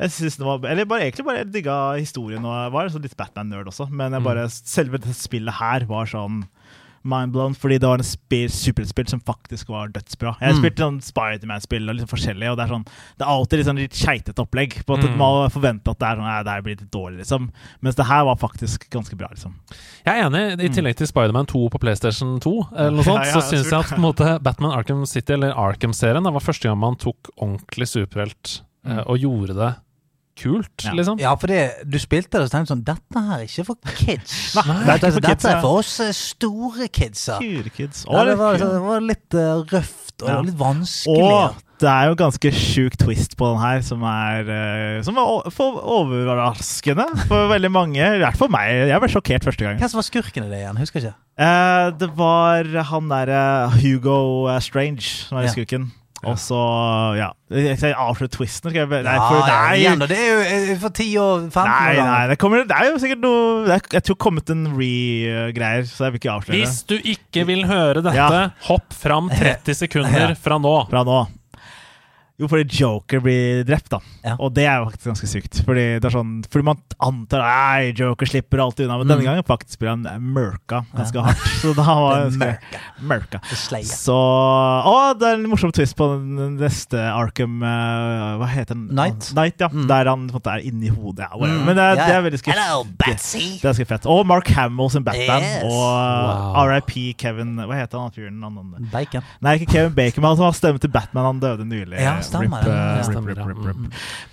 [0.00, 3.70] Jeg synes det var Eller bare, egentlig bare digga historien, og var så litt Batman-nerd
[3.70, 3.86] også.
[3.94, 6.42] Men jeg bare, selve spillet her var sånn
[7.02, 10.34] mindblown, fordi det var en superheltspill som faktisk var dødsbra.
[10.40, 10.60] Jeg har Mm.
[10.62, 12.84] spilt sånn Spiderman-spill og litt forskjellig, og det er sånn
[13.18, 14.84] Det er alltid litt sånn litt keitete opplegg.
[14.84, 15.16] På at Mm.
[15.16, 17.50] Man forventer at det er sånn Nei, det her blir litt dårlig, liksom.
[17.82, 19.54] Mens det her var faktisk ganske bra, liksom.
[20.06, 20.60] Jeg er enig.
[20.60, 23.70] I tillegg til Spiderman 2 på PlayStation 2, eller noe sånt, Ja, ja, så syns
[23.70, 26.96] jeg at på en måte Batman Arkham City, eller Arkham-serien, det var første gang man
[26.96, 29.04] tok ordentlig superhelt eh, Mm.
[29.08, 29.76] og gjorde det
[30.40, 30.92] kult, Ja.
[30.96, 31.20] liksom.
[31.22, 34.36] Ja, for det, du spilte det og tenkte sånn Dette her er ikke for kids.
[34.56, 37.38] Nei, det er ikke for dette kids, er for oss eh, store kidsa.
[37.76, 38.04] Kids.
[38.08, 40.40] Ja, det, var, det var litt uh, røft og Ja.
[40.44, 41.20] litt vanskelig.
[41.24, 45.46] Og det er jo ganske sjuk twist på den her, som er uh, Som er
[45.56, 48.02] for overraskende for veldig mange.
[48.04, 48.68] I hvert fall meg.
[48.90, 49.78] Jeg ble sjokkert første gang.
[49.80, 50.80] Hvem som var skurken i det igjen?
[50.82, 51.14] Husker ikke.
[51.40, 53.40] Uh, det var han derre
[53.80, 54.18] Hugo
[54.60, 55.54] Strange som er i Ja.
[55.56, 55.88] skurken.
[56.28, 56.56] Og så,
[57.16, 58.68] ja Jeg avslutter twisten.
[58.70, 61.46] Skal jeg, nei, ja, for, ja, nei, igjen, det er jo eh, for 10 og
[61.48, 64.18] 15 nei, år nei, det, kommer, det er jo sikkert noe det er, Jeg tror
[64.18, 68.16] det kommet en re-greier, så jeg vil ikke avsløre Hvis du ikke vil høre dette,
[68.20, 68.28] Ja.
[68.68, 70.74] hopp fram 30 sekunder fra nå.
[70.92, 71.20] fra nå.
[72.40, 73.98] Jo, fordi Joker blir drept, da.
[74.24, 74.34] Ja.
[74.40, 75.58] Og det er jo faktisk ganske sykt.
[75.66, 79.12] Fordi det er sånn Fordi man antar Nei, Joker slipper alltid unna, men Mm.
[79.12, 81.44] denne gangen faktisk blir han mørka ganske hardt.
[81.60, 82.80] Så da var Det Mørka
[83.12, 83.40] mørka.
[83.44, 83.82] Det.
[83.90, 88.86] Så Å, det er en morsom twist på den neste Arkham uh, Hva heter den?
[88.94, 89.30] Knight.
[89.36, 89.68] Night ja.
[89.72, 89.86] Mm.
[89.90, 91.28] Der han på en måte er inni hodet.
[91.28, 91.36] Ja.
[91.36, 91.64] Mm.
[91.66, 92.56] Men det, er- det er veldig skuff.
[92.56, 93.44] Hello, Batsy!
[93.60, 94.06] Det er ganske fett.
[94.10, 95.44] Og Mark Hamill sin Batman.
[95.44, 95.64] Yes.
[95.68, 96.68] Og Wow.
[96.70, 98.40] RIP Kevin Hva heter han fyren?
[98.92, 99.22] Bacon.
[99.44, 101.24] Nei, ikke Kevin Bacon, men han som har stemme til Batman.
[101.34, 101.98] Han døde nylig.
[102.00, 102.72] Ja, stemmer Rip, det.
[102.72, 103.46] eh, Ja.
[103.50, 103.76] rip, rip.
[103.76, 103.90] Mm.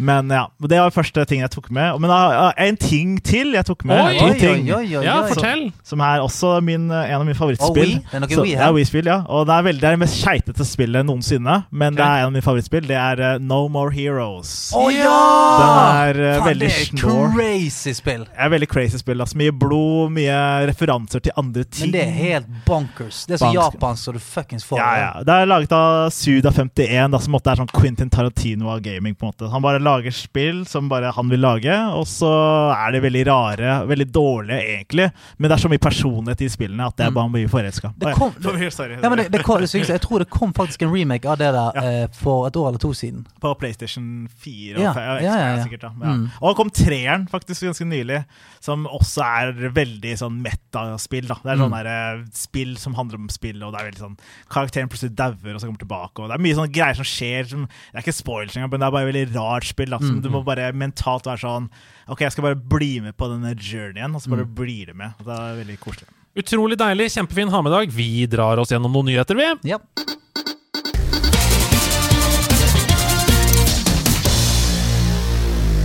[0.09, 1.99] Men ja, det var første ting jeg tok med.
[2.01, 3.99] Men uh, en ting til jeg tok med.
[3.99, 5.65] Oi, to Oi, ting, oi, oi, oi, Ja, fortell!
[5.87, 7.93] Som er også min, eh, en av mine Og favorittspill.
[7.97, 8.03] Wii.
[8.11, 8.71] Det er noe Wii ja.
[8.75, 9.19] Wii-spill, ja.
[9.27, 11.57] Og det er, veldig, det er det mest keitete spillet noensinne.
[11.71, 12.87] Men det er en av mine favorittspill.
[12.87, 14.53] Det er uh, No More Heroes.
[14.77, 15.17] Å oh, ja!
[15.57, 17.33] Den er uh, veldig det er snår.
[17.35, 18.25] crazy spill.
[18.27, 19.21] Det er veldig crazy spill.
[19.23, 19.37] Altså.
[19.41, 20.37] Mye blod, mye
[20.69, 21.87] referanser til andre ting.
[21.87, 23.23] Men det er helt bonkers.
[23.27, 24.79] Det er så japansk så du fuckings får.
[24.81, 25.23] Ja, ja.
[25.27, 29.15] Det er laget av Suda51, som måtte er sånn Quentin Tarantino av gaming.
[29.15, 32.27] på en måte Han bare lager spill som bare han vil lage, og så
[32.75, 35.07] er de veldig rare, veldig dårlige egentlig.
[35.37, 37.93] Men det er så mye personlighet i spillene at det er bare mye forelska.
[37.97, 38.35] Det kom-
[38.77, 38.97] Sorry.
[39.01, 41.83] Ja, det, det, kom- jeg tror det kom faktisk en remake av det der Ja.
[42.03, 43.25] eh, for et år eller to siden.
[43.41, 45.63] På PlayStation 4 og Ja, 5, ja, ja, ja.
[45.63, 45.81] sikkert.
[45.81, 45.91] Da.
[46.01, 46.13] Ja.
[46.17, 46.27] Mm.
[46.41, 48.23] Og det kom treeren faktisk ganske nylig,
[48.59, 51.27] som også er veldig sånn metaspill.
[51.27, 51.35] da.
[51.43, 51.83] Det er sånn Mm.
[51.83, 51.87] der,
[52.19, 54.17] eh, spill som handler om spill, og det er veldig sånn
[54.49, 56.19] karakteren plutselig dauer og så kommer tilbake.
[56.19, 57.47] og Det er mye sånne greier som skjer.
[57.47, 59.89] Som, det er ikke spoilers engang, men det er bare et veldig rart spill.
[59.89, 60.21] da, Mm.
[60.21, 61.69] Du må bare mentalt være sånn
[62.09, 64.53] Ok, jeg skal bare bli med på denne journeyen, og så bare Mm.
[64.55, 65.13] blir det med.
[65.19, 66.07] Og Det er veldig koselig.
[66.37, 67.89] Utrolig deilig, kjempefin ha med-dag.
[67.91, 69.69] Vi drar oss gjennom noen nyheter, vi.
[69.69, 69.79] Ja.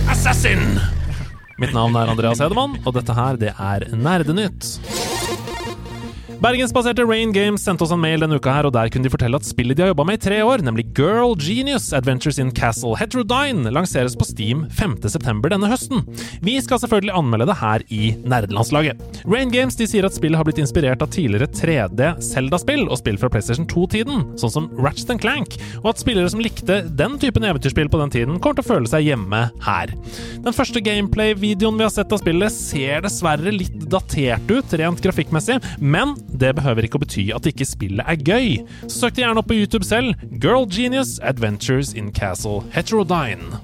[0.09, 0.79] Assassin!
[1.61, 4.71] Mitt navn er Andreas Hedemann, og dette her, det er Nerdenytt.
[6.43, 9.37] Bergensbaserte Rain Games sendte oss en mail denne uka her, og der kunne de fortelle
[9.39, 12.97] at spillet de har jobba med i tre år, nemlig Girl Genius Adventures in Castle
[12.99, 15.37] Heterodyne, lanseres på Steam 5.9.
[15.53, 16.01] denne høsten.
[16.43, 18.99] Vi skal selvfølgelig anmelde det her i Nerdelandslaget.
[19.23, 23.21] Rain Games de sier at spillet har blitt inspirert av tidligere 3D Zelda-spill og spill
[23.21, 27.87] fra PlayStation 2-tiden, sånn som Ratchet Clank, og at spillere som likte den typen eventyrspill
[27.87, 29.95] på den tiden, kommer til å føle seg hjemme her.
[30.43, 35.61] Den første gameplay-videoen vi har sett av spillet, ser dessverre litt datert ut rent grafikkmessig,
[35.79, 38.61] men det behøver ikke å bety at ikke spillet er gøy.
[38.87, 40.17] Så søk det gjerne opp på YouTube selv.
[40.41, 43.61] Girl Genius Adventures in Castle Heterodyne.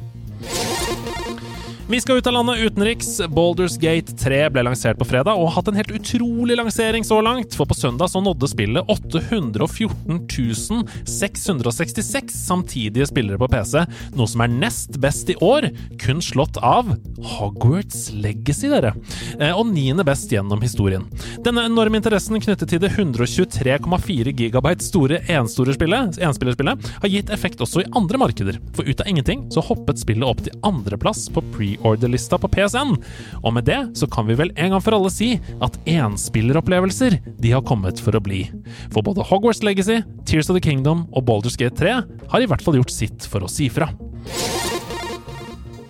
[1.91, 3.21] Vi skal ut av landet utenriks.
[3.27, 7.17] Boulders Gate 3 ble lansert på fredag og har hatt en helt utrolig lansering så
[7.25, 13.81] langt, for på søndag så nådde spillet 814 666 samtidige spillere på PC,
[14.13, 15.65] noe som er nest best i år,
[15.97, 16.91] kun slått av
[17.31, 18.93] Hogwarts Legacy, dere,
[19.39, 21.09] eh, og niende best gjennom historien.
[21.41, 27.89] Denne enorme interessen knyttet til det 123,4 gigabyte store enspillerspillet har gitt effekt også i
[27.97, 31.41] andre markeder, for ut av ingenting så hoppet spillet opp til andreplass på
[31.79, 32.95] pre-order-lista på PSN.
[33.43, 37.51] Og med det så kan vi vel en gang for alle si at enspilleropplevelser de
[37.51, 38.45] har kommet for å bli.
[38.93, 42.63] For både Hogwarts Legacy, Tears of the Kingdom og Baldur's Gate 3 har i hvert
[42.63, 43.91] fall gjort sitt for å si fra.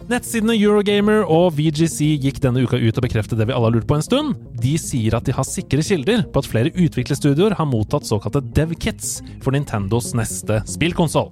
[0.09, 3.85] Nettsidene Eurogamer og VGC gikk denne uka ut og bekreftet det vi alle har lurt
[3.85, 4.31] på en stund.
[4.57, 9.19] De sier at de har sikre kilder på at flere utviklerstudioer har mottatt såkalte dev-kits
[9.43, 11.29] for Nintendos neste spillkonsoll.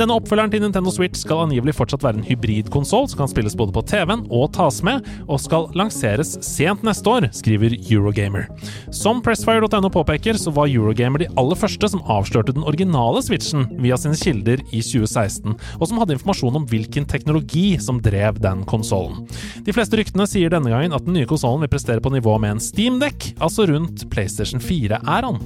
[0.00, 3.76] Denne oppfølgeren til Nintendo Switch skal angivelig fortsatt være en hybridkonsoll som kan spilles både
[3.76, 8.48] på TV-en og tas med, og skal lanseres sent neste år, skriver Eurogamer.
[8.88, 14.00] Som Pressfire.no påpeker, så var Eurogamer de aller første som avslørte den originale Switchen via
[14.00, 19.24] sine kilder i 2016, og som hadde informasjon om hvilken teknologi som drev den konsollen.
[19.66, 22.56] De fleste ryktene sier denne gangen at den nye konsollen vil prestere på nivå med
[22.56, 25.40] en Steam-dekk, altså rundt PlayStation 4-æraen.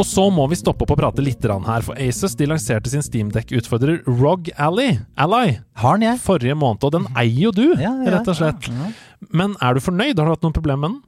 [0.00, 3.02] Og så må vi stoppe opp og prate litt her, for Asus de lanserte sin
[3.04, 6.20] Steamdeck-utfordrer ROG Ally, Ally Har den jeg?
[6.24, 8.68] forrige måned, og den eier jo du, Ja, ja, rett og slett.
[8.70, 8.92] ja.
[9.36, 10.16] Men er du fornøyd?
[10.16, 11.02] Har du hatt noen problemer med den?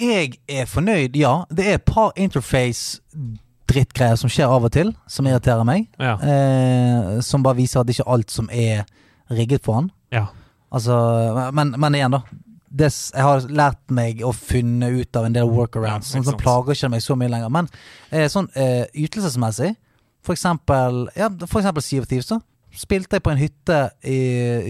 [0.00, 1.44] Jeg er fornøyd, ja.
[1.50, 2.12] Det er et par
[3.70, 5.88] interface-drittgreier som skjer av og til, som irriterer meg.
[6.00, 6.16] Ja.
[6.18, 8.84] Eh, som bare viser at det ikke er alt som er
[9.30, 9.90] rigget for han.
[10.10, 10.26] ja.
[10.70, 12.20] Altså, men, men igjen, da.
[12.70, 16.12] Det, jeg har lært meg å finne ut av en del workarounds.
[16.12, 17.50] Ja, sånn, som plager ikke meg så mye lenger.
[17.50, 17.66] Men
[18.14, 19.72] eh, sånn eh, ytelsesmessig,
[20.22, 22.38] for eksempel, ja, for eksempel Sea of Thieves, da.
[22.70, 24.20] Spilte jeg på en hytte i,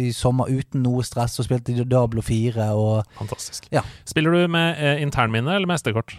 [0.06, 3.68] i sommer uten noe stress, og spilte Diablo 4 og Fantastisk.
[3.76, 3.84] Ja.
[4.08, 6.16] Spiller du med eh, internminne eller med SD-kort?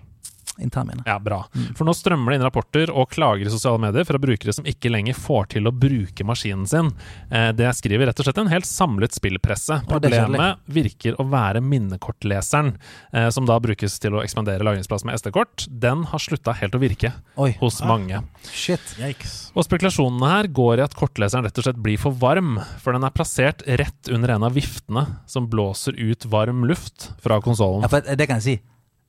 [0.62, 1.04] Internminne.
[1.06, 1.42] Ja, bra.
[1.56, 1.76] Mm.
[1.78, 4.92] For nå strømmer det inn rapporter og klager i sosiale medier fra brukere som ikke
[4.94, 6.92] lenger får til å bruke maskinen sin.
[7.32, 9.82] Eh, Det skriver rett og slett en helt samlet spillpresse.
[9.90, 12.76] Problemet virker å være minnekortleseren,
[13.14, 15.68] eh, som da brukes til å ekspandere lagringsplass med SD-kort.
[15.70, 18.22] Den har slutta helt å virke Oi, hos mange.
[18.44, 18.82] shit.
[19.00, 19.52] Yikes.
[19.56, 23.04] Og spekulasjonene her går i at kortleseren rett og slett blir for varm, for den
[23.04, 27.82] er plassert rett under en av viftene som blåser ut varm luft fra konsollen.
[27.84, 28.62] Ja, for det kan jeg si.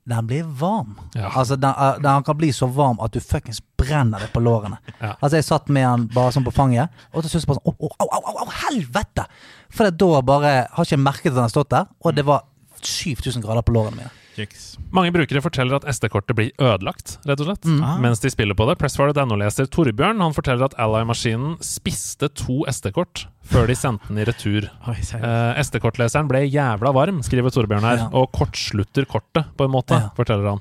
[0.05, 0.97] Den blir varm.
[1.15, 1.31] Ja.
[1.31, 4.79] Altså, den, eh, den kan bli så varm at du fuckings brenner det på lårene.
[4.99, 5.15] Ja.
[5.21, 7.91] Altså, jeg satt med den bare sånn på fanget, og til slutt bare sånn au,
[8.03, 9.29] au, au, au, helvete!
[9.73, 12.43] For da bare Har ikke jeg merket at den har stått der, og det var
[12.83, 14.11] 7000 grader på lårene mine.
[14.39, 14.77] Yikes.
[14.93, 17.83] Mange brukere forteller at SD-kortet blir ødelagt, rett og slett, Mm.
[17.85, 17.99] Ah.
[18.01, 18.79] mens de spiller på det.
[18.81, 24.71] Pressfire.no-leser Torbjørn han forteller at Ally-maskinen spiste to SD-kort før de sendte den i retur.
[24.89, 24.97] Oi.
[24.97, 28.09] Eh, SD-kortleseren ble jævla varm, skriver Torbjørn her, Ja.
[28.13, 30.09] og kortslutter kortet, på en måte, Ja.
[30.17, 30.61] forteller han.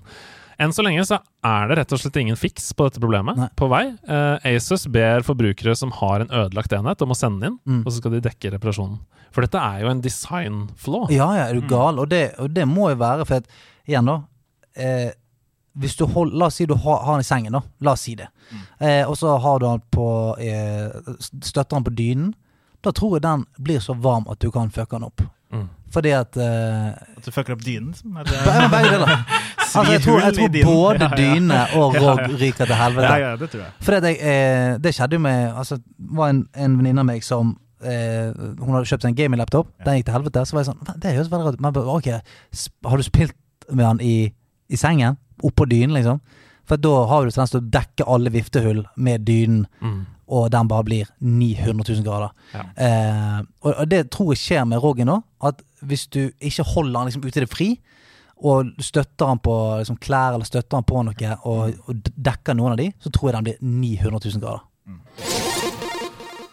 [0.62, 1.18] Enn så lenge så
[1.48, 3.48] er det rett og slett ingen fiks på dette problemet Nei.
[3.58, 3.84] på vei.
[4.06, 7.80] Eh, Asus ber forbrukere som har en ødelagt enhet, om å sende inn, Mm.
[7.86, 9.00] og så skal de dekke reparasjonen.
[9.32, 11.10] For dette er jo en design-flaw.
[11.10, 11.98] Ja, ja, er du gal?
[12.00, 13.48] Og det, og det må jo være for at
[13.88, 14.20] Igjen, da.
[14.78, 15.12] Eh,
[15.82, 17.62] hvis du hold, La oss si du har, har den i sengen, da.
[17.82, 18.28] La oss si det.
[18.80, 22.34] Eh, og så har du den på eh, Støtter den på dynen.
[22.84, 25.22] Da tror jeg den blir så varm at du kan fucke den opp.
[25.92, 27.94] Fordi at uh, At du fucker opp dynen?
[28.16, 29.16] Begge deler.
[29.72, 31.16] Altså, jeg tror, jeg tror både Ja, ja.
[31.16, 33.08] dyne og Rog ryker til helvete.
[33.08, 33.70] Ja, ja, det tror jeg.
[33.88, 35.78] For det, eh, det skjedde jo med Altså,
[36.12, 39.70] var en, en venninne av meg som eh, Hun hadde kjøpt en gaming-laptop.
[39.86, 40.44] Den gikk til helvete.
[40.44, 41.64] Så var jeg sånn "Faen, Det høres veldig rart ut.
[41.64, 42.10] Men ok,
[42.92, 43.36] har du spilt
[43.72, 44.34] med han i,
[44.68, 45.16] i sengen?
[45.44, 46.20] Oppå dynen, liksom?
[46.68, 50.06] For da har du tendens til å dekke alle viftehull med dynen, Mm.
[50.32, 52.32] Og den bare blir 900 000 grader.
[52.54, 52.66] Ja.
[52.86, 55.20] Eh, og, det tror jeg skjer med Roggen nå.
[55.44, 57.70] At hvis du ikke holder han liksom ute i det fri,
[58.42, 62.74] og støtter han på liksom, klær eller støtter han på noe, og, og dekker noen
[62.74, 65.51] av de, så tror jeg den blir 900 000 grader.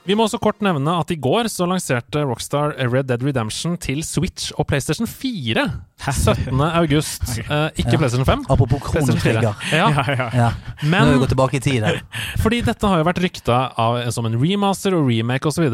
[0.08, 4.00] Vi må også kort nevne at i går så lanserte Rockstar Red Dead Redemption til
[4.06, 5.66] Switch og PlayStation 4.
[6.00, 6.62] 17.
[6.80, 7.26] august.
[7.44, 8.00] Uh, ikke Ja.
[8.00, 8.46] PlayStation 5.
[8.48, 9.52] Apropos kronetrigger.
[9.68, 9.76] 4.
[9.76, 10.48] Ja, Ja, ja.
[10.80, 12.00] Men, Nå vi tilbake i tid her.
[12.42, 15.68] fordi dette har jo vært rykta av, som en remaster og remake osv.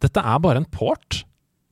[0.00, 1.20] Dette er bare en port.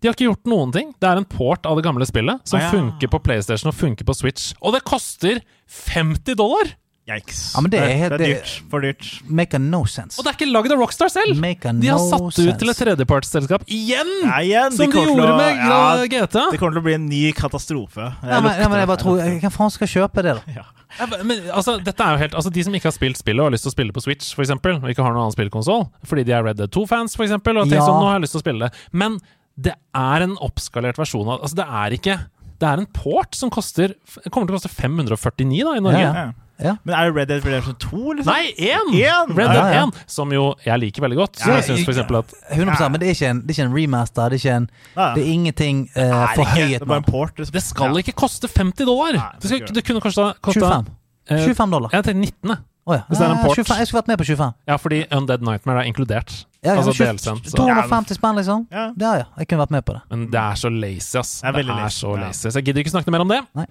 [0.03, 0.93] De har ikke gjort noen ting.
[1.01, 4.17] Det er en port av det gamle spillet som funker på PlayStation og funker på
[4.19, 4.51] Switch.
[4.61, 5.41] Og det koster
[5.89, 6.77] 50 dollar!
[7.19, 7.41] Yikes.
[7.55, 8.53] Ja, men det er det, det er dyrt.
[8.71, 9.09] For dyrt.
[9.29, 10.19] Make a no sense.
[10.19, 11.37] Og det er ikke lagd av Rockstar selv!
[11.41, 12.49] Make a De har no satt sense.
[12.49, 14.13] ut til et tredjepartsselskap igjen!
[14.25, 15.81] Ja, igjen, Som de de gjorde å- med ja,
[16.13, 16.45] GTA.
[16.53, 18.09] Det kommer til å bli en ny katastrofe.
[18.23, 20.43] Ja, men, ja, men jeg bare tror Hvem faen skal kjøpe det, da?
[20.63, 20.65] Ja.
[20.99, 23.47] Ja, men, altså, dette er jo helt, altså, De som ikke har spilt spillet og
[23.49, 25.87] har lyst til å spille på Switch, for eksempel, og ikke har noen annen spillkonsoll,
[26.05, 27.87] fordi de er Red Dead 2-fans, for eksempel, og tenker Ja.
[27.89, 28.83] sånn, nå har jeg lyst til å spille det.
[28.93, 29.17] Men
[29.57, 32.19] det er en oppskalert versjon av Altså, det er ikke
[32.61, 33.95] Det er en port som koster
[34.31, 35.99] kommer til å koste 549 da, i Norge.
[36.05, 36.13] Ja.
[36.13, 36.33] Ja.
[36.63, 36.77] Ja.
[36.85, 38.33] Men er det Red Dead Redemption 2, liksom?
[38.33, 38.93] Nei, én!
[38.95, 39.35] Én?
[39.37, 39.85] Red Dead ja.
[39.87, 41.37] 1, som jo jeg liker veldig godt.
[41.41, 43.59] Så Ja, jeg synes for eksempel at 100 Men det er ikke en, det er
[43.59, 44.29] ikke en remaster.
[44.29, 44.71] Det er, ikke en,
[45.17, 46.03] det er ingenting uh,
[46.39, 47.39] ikke- Det port.
[47.39, 47.53] liksom.
[47.53, 47.97] det skal Ja.
[48.07, 49.13] ikke koste 50 dollar!
[49.13, 50.87] Nei, det skal, det kunne kosta, kosta 25.
[51.31, 51.89] eh, 25 dollar.
[51.93, 52.57] Jeg tenkte 19.
[52.85, 53.03] Oh, ja.
[53.09, 53.55] hvis det er en port.
[53.57, 53.77] 25.
[53.79, 54.53] Jeg skulle vært med på 25.
[54.67, 56.47] Ja, fordi Undead Nightmare er inkludert.
[56.65, 57.45] Ja, altså 20 delsendt.
[57.55, 58.67] 250 spenn, liksom.
[58.73, 58.89] Ja.
[58.99, 60.03] Ja ja, jeg kunne vært med på det.
[60.11, 61.41] Men det er så lazy, ass.
[61.41, 62.27] Det er Det er, lazy, så ja.
[62.27, 62.49] lazy.
[62.49, 63.41] Så jeg gidder ikke snakke mer om det.
[63.55, 63.67] Nei.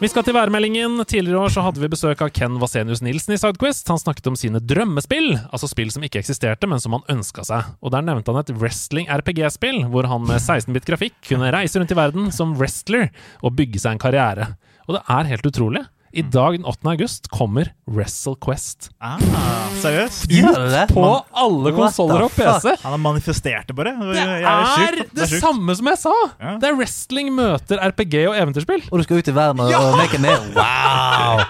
[0.00, 0.94] Vi skal til værmeldingen.
[1.04, 3.90] Tidligere år så hadde vi besøk av Ken Vasenius Nilsen i Sidequest.
[3.92, 7.74] Han snakket om sine drømmespill, altså spill som ikke eksisterte, men som han ønska seg.
[7.84, 11.98] Og der nevnte han et wrestling-RPG-spill, hvor han med 16-bit grafikk kunne reise rundt i
[12.00, 13.10] verden som wrestler
[13.44, 14.54] og bygge seg en karriere.
[14.88, 15.84] Og det er helt utrolig.
[16.12, 16.88] I dag den 8.
[16.90, 18.88] august kommer WrestleQuest.
[18.98, 19.20] Ah,
[19.78, 20.24] seriøst?
[20.26, 20.86] Ut det det?
[20.90, 21.04] På
[21.38, 22.72] alle konsoller og PC!
[22.82, 23.92] Han har manifestert det bare.
[23.94, 25.12] Det er sjukt.
[25.14, 26.14] det samme som jeg sa!
[26.40, 26.56] Ja.
[26.58, 28.82] Det er wrestling møter RPG og eventyrspill.
[28.90, 30.50] Og du skal ut i verden og, og make it ned.
[30.58, 31.44] Wow!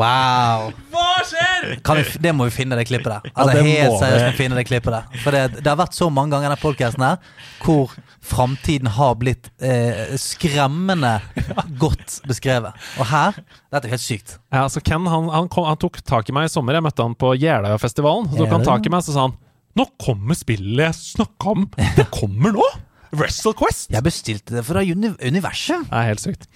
[0.00, 0.72] Wow!
[0.94, 1.76] Hva skjer?!
[1.84, 3.28] Kan vi, det må vi finne, det klippet der.
[3.34, 4.24] Altså, det helt seriøst vi.
[4.24, 5.20] må vi finne det klippet der.
[5.26, 7.20] For det, det har vært så mange ganger i denne podcasten her
[7.64, 7.92] hvor
[8.24, 11.18] framtiden har blitt eh, skremmende
[11.82, 12.72] godt beskrevet.
[12.98, 13.36] Og her
[13.72, 14.36] Dette er helt sykt.
[14.48, 16.78] Ja, altså Ken han, han, kom, han tok tak i meg i sommer.
[16.78, 18.30] Jeg møtte han på Jeløya-festivalen.
[18.32, 19.38] Så tok han tak i meg så sa han
[19.74, 21.64] Nå kommer spillet jeg snakka om!
[21.96, 22.66] Det kommer nå!
[23.14, 23.88] WrestleQuest!
[23.94, 25.88] Jeg bestilte det fra uni universet.
[25.88, 26.46] Det er helt sykt.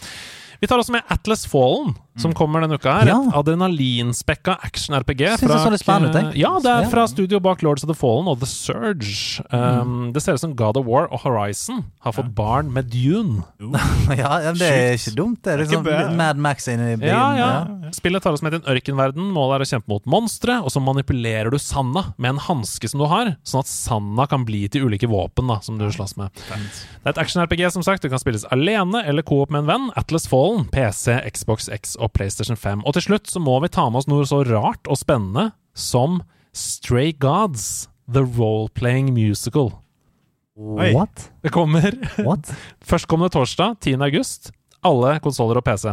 [0.59, 2.99] Vi tar også med Atlas Fallen, som kommer denne uka.
[3.01, 3.19] her Ja.
[3.29, 5.39] Et adrenalinspekka action-RPG.
[5.39, 6.37] Synes det ut.
[6.39, 9.43] Ja, det er fra studio bak Lords of the Fallen og The Surge.
[9.53, 13.43] Um, Det ser ut som God of War og Horizon har fått barn med Dune.
[14.17, 15.43] ja, ja, det er ikke dumt.
[15.45, 15.87] Det er liksom.
[16.17, 17.09] Mad Max inne i byen.
[17.13, 17.91] Ja, ja.
[17.95, 19.31] Spillet tar oss med til en ørkenverden.
[19.35, 23.01] Målet er å kjempe mot monstre, og så manipulerer du sanda med en hanske som
[23.03, 26.35] du har, sånn at sanda kan bli til ulike våpen da, som du slåss med.
[26.49, 28.03] Det er et action-RPG, som sagt.
[28.03, 29.89] Du kan spilles alene eller coop med en venn.
[29.99, 32.83] Atlas Fallen, PC, Xbox X og PlayStation 5.
[32.87, 36.21] Og til slutt så må vi ta med oss noe så rart og spennende som
[36.57, 39.73] Stray Gods, The Role-Playing Musical.
[40.59, 40.91] Oi.
[40.97, 41.29] What?
[41.45, 41.95] Det kommer
[42.27, 42.51] What?
[42.91, 43.99] Førstkommende torsdag, 10.
[44.03, 44.51] august.
[44.87, 45.93] Alle konsoller og PC.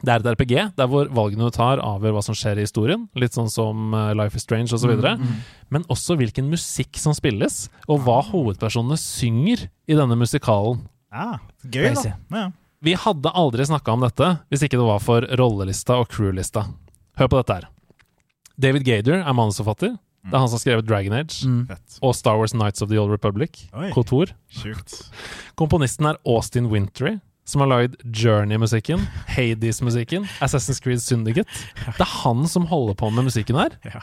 [0.00, 3.02] Det er et RPG der hvor valgene du tar, avgjør hva som skjer i historien.
[3.20, 4.94] Litt sånn som eh, Life is Strange osv.
[4.96, 5.34] Mm,
[5.68, 10.86] Men også hvilken musikk som spilles, og hva hovedpersonene synger i denne musikalen.
[11.12, 11.34] Ja,
[11.66, 12.14] gøy, Crazy.
[12.32, 12.40] da.
[12.46, 12.46] Ja.
[12.82, 16.66] Vi hadde aldri snakka om dette hvis ikke det var for rollelista og crewlista.
[17.20, 17.66] Hør på dette her.
[18.60, 19.98] David Gader er manusforfatter.
[20.20, 21.60] Det er han som har skrevet Dragon Age Mm.
[22.04, 23.66] Og Star Wars Nights of the Old Republic.
[23.72, 23.88] Oi.
[23.94, 24.32] Kotor.
[24.52, 24.98] Sjukt.
[25.56, 29.00] Komponisten er Austin Wintry, som har lagd Journey-musikken,
[29.32, 31.48] Hades-musikken, Assassin's Creed Syndicate.
[31.86, 33.76] Det er han som holder på med musikken her.
[33.88, 34.02] Ja.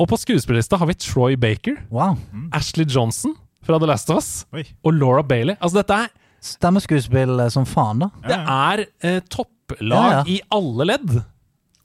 [0.00, 2.16] Og på skuespillerlista har vi Troy Baker, Wow.
[2.52, 4.64] Ashley Johnson fra The Last of Us Oi.
[4.84, 5.54] og Laura Bailey.
[5.60, 6.08] Altså, dette er,
[6.44, 8.10] Stemmeskuespill eh, som faen, da.
[8.28, 10.24] det er eh, topplag Ja, ja.
[10.28, 11.14] i alle ledd.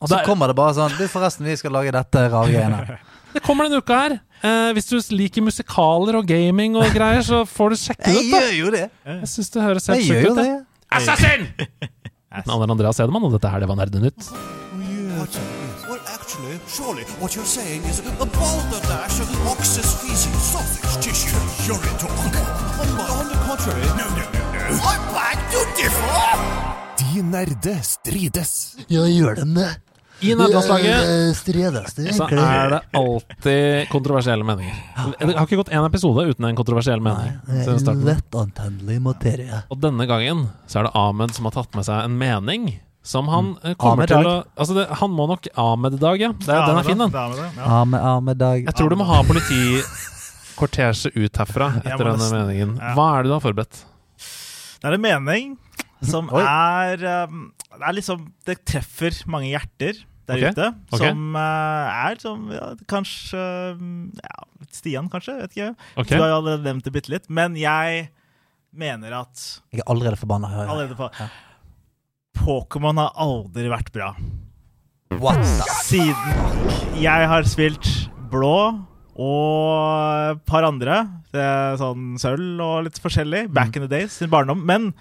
[0.02, 2.52] Og så Det er- kommer det bare sånn Du, forresten, vi skal lage dette rare
[2.52, 2.98] greiene.
[3.34, 4.14] Det kommer denne uka her.
[4.41, 8.26] Eh, hvis du liker musikaler og gaming og greier, så får du sjekke det Jeg
[8.26, 8.31] ut.
[8.31, 8.86] da gjør jo det!
[9.06, 10.38] Jeg syns det høres helt Jeg gjør sjukt jo ut.
[10.38, 10.45] det.
[10.45, 10.65] det.
[10.91, 11.48] Assassin!
[12.36, 14.31] Mitt navn er Andreas Hedemann, og dette her det var Nerdenytt.
[15.19, 15.40] What?
[15.90, 21.38] Well, actually, surely what you're saying is a balderdash of ox's feces, sausage tissue,
[21.69, 22.11] urine talk.
[22.81, 23.86] On, on the contrary.
[23.98, 24.09] No.
[27.20, 28.52] De nerde strides.
[28.88, 29.68] Ja, gjør dem det?
[30.24, 31.36] I nederlandslaget
[32.16, 34.76] så er det alltid kontroversielle meninger.
[35.20, 37.34] Det har ikke gått én episode uten en kontroversiell mening.
[37.48, 38.06] siden starten.
[38.08, 39.62] Lettantennelig materie.
[39.72, 42.70] Og denne gangen så er det Ahmed som har tatt med seg en mening.
[43.04, 43.60] Som han Mm.
[43.64, 46.32] eh, kommer Ahmed til å Altså, det, han må nok Ahmed-dag, ja.
[46.40, 47.12] Det, er- den er fin, den.
[47.12, 48.64] Det er det, dag.
[48.66, 52.78] Jeg tror du må ha politikortesje ut herfra etter denne meningen.
[52.96, 53.84] Hva er det du har forberedt?
[54.80, 55.58] Det er en mening
[56.05, 56.43] som Oi.
[56.43, 59.99] er um, Det er liksom Det treffer mange hjerter.
[60.30, 60.53] der okay.
[60.53, 60.67] ute.
[61.01, 63.41] Som eh, er som ja, kanskje
[63.80, 65.35] mm, ja, Stian, kanskje?
[65.41, 65.69] Vet ikke.
[65.95, 66.15] Okay.
[66.15, 67.30] Du har jo allerede nevnt det bitte litt.
[67.34, 68.09] Men jeg
[68.69, 70.51] mener at Jeg er allerede forbanna.
[70.53, 71.30] Ja,
[72.39, 74.13] Pokémon har aldri vært bra.
[75.17, 75.65] What the?
[75.88, 77.88] Siden jeg har spilt
[78.30, 78.55] blå
[79.19, 81.01] og et par andre,
[81.34, 84.61] det er sånn sølv og litt forskjellig, back in the days, sin barndom.
[84.67, 84.93] Men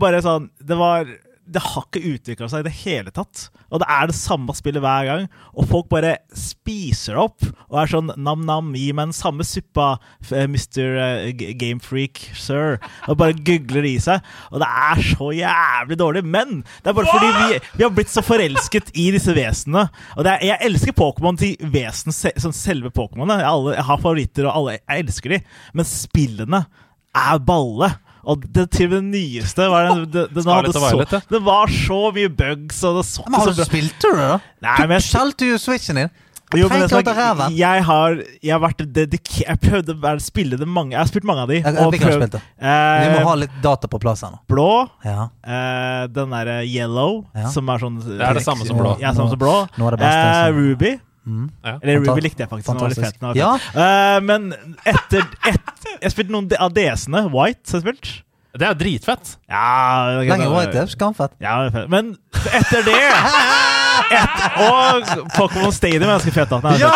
[0.00, 1.08] bare sånn Det var
[1.44, 3.48] det har ikke utvikla seg i det hele tatt.
[3.68, 5.24] Og det er det samme spillet hver gang.
[5.52, 9.94] Og folk bare spiser det opp og er sånn nam-nam, gi meg den samme suppa,
[10.30, 11.34] eh, Mr.
[11.36, 12.78] Gamefreak, Game Freak, sir.
[13.10, 14.24] Og bare gugler i seg.
[14.52, 16.24] Og det er så jævlig dårlig.
[16.24, 19.88] Men det er bare fordi vi, vi har blitt så forelsket i disse vesenene.
[20.16, 23.36] Og er, jeg elsker Pokémon til vesen, sånn selve Pokémon.
[23.36, 25.42] Jeg, jeg har favoritter, og alle, jeg elsker de.
[25.76, 26.64] Men spillene
[27.14, 27.92] er balle.
[28.26, 31.20] Og det til det nyeste var den, den, den, hadde og Violet, ja.
[31.20, 33.62] så, det var så mye bugs, og det så Men ikke har så du
[34.00, 34.38] du det, da?
[34.62, 36.10] Nei, Du men jeg- solgte jo switchen din.
[36.54, 36.82] Jo, men
[37.16, 37.54] ræven.
[37.56, 38.12] jeg har,
[38.44, 41.48] jeg har vært dedikert Jeg prøvde å spille det mange Jeg har spilt mange av
[41.48, 41.56] de.
[41.56, 41.64] Jeg-
[42.04, 42.34] prøvd- spilt.
[42.60, 44.38] Eh, Vi må ha litt data på plass her nå.
[44.46, 45.28] Blå, Ja.
[45.42, 47.48] eh, den derre yellow, Ja.
[47.50, 48.96] som er sånn Det er det samme som blå.
[49.00, 49.66] Ja, samme som blå.
[49.76, 50.54] Nå er det beste, Eh, altså.
[50.54, 51.00] Ruby.
[51.26, 51.50] Mm.
[51.64, 51.78] Ja.
[51.82, 52.66] Eller Ruby likte jeg faktisk.
[52.66, 53.20] Fantastisk.
[53.20, 53.54] fet, Ja.
[53.74, 54.52] Eh, men
[54.84, 55.60] etter et,
[56.02, 57.24] Jeg spilte noen av DS-ene.
[57.32, 58.10] White har jeg spilt.
[58.54, 59.36] Det er jo dritfett.
[59.50, 61.32] Ja, det- Lenge white, det er skamfett.
[61.40, 61.86] Ja.
[61.88, 62.16] Men
[62.52, 62.94] etter det
[64.14, 66.50] et, Og Pokémon Stadium er ganske fett.
[66.50, 66.60] da.
[66.64, 66.90] Nei, ja!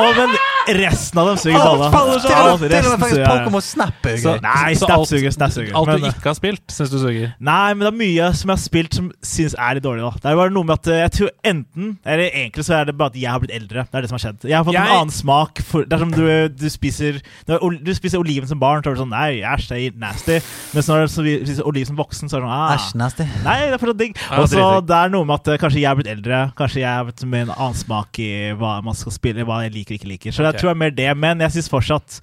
[0.00, 0.36] Og, men
[0.76, 1.88] resten av dem suger balla.
[1.90, 4.36] Pokémon Snap er gøy.
[4.44, 5.30] Nei, Så Snap suger.
[5.34, 5.72] Snap suger.
[5.76, 7.32] Alt du ikke har spilt, syns du suger.
[7.40, 10.04] Nei, men det er mye som jeg har spilt som syns er litt dårlig.
[10.04, 12.90] da Det er bare noe med at eh, jeg tror enten Eller egentlig så er
[12.90, 13.86] det bare at jeg har blitt eldre.
[13.90, 14.46] Det er det som har skjedd.
[14.50, 15.62] Jeg har fått Jeg- en annen smak.
[15.70, 17.20] For, det er som du, du spiser
[17.50, 20.38] du spiser oliven som barn, så er det sånn Nei, æsj, det er nasty.
[20.74, 21.12] Mens når du
[21.46, 23.26] spiser oliven som voksen, så er det sånn ah, Æsj, nasty.
[23.44, 24.20] Nei, det er fortsatt digg.
[24.38, 26.39] Og så det er noe med at eh, kanskje jeg er blitt eldre.
[26.58, 29.96] Kanskje jeg har med en annen smak i hva man skal spille, hva jeg liker
[29.96, 30.32] og ikke liker.
[30.32, 30.52] Så okay.
[30.52, 31.10] jeg tror det er mer det.
[31.16, 32.20] Men jeg syns fortsatt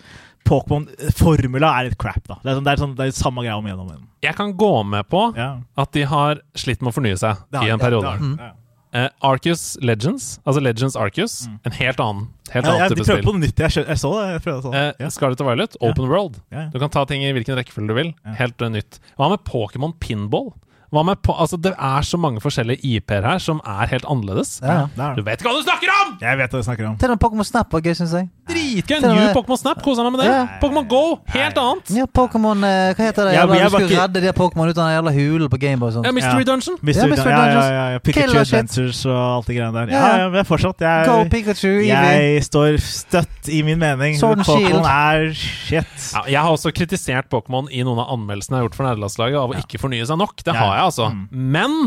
[0.48, 2.38] Pokémon-formula er litt crap, da.
[2.44, 4.06] Det er, sånn, det er, sånn, det er samme greia om igjen og om igjen.
[4.24, 5.50] Jeg kan gå med på Ja.
[5.78, 8.04] at de har slitt med å fornye seg har- i en periode.
[8.04, 8.38] det har- Mm.
[8.40, 8.52] ja.
[8.94, 13.24] Eh, Arceus Legends, altså Legends Arceus, en helt annen, helt Ja, annen ja, de prøver
[13.24, 13.58] på nytt.
[13.60, 14.28] Jeg, jeg så det.
[14.32, 14.74] Jeg prøvde sånn.
[14.74, 15.10] Uh, ja.
[15.10, 16.40] Scarlet og Violet, Open World.
[16.50, 16.70] Ja, ja.
[16.70, 18.14] Du kan ta ting i hvilken rekkefølge du vil.
[18.26, 18.34] Ja.
[18.40, 19.00] Helt uh, nytt.
[19.20, 20.54] Hva med Pokémon Pinball?
[20.92, 24.62] Hva med po altså, det er så mange forskjellige IP-er her som er helt annerledes.
[24.64, 24.86] Ja.
[24.96, 26.14] Er Du vet ikke hva du snakker om!
[26.22, 26.96] Jeg vet hva du snakker om.
[27.02, 28.30] Til og med Pokémon Snap var gøy, syns jeg.
[28.48, 29.02] Dritgøy!
[29.04, 30.30] New med- Pokémon Snap, kosa meg med det.
[30.32, 30.46] Ja.
[30.62, 31.02] Pokémon Go,
[31.34, 31.92] helt annet.
[31.92, 33.34] Ja, Pokémon eh, Hva heter det?
[33.36, 35.60] Ja, jævla, jeg du skulle ikke- redde de Pokémon ut av den jævla hulen på
[35.60, 35.92] Gameboy.
[35.92, 36.48] Ja, Mystery Ja.
[36.54, 36.78] Dungeon.
[36.82, 38.00] Mystery Ja, Dun- ja, ja, ja, ja.
[38.00, 38.38] Pikachu.
[38.40, 39.92] Adventures og alt det greiene der.
[39.92, 40.18] Ja, Ja.
[40.24, 40.80] ja, men fortsatt.
[40.80, 44.16] Jeg, Go Pikachu, jeg står støtt i min mening.
[44.18, 46.14] Sword Pokémon er shit.
[46.16, 49.36] Ja, jeg har også kritisert Pokémon i noen av anmeldelsene jeg har gjort for nederlandslaget,
[49.44, 50.36] av å ikke fornye seg nok.
[50.44, 51.10] Det har jeg, altså.
[51.14, 51.28] Mm.
[51.58, 51.78] Men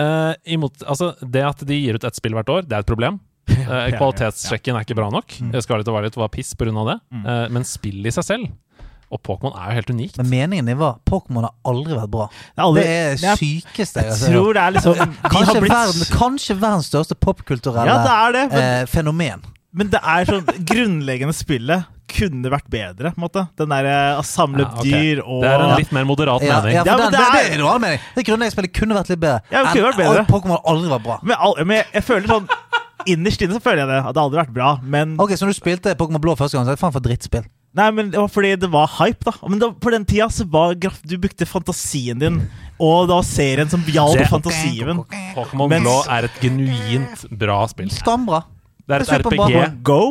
[0.00, 2.90] uh, imot, altså, det at de gir ut ett spill hvert år, det er et
[2.90, 3.20] problem.
[3.54, 3.96] Eh, ja, ja.
[4.00, 5.34] kvalitetssjekken er ikke bra nok.
[5.40, 5.52] Mm.
[5.62, 6.72] Scarlet og Violet var piss pga.
[6.88, 6.94] det.
[7.12, 7.24] Mm.
[7.28, 8.46] Eh, men spillet i seg selv
[9.12, 10.16] Og Pokémon er jo helt unikt.
[10.18, 12.26] Men meningen din var Pokémon har aldri vært bra.
[12.32, 14.94] Det er aldri- Det er Jeg- sykeste jeg Jeg tror det er liksom
[15.34, 18.44] Kanskje, har blitt verden, kanskje verdens største popkulturelle Ja, det det.
[18.52, 19.44] Men, eh, fenomen.
[19.74, 21.84] Men det er sånn grunnleggende spillet
[22.14, 23.42] kunne vært bedre, på en måte.
[23.58, 24.90] Den derre å samle Ja, okay.
[24.92, 26.74] dyr og Det er en litt mer moderat Ja, mening.
[26.76, 28.00] ja, for Ja, men den, det, er, det er- jo mening.
[28.14, 29.40] Det grunnleggende spillet kunne vært litt bedre.
[29.50, 30.24] Ja, det kunne vært bedre.
[30.30, 31.18] Pokémon har aldri vært bra.
[31.22, 32.48] Men, al- men jeg, jeg føler sånn
[33.06, 33.98] Innerst inne så føler jeg det.
[34.06, 34.68] At det aldri vært bra.
[34.80, 37.04] Men Ok, Så når du spilte Pokémon Blå første gang, så er det faen for
[37.04, 37.44] drittspill.
[37.76, 39.32] Nei, men det var fordi det var hype, da.
[39.48, 42.38] Men det, var- på den tida så var graf du brukte fantasien din,
[42.80, 45.04] og det var serien som hjalp Det- fantasien.
[45.34, 47.90] Pokémon Blå er et genuint bra spill.
[47.90, 48.44] Skambra.
[48.84, 49.36] Det er et RPG.
[49.36, 50.04] Pokemon Go?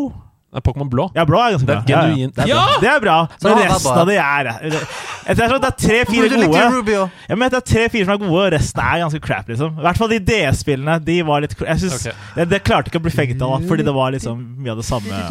[0.62, 1.12] Pokémon Blå.
[1.16, 1.82] Ja, blå er ganske bra.
[1.86, 2.28] Det er Ja, ja.
[2.28, 2.66] Det er Ja!
[2.82, 4.44] Det er bra, men det resten av det er
[5.26, 6.78] Jeg tror det er tre-fire gode.
[6.78, 7.10] Rubio.
[7.30, 9.80] Ja, men det er tre-fire som er gode, og resten er ganske crap, liksom.
[9.80, 11.00] I hvert fall de DS-spillene.
[11.06, 12.14] De var litt Jeg synes, okay.
[12.36, 14.86] det, det klarte ikke å bli fengt av, fordi det var liksom mye av det
[14.86, 15.24] samme.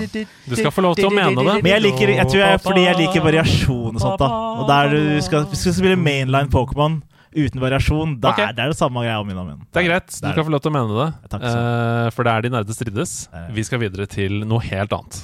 [0.48, 1.62] Du skal få lov til å mene det.
[1.62, 4.28] Men jeg liker Jeg tror jeg fordi jeg liker variasjon og sånt, da.
[4.58, 7.02] Og der du skal, skal spille mainline Pokémon
[7.34, 8.50] uten variasjon, da okay.
[8.50, 9.68] er det er det samme greia om igjen og om igjen.
[9.72, 10.16] Det er greit.
[10.20, 11.08] Du kan få lov til å mene det.
[11.32, 13.14] Takk uh, for det er de nerde strides.
[13.56, 15.22] Vi skal videre til noe helt annet.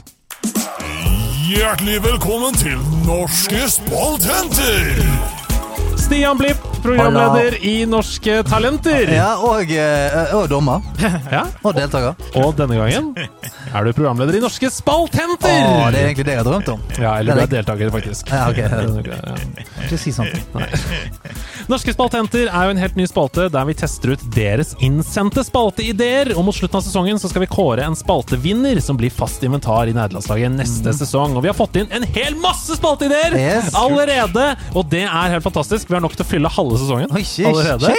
[1.49, 2.77] Hjertelig velkommen til
[3.07, 4.99] Norske spaltenter!
[5.97, 9.11] Stian Blipp, programleder i Norske Talenter.
[9.13, 10.85] Ja, og, eh, og dommer.
[11.29, 11.43] Ja.
[11.67, 12.15] Og deltaker.
[12.41, 15.51] Og denne gangen er du programleder i Norske Spaltenter.
[15.69, 16.83] Å, det er egentlig det jeg har drømt om.
[16.97, 18.31] Ja, eller du er deltaker, faktisk.
[18.33, 18.61] Ja, ok.
[18.63, 19.35] Ja.
[19.85, 20.33] Ikke si sånt.
[21.69, 26.33] Norske Spaltenter er jo en helt ny spalte der vi tester ut deres innsendte spalteideer.
[26.39, 29.91] Og mot slutten av sesongen så skal vi kåre en spaltevinner som blir fast inventar
[29.91, 31.37] i nederlandslaget neste sesong.
[31.37, 33.75] Og vi har fått inn en hel masse spalteideer Yes.
[33.77, 34.49] allerede!
[34.79, 35.89] Og det er helt fantastisk.
[35.91, 37.93] Vi har nok til å fylle halve halve sesongen allerede.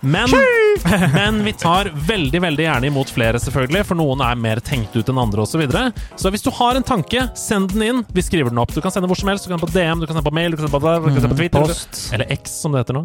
[0.00, 0.28] Men,
[1.18, 5.08] men vi tar veldig veldig gjerne imot flere, selvfølgelig, for noen er mer tenkt ut
[5.10, 5.56] enn andre osv.
[5.56, 5.86] Så, videre.
[6.20, 8.02] så hvis du har en tanke, send den inn.
[8.12, 8.74] Vi skriver den opp.
[8.76, 9.46] Du kan sende hvor som helst.
[9.46, 11.00] Du kan sende på DM, du kan sende på mail, du kan sende på, der,
[11.00, 11.64] du kan sende på Twitter.
[11.64, 12.02] Mm, Post.
[12.12, 13.04] Eller X, som det heter nå.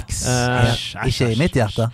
[0.00, 0.24] X.
[0.28, 0.82] Eh,
[1.12, 1.88] Ikke i mitt hjerte.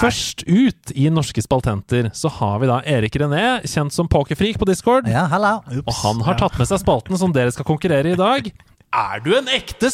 [0.00, 4.68] Først ut i Norske spaltenter så har vi da Erik René, kjent som Pokerfreak på
[4.68, 5.08] Discord.
[5.10, 5.28] Ja.
[5.30, 8.50] Og han har tatt med seg spalten som dere skal konkurrere i i dag.
[8.90, 9.90] Er du en ekte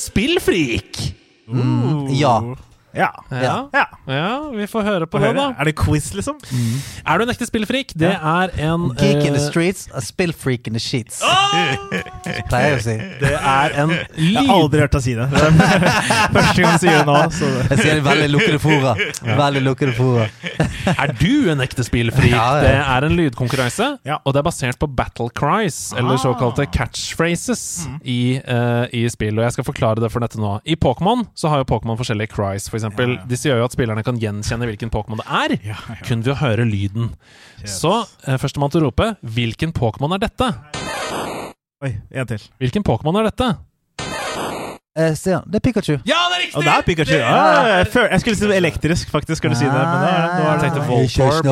[1.47, 2.11] spillfreak?
[2.11, 2.43] Ja.
[2.97, 3.11] Ja.
[3.31, 3.69] Ja.
[3.75, 3.85] ja.
[4.09, 5.37] ja, vi får høre på Få det, høre.
[5.53, 5.61] da.
[5.61, 6.39] Er det quiz, liksom?
[7.05, 7.93] Er du en ekte spillfreak?
[7.99, 11.21] Det er en Geek in the eh, streets, a spillfreak in the sheets.
[12.49, 12.97] Pleier jeg å si.
[13.21, 15.27] Det er en Jeg har aldri hørt deg si det.
[15.33, 15.51] Det
[16.37, 17.17] Første gang du sier det nå.
[17.37, 17.51] Så.
[17.71, 18.95] Jeg sier det veldig lukkede fora.
[19.43, 20.27] Veldig lukkede fora.
[20.97, 22.33] Er du en ekte spillfreak?
[22.33, 22.65] Ja, ja.
[22.65, 24.19] Det er en lydkonkurranse, Ja.
[24.25, 26.23] og det er basert på battle cries, eller Ah.
[26.23, 29.37] såkalte catchphrases, i, uh, i spill.
[29.39, 30.57] Og jeg skal forklare det for dette nå.
[30.65, 33.15] I Pokémon så har jo Pokémon forskjellige cries, for eksempel.
[33.17, 33.29] Ja, ja.
[33.31, 36.01] Disse gjør jo at spillerne kan gjenkjenne hvilken Pokémon det er, Ja, ja.
[36.07, 37.13] kun ved å høre lyden.
[37.67, 40.51] Så uh, førstemann til å rope Hvilken Pokémon er dette?
[41.85, 42.45] Oi, en til.
[42.63, 43.55] Hvilken Pokémon er dette?
[44.97, 45.93] Eh, Stian, det er Pikachu.
[46.09, 46.57] Ja, det er riktig!
[46.57, 47.17] Og det er Pikachu.
[47.21, 49.73] Ah, jeg, jeg skulle si elektrisk, faktisk, Skulle si det.
[49.77, 51.45] Men det er, nå det tenkte Ikke Voltorb.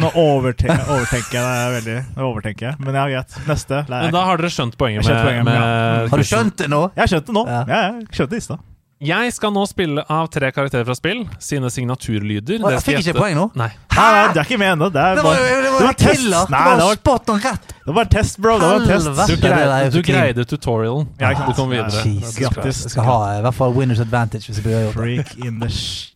[0.00, 1.98] Nå overtenker, jeg det veldig.
[2.16, 2.78] Nå overtenker jeg.
[2.86, 3.36] Men ja, greit.
[3.50, 3.82] Neste.
[3.92, 6.08] Nei, Men da har dere skjønt poenget med, skjønt poenget, med ja.
[6.14, 6.80] Har du skjønt det nå?
[6.96, 7.44] jeg har skjønt det nå.
[7.52, 7.60] Ja.
[7.68, 8.64] Ja, jeg skjønte det i stad.
[8.96, 12.62] Jeg skal nå spille av tre karakterer fra spill, sine signaturlyder.
[12.64, 13.42] Jeg fikk ikke poeng nå.
[13.60, 13.66] Nei.
[13.92, 13.96] Hæ?
[14.00, 14.22] Hæ?
[14.32, 14.88] Det er ikke ennå.
[14.88, 16.22] Det, er Det var bare- det det var var test.
[16.24, 17.74] Nei, Det var var, spot on rett!
[17.86, 18.54] det var test, bro.
[18.58, 19.28] Det var test.
[19.28, 21.08] Du, greide, du greide tutorialen.
[21.20, 21.92] Ja, ikke komme videre.
[21.92, 22.82] Ja, Grattis.
[22.86, 25.26] Jeg skal ha i hvert fall winners advantage hvis jeg blir gjort det.
[25.28, 25.68] Freak in the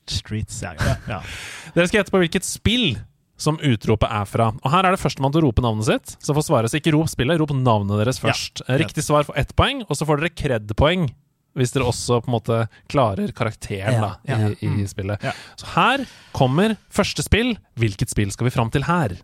[0.09, 0.63] streets.
[0.63, 0.97] Ja, ja.
[1.07, 1.21] ja.
[1.77, 2.97] Dere skal gjette på hvilket spill
[3.41, 4.51] som utropet er fra.
[4.65, 6.17] Og Her er det førstemann til å rope navnet sitt.
[6.21, 6.69] Så får svare.
[6.73, 8.29] Så ikke rop spillet, rop navnet deres Ja.
[8.33, 8.65] først.
[8.69, 11.11] Riktig svar får ett poeng, og så får dere kred-poeng.
[11.59, 12.57] Hvis dere også på en måte
[12.93, 14.71] klarer karakteren Ja, da, i, ja.
[14.71, 15.23] i spillet.
[15.27, 15.33] Ja.
[15.59, 16.05] Så her
[16.37, 17.57] kommer første spill.
[17.81, 19.17] Hvilket spill skal vi fram til her?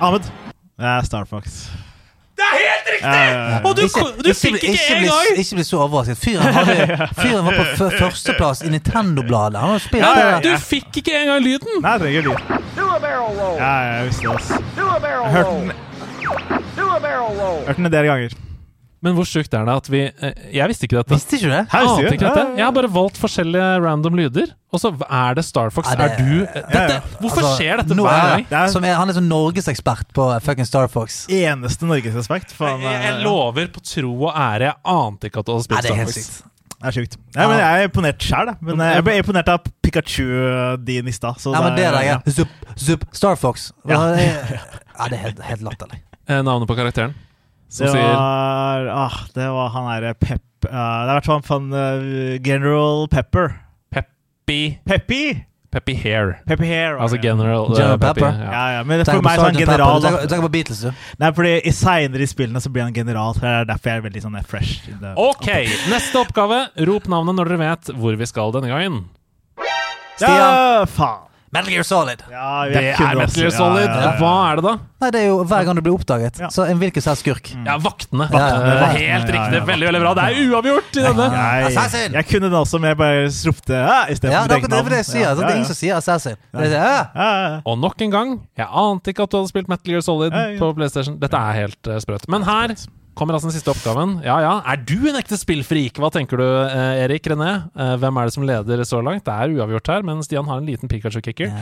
[0.00, 0.22] Ahmed.
[0.80, 1.68] Det er Star Fox.
[2.40, 3.08] Det er helt riktig!
[3.08, 3.56] Ja, ja, ja.
[3.68, 5.40] Og du, Ikke- du fikk ikke bli- engang!
[5.42, 6.16] Ikke bli så overrasket.
[6.22, 6.76] Fyren, hadde,
[7.20, 9.60] fyren var på f- førsteplass i Nintendo-bladet.
[9.60, 10.38] Han har spilt Ja, ja.
[10.44, 11.82] Du fikk ikke engang lyden!
[11.84, 12.54] Nei, jeg trenger lyd.
[12.78, 13.56] Do a barrel roll.
[13.60, 14.36] Ja, jeg visste det.
[14.36, 14.48] ass.
[14.78, 15.72] Do a barrel Jeg hørte den,
[16.76, 17.00] Do a
[17.66, 18.38] hørte den en del ganger.
[19.02, 21.14] Men hvor sjukt er det at vi eh, Jeg visste ikke dette.
[21.16, 21.60] Visste ikke det?
[21.72, 22.42] Her, Ante ikke dette.
[22.58, 25.88] Jeg har bare valgt forskjellige random lyder, og så er det Star Fox.
[25.88, 26.98] Er, det- Er du dette, ja.
[27.22, 28.44] Hvorfor Altså, skjer dette hver er- gang?
[28.60, 31.22] Er Som er, han er sånn norgesekspert på fucking Star Fox.
[31.32, 32.52] eneste norgesekspert.
[32.60, 36.04] Jeg, jeg lover på tro og ære, jeg ante ikke at du hadde spilt Star
[36.04, 36.14] Fox.
[36.20, 36.42] sykt.
[36.80, 37.16] Det er sjukt.
[37.36, 41.12] Ja, men jeg er imponert sjøl, men eh, jeg ble imponert av Pikachu din i
[41.12, 41.36] stad.
[41.44, 42.20] Ja, men det er ja.
[42.24, 42.32] ja.
[42.32, 43.70] Zup, zup, Star Fox.
[43.88, 43.96] Ja.
[43.96, 46.00] Ja, det er, helt, helt latterlig.
[46.28, 47.12] Eh, Navnet på karakteren?
[47.70, 51.24] Som Det sier var, ah, det var han derre Pep Uh, Det er i hvert
[51.24, 53.54] fall han uh, General Pepper.
[53.94, 55.22] Peppy Peppy!
[55.70, 56.34] Peppy Hair.
[56.50, 56.98] Peppy Hair.
[56.98, 57.16] Altså.
[57.22, 58.26] General, General Pepper.
[58.26, 58.42] Peppy.
[58.42, 58.50] Ja.
[58.50, 60.10] Ja, ja, men for meg er han general, Du da.
[60.18, 60.90] Tenk- Tenk på Beatles, du.
[61.22, 63.32] Nei, fordi i seinere i spillene så blir han general.
[63.38, 64.90] Det er derfor jeg er veldig sånn eh, fresh.
[65.14, 65.46] Ok,
[65.94, 66.58] neste oppgave.
[66.90, 69.04] Rop navnet når dere vet hvor vi skal denne gangen.
[70.18, 70.36] Stian.
[70.36, 71.29] Ja, faen!
[71.52, 72.20] Metal Gear Solid.
[72.30, 73.86] Ja, Det er Metal Gear Solid.
[73.88, 74.10] ja, ja, ja.
[74.20, 74.74] Hva er det, da?
[75.00, 76.36] Nei, det er jo hver gang du blir oppdaget.
[76.38, 76.48] Ja.
[76.54, 77.50] Så en hvilken som helst skurk.
[77.66, 78.28] Ja, Vaktene.
[78.30, 79.58] Ja, Eh, Vaktene, Helt ja, riktig.
[79.58, 80.12] ja, Veldig veldig bra.
[80.14, 81.26] Det er uavgjort i denne.
[81.66, 82.12] Assassin!
[82.20, 85.26] jeg kunne det også, men jeg bare ropte ja, i Ja, det det det sier.
[85.26, 85.30] navn.
[85.30, 86.36] Altså, det er ingen som sier Assassin.
[86.52, 87.06] Det ja.
[87.14, 87.60] ja, ja.
[87.66, 90.46] Og nok en gang, jeg ante ikke at du hadde spilt Metal Gear Solid Ja,
[90.54, 90.58] ja.
[90.58, 91.18] på PlayStation.
[91.18, 92.28] Dette er helt uh, sprøtt.
[92.28, 92.76] Men her
[93.18, 94.18] kommer altså den siste oppgaven.
[94.24, 95.98] Ja ja, er du en ekte spillfrik?
[96.00, 97.52] Hva tenker du, eh, Erik René?
[97.74, 99.24] Eh, hvem er det som leder så langt?
[99.26, 101.52] Det er uavgjort her, men Stian har en liten Pikachu-kicker.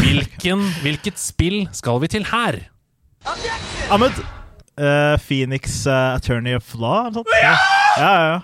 [0.00, 2.60] Hvilken, hvilket spill skal vi til her?
[3.90, 4.24] Ahmed.
[4.76, 7.08] Uh, Phoenix uh, Attorney of Law,
[7.40, 7.56] Ja!
[7.96, 8.26] Ja, ja.
[8.34, 8.40] ja.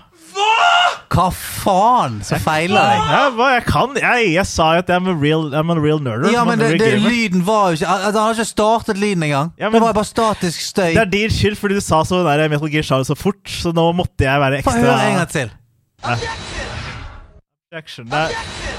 [1.12, 3.01] Hva faen som feiler deg?
[3.12, 6.01] Ja, hva jeg kan Jeg, jeg sa jo at I'm a real, I'm a real
[6.01, 6.30] nerder.
[6.32, 9.26] Ja, men det, det, lyden var jo ikke al- altså, Han har ikke startet lyden
[9.28, 9.51] engang.
[9.60, 10.94] Ja, men- det var bare statisk støy.
[10.97, 13.44] Det er din skyld, fordi du sa så der Metal Gear Solid så fort.
[13.44, 15.52] Så nå måtte jeg være Få ekstra høre en gang til.
[17.72, 18.06] Objection.
[18.12, 18.32] Det er,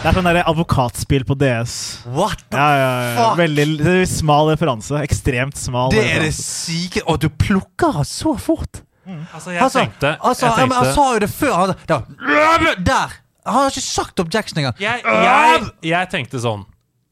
[0.04, 1.76] det er sånn der advokatspill på DS.
[2.14, 3.14] What the Ja, ja, ja.
[3.20, 3.38] Fuck.
[3.42, 5.00] Veldig smal referanse.
[5.06, 5.90] Ekstremt smal.
[5.94, 6.44] Det er det referanse.
[6.44, 8.84] syke Og du plukker så fort!
[9.34, 11.54] Altså, jeg Altså, tenkte, altså jeg tenkte, han sa jo det før.
[11.60, 11.98] Han, da,
[12.80, 13.16] der!
[13.46, 14.78] Han har ikke sagt objection engang.
[14.80, 16.62] jeg, jeg, jeg tenkte sånn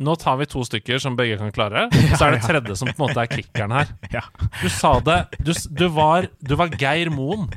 [0.01, 1.83] Nå tar vi to stykker som begge kan klare.
[2.17, 3.91] Så er det tredje som på en måte er kickeren her.
[4.15, 4.23] Ja.
[4.63, 7.51] Du sa det Du, du, var, du var Geir Moen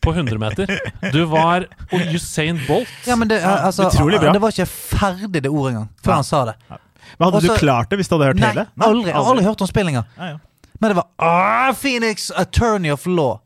[0.00, 0.70] på 100 meter.
[1.12, 2.88] Du var Usain Bolt.
[3.04, 4.32] Ja, men det, altså, utrolig bra.
[4.32, 6.20] det var ikke ferdig, det ordet engang, før Ja.
[6.22, 6.54] han sa det.
[6.70, 8.64] Men hadde Også- du klart det hvis du hadde hørt Nei, hele?
[8.80, 9.10] aldri.
[9.10, 10.04] Jeg har aldri hørt om spillinga.
[10.16, 10.38] Ja, ja.
[10.80, 13.40] Men det var ah, Phoenix Attorney of Law.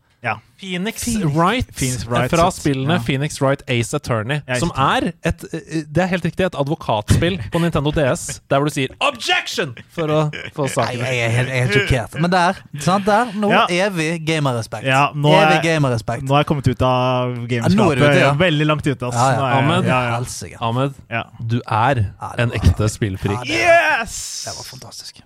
[0.64, 1.04] Phoenix
[1.36, 3.02] Wright, Phoenix Wright, fra spillene ja.
[3.04, 7.60] Phoenix Wright Ace Attorney, som er et eh, Det er helt riktig et advokatspill på
[7.62, 10.20] Nintendo DS, der hvor du sier 'objection' for å
[10.56, 12.20] få saken jeg er helt, jeg er helt sjokkert.
[12.20, 13.66] Men der, sant der, nå Ja.
[13.68, 14.84] evig gamerrespekt.
[14.88, 16.22] Ja, nå evig er- gamerrespekt.
[16.24, 18.18] Nå er jeg kommet ut av er gamerskapet.
[18.20, 18.32] ja.
[18.34, 19.02] Veldig langt ute.
[19.06, 19.14] ass.
[19.14, 19.36] Ja, ja.
[19.38, 19.84] Nå jeg- Ahmed?
[19.84, 20.58] ja, ja.
[20.60, 21.22] Ahmed, Ja.
[21.46, 23.44] du er Ja, en var- ekte spillfrik.
[23.46, 24.44] Yes!
[24.44, 25.20] Det var fantastisk.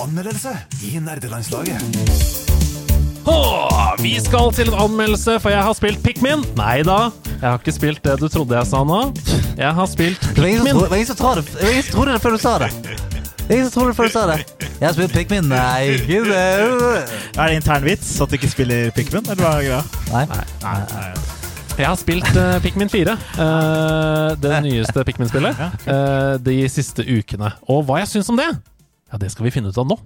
[0.00, 2.53] Anmeldelse i nerdelandslaget.
[3.26, 6.42] Åh, vi skal til en anmeldelse, for jeg har spilt Pikmin.
[6.58, 6.98] Nei da,
[7.30, 9.00] jeg har ikke spilt det du trodde jeg sa nå.
[9.56, 10.74] Jeg har spilt Det var ingen som, Pikmin.
[10.74, 12.54] tro, det var ingen som, trodde, det var ingen som trodde det før du sa
[12.58, 12.70] det.
[12.82, 14.38] Det var Ingen som trodde det før du sa det.
[14.80, 15.48] Jeg har spilt Pikmin.
[15.48, 16.42] Nei, ikke det.
[17.38, 19.24] Er det intern vits at du ikke spiller Pikmin?
[19.30, 19.80] Eller hva er greia?
[20.12, 20.24] Nei.
[20.64, 21.08] Nei, nei.
[21.74, 25.58] Jeg har spilt uh, Pikmin 4, eh, det nyeste Pikmin-spillet,
[25.90, 27.50] eh, de siste ukene.
[27.66, 28.46] Og hva jeg syns om det,
[29.10, 29.96] ja, det skal vi finne ut av nå.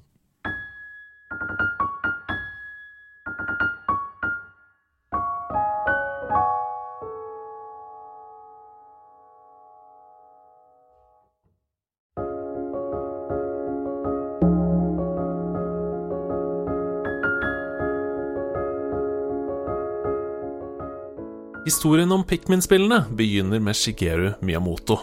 [21.69, 24.95] Historien om Pikmin-spillene begynner med Shigeru Miyamoto.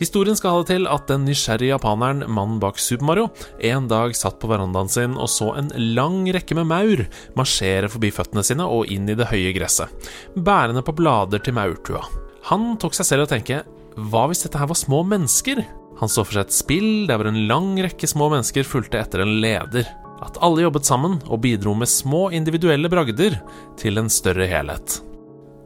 [0.00, 3.26] Historien skal ha det til at den nysgjerrige japaneren, mannen bak Super Mario,
[3.60, 7.02] en dag satt på verandaen sin og så en lang rekke med maur
[7.36, 9.92] marsjere forbi føttene sine og inn i det høye gresset,
[10.32, 12.00] bærende på blader til maurtua.
[12.48, 13.60] Han tok seg selv og tenkte
[14.08, 15.60] hva hvis dette her var små mennesker?
[16.00, 19.26] Han så for seg et spill der hvor en lang rekke små mennesker fulgte etter
[19.26, 19.84] en leder.
[20.24, 23.36] At alle jobbet sammen og bidro med små individuelle bragder
[23.76, 24.96] til en større helhet.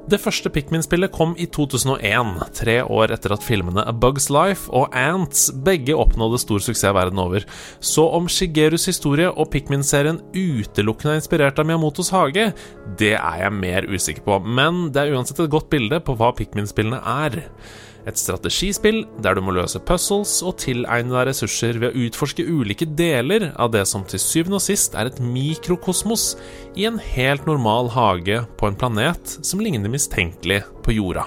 [0.09, 4.95] Det første Pikmin-spillet kom i 2001, tre år etter at filmene A Bug's Life og
[4.97, 7.45] Ants begge oppnådde stor suksess verden over.
[7.85, 12.49] Så om Shigerus historie og Pikmin-serien utelukkende er inspirert av Miyamotos hage,
[12.99, 16.33] det er jeg mer usikker på, men det er uansett et godt bilde på hva
[16.39, 17.43] Pikmin-spillene er.
[18.09, 22.89] Et strategispill der du må løse puzzles og tilegne deg ressurser ved å utforske ulike
[22.99, 26.31] deler av det som til syvende og sist er et mikrokosmos
[26.79, 31.27] i en helt normal hage på en planet som ligner mistenkelig på jorda.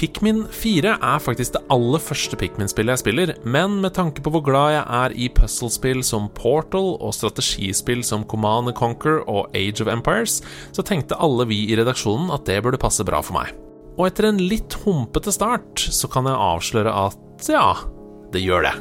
[0.00, 4.46] Pikmin 4 er faktisk det aller første Pikmin-spillet jeg spiller, men med tanke på hvor
[4.46, 9.92] glad jeg er i puzzlespill som Portal og strategispill som Command Conquer og Age of
[9.92, 10.40] Empires,
[10.72, 13.52] så tenkte alle vi i redaksjonen at det burde passe bra for meg.
[13.98, 17.66] Og etter en litt humpete start så kan jeg avsløre at ja,
[18.32, 18.78] det gjør det.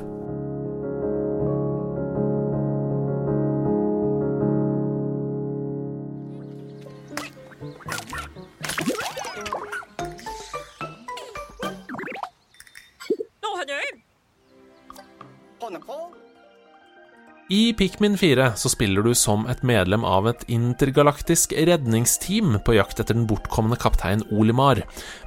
[17.51, 22.99] I Pikmin 4 så spiller du som et medlem av et intergalaktisk redningsteam på jakt
[23.01, 24.83] etter den bortkomne kaptein Olimar.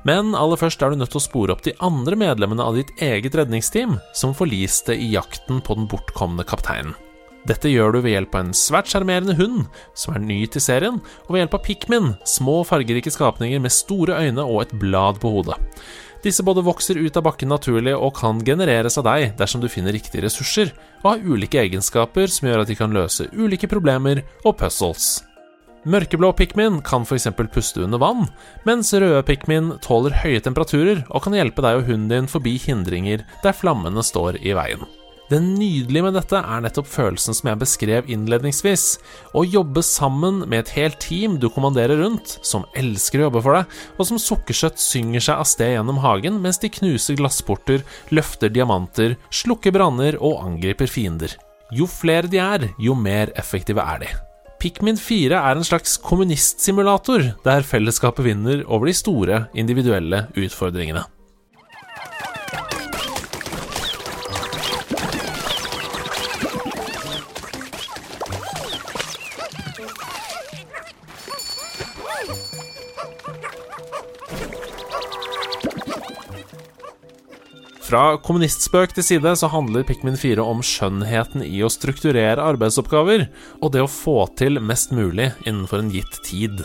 [0.06, 2.92] Men aller først er du nødt til å spore opp de andre medlemmene av ditt
[3.02, 6.94] eget redningsteam som forliste i jakten på den bortkomne kapteinen.
[7.42, 9.66] Dette gjør du ved hjelp av en svært sjarmerende hund,
[9.98, 14.22] som er ny til serien, og ved hjelp av Pikmin, små fargerike skapninger med store
[14.22, 15.58] øyne og et blad på hodet.
[16.22, 19.94] Disse både vokser ut av bakken naturlig og kan genereres av deg dersom du finner
[19.94, 20.70] riktige ressurser,
[21.02, 25.24] og har ulike egenskaper som gjør at de kan løse ulike problemer og puzzles.
[25.82, 27.26] Mørkeblå pikmin kan f.eks.
[27.50, 28.28] puste under vann,
[28.62, 33.26] mens røde pikmin tåler høye temperaturer og kan hjelpe deg og hunden din forbi hindringer
[33.42, 34.86] der flammene står i veien.
[35.30, 38.86] Det nydelige med dette er nettopp følelsen som jeg beskrev innledningsvis.
[39.38, 43.56] Å jobbe sammen med et helt team du kommanderer rundt, som elsker å jobbe for
[43.56, 48.52] deg, og som sukkersøtt synger seg av sted gjennom hagen mens de knuser glassporter, løfter
[48.52, 51.38] diamanter, slukker branner og angriper fiender.
[51.72, 54.12] Jo flere de er, jo mer effektive er de.
[54.62, 61.02] Pikmin 4 er en slags kommunistsimulator, der fellesskapet vinner over de store, individuelle utfordringene.
[77.92, 83.26] Fra kommunistspøk til side så handler Pikmin 4 om skjønnheten i å strukturere arbeidsoppgaver,
[83.60, 86.62] og det å få til mest mulig innenfor en gitt tid.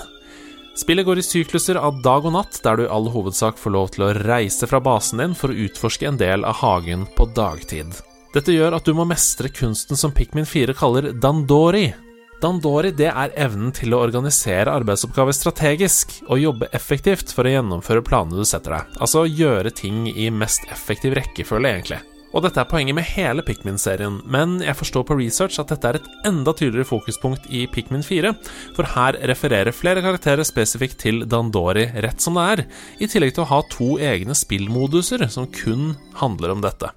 [0.80, 3.92] Spillet går i sykluser av dag og natt, der du i all hovedsak får lov
[3.92, 8.00] til å reise fra basen din for å utforske en del av hagen på dagtid.
[8.32, 11.90] Dette gjør at du må mestre kunsten som Pikmin 4 kaller dandori.
[12.38, 18.04] Dandori det er evnen til å organisere arbeidsoppgaver strategisk og jobbe effektivt for å gjennomføre
[18.06, 19.00] planene du setter deg.
[19.02, 22.00] Altså gjøre ting i mest effektiv rekkefølge, egentlig.
[22.36, 25.98] Og dette er poenget med hele Pikmin-serien, men jeg forstår på research at dette er
[25.98, 28.36] et enda tydeligere fokuspunkt i Pikmin 4,
[28.78, 32.64] for her refererer flere karakterer spesifikt til Dandori rett som det er,
[33.02, 36.94] i tillegg til å ha to egne spillmoduser som kun handler om dette.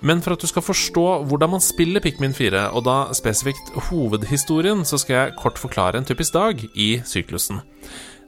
[0.00, 4.84] Men for at du skal forstå hvordan man spiller Pikmin 4, og da spesifikt hovedhistorien,
[4.88, 7.60] så skal jeg kort forklare en typisk dag i syklusen.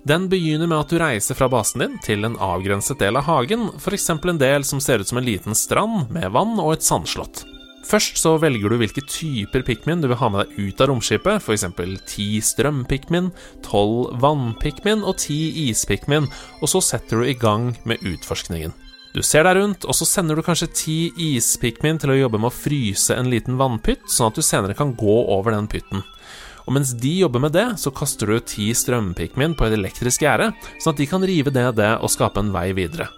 [0.08, 3.70] Den begynner med at du reiser fra basen din til en avgrenset del av hagen,
[3.78, 4.10] f.eks.
[4.10, 7.44] en del som ser ut som en liten strand med vann og et sandslott.
[7.92, 11.42] Først så velger du hvilke typer pikmin du vil ha med deg ut av romskipet,
[11.44, 11.66] f.eks.
[12.08, 13.28] ti strømpikmin,
[13.66, 16.30] tolv vannpikmin og ti ispikmin,
[16.62, 18.72] og så setter du i gang med utforskningen.
[19.12, 22.48] Du ser deg rundt, og så sender du kanskje ti ispikmin til å jobbe med
[22.48, 26.00] å fryse en liten vannpytt, sånn at du senere kan gå over den pytten.
[26.64, 30.54] Og mens de jobber med det, så kaster du ti strømpikmin på et elektrisk gjerde,
[30.80, 33.12] sånn at de kan rive ned det og skape en vei videre.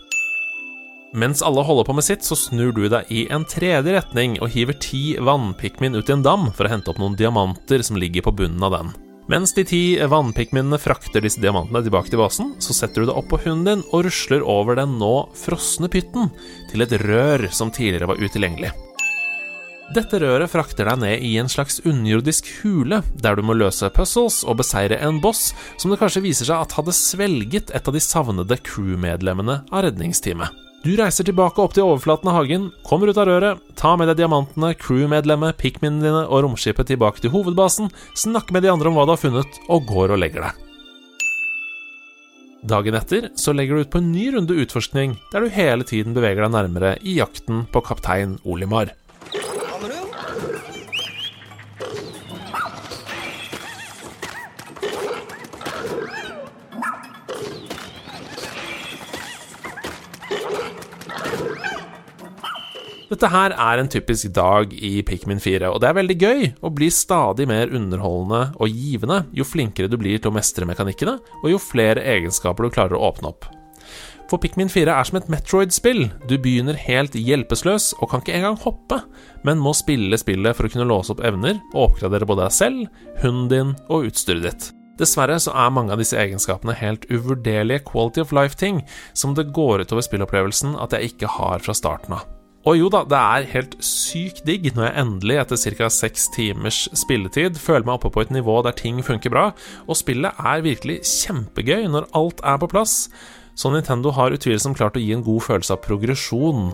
[1.15, 4.51] Mens alle holder på med sitt, så snur du deg i en tredje retning og
[4.51, 8.27] hiver ti vannpikmin ut i en dam for å hente opp noen diamanter som ligger
[8.27, 8.91] på bunnen av den.
[9.31, 13.31] Mens de ti vannpikminene frakter disse diamantene tilbake til basen, så setter du det opp
[13.31, 16.33] på hunden din og rusler over den nå frosne pytten
[16.73, 18.75] til et rør som tidligere var utilgjengelig.
[19.95, 24.41] Dette røret frakter deg ned i en slags underjordisk hule, der du må løse puzzles
[24.49, 28.03] og beseire en boss som det kanskje viser seg at hadde svelget et av de
[28.03, 30.64] savnede crewmedlemmene av redningsteamet.
[30.85, 34.19] Du reiser tilbake opp til overflaten av hagen, kommer ut av røret, tar med deg
[34.19, 37.89] diamantene, crewmedlemmet, pikminene dine og romskipet tilbake til hovedbasen,
[38.21, 40.61] snakker med de andre om hva du har funnet, og går og legger deg.
[42.69, 46.13] Dagen etter så legger du ut på en ny runde utforskning, der du hele tiden
[46.17, 48.93] beveger deg nærmere i jakten på kaptein Olimar.
[63.05, 66.73] Dette her er en typisk dag i Pikmin 4, og det er veldig gøy og
[66.79, 71.51] blir stadig mer underholdende og givende jo flinkere du blir til å mestre mekanikkene, og
[71.53, 73.51] jo flere egenskaper du klarer å åpne opp.
[74.31, 76.07] For Pikmin 4 er som et Metroid-spill.
[76.31, 79.03] Du begynner helt hjelpeløs og kan ikke engang hoppe,
[79.45, 83.03] men må spille spillet for å kunne låse opp evner og oppgradere både deg selv,
[83.21, 84.71] hunden din og utstyret ditt.
[84.97, 88.81] Dessverre så er mange av disse egenskapene helt uvurderlige quality of life-ting
[89.13, 92.25] som det går utover spillopplevelsen at jeg ikke har fra starten av.
[92.65, 95.89] Og jo da, det er helt sykt digg når jeg endelig, etter ca.
[95.93, 99.51] seks timers spilletid, føler meg oppe på et nivå der ting funker bra,
[99.85, 102.97] og spillet er virkelig kjempegøy når alt er på plass.
[103.55, 106.73] Så Nintendo har utvilsomt klart å gi en god følelse av progresjon.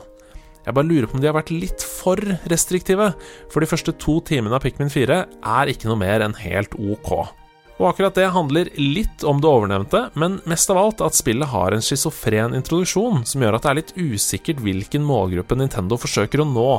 [0.62, 2.22] Jeg bare lurer på om de har vært litt for
[2.52, 3.10] restriktive,
[3.50, 5.20] for de første to timene av Pikmin 4
[5.58, 7.39] er ikke noe mer enn helt ok.
[7.80, 11.72] Og akkurat det handler litt om det overnevnte, men mest av alt at spillet har
[11.72, 16.48] en schizofren introduksjon som gjør at det er litt usikkert hvilken målgruppe Nintendo forsøker å
[16.50, 16.72] nå.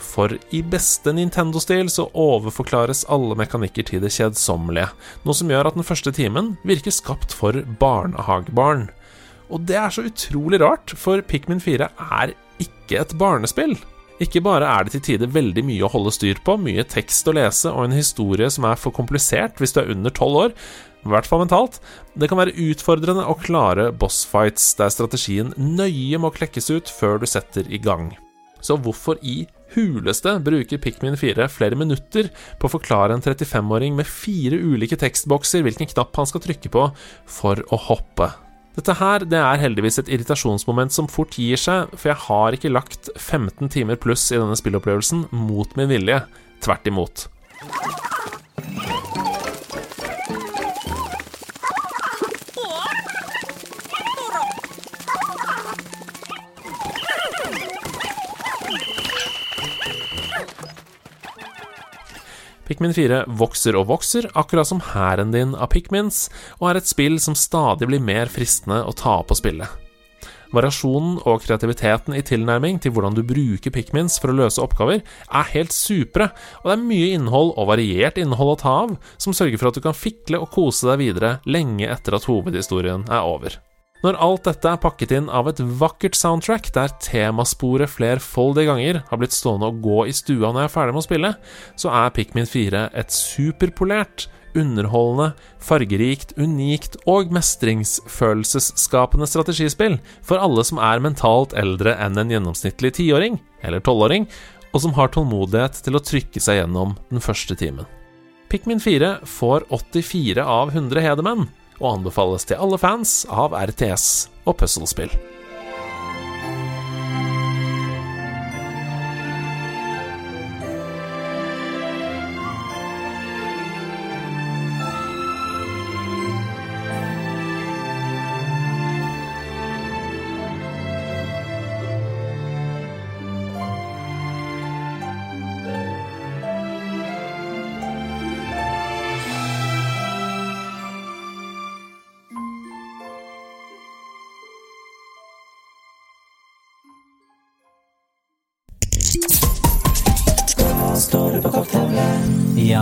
[0.00, 4.88] For i beste Nintendo-stil så overforklares alle mekanikker til det kjedsommelige,
[5.22, 8.88] noe som gjør at den første timen virker skapt for barnehagebarn.
[9.54, 13.78] Og det er så utrolig rart, for Pikmin 4 er ikke et barnespill.
[14.20, 17.32] Ikke bare er det til tider veldig mye å holde styr på, mye tekst å
[17.32, 20.56] lese og en historie som er for komplisert hvis du er under tolv år,
[21.00, 21.78] i hvert fall mentalt.
[22.12, 27.24] Det kan være utfordrende å klare bossfights der strategien nøye må klekkes ut før du
[27.30, 28.10] setter i gang.
[28.60, 32.28] Så hvorfor i huleste bruker Pikmin 4 flere minutter
[32.60, 36.86] på å forklare en 35-åring med fire ulike tekstbokser hvilken knapp han skal trykke på
[37.24, 38.28] for å hoppe?
[38.80, 42.70] Dette her det er heldigvis et irritasjonsmoment som fort gir seg, for jeg har ikke
[42.72, 46.22] lagt 15 timer pluss i denne spillopplevelsen mot min vilje.
[46.64, 47.26] Tvert imot.
[62.70, 66.28] Pikmin 4 vokser og vokser, akkurat som hæren din av pikmins,
[66.60, 69.66] og er et spill som stadig blir mer fristende å ta opp og spille.
[70.54, 75.50] Variasjonen og kreativiteten i tilnærming til hvordan du bruker pikmins for å løse oppgaver, er
[75.50, 76.28] helt supre,
[76.62, 79.80] og det er mye innhold og variert innhold å ta av, som sørger for at
[79.80, 83.58] du kan fikle og kose deg videre lenge etter at hovedhistorien er over.
[84.00, 89.20] Når alt dette er pakket inn av et vakkert soundtrack der temasporet flerfoldige ganger har
[89.20, 91.32] blitt stående og gå i stua når jeg er ferdig med å spille,
[91.76, 100.80] så er Pikmin 4 et superpolert, underholdende, fargerikt, unikt og mestringsfølelsesskapende strategispill for alle som
[100.82, 104.26] er mentalt eldre enn en gjennomsnittlig tiåring, eller tolvåring,
[104.72, 107.84] og som har tålmodighet til å trykke seg gjennom den første timen.
[108.50, 114.06] Pikmin 4 får 84 av 100 hedermenn, og anbefales til alle fans av RTS
[114.46, 115.12] og puslespill.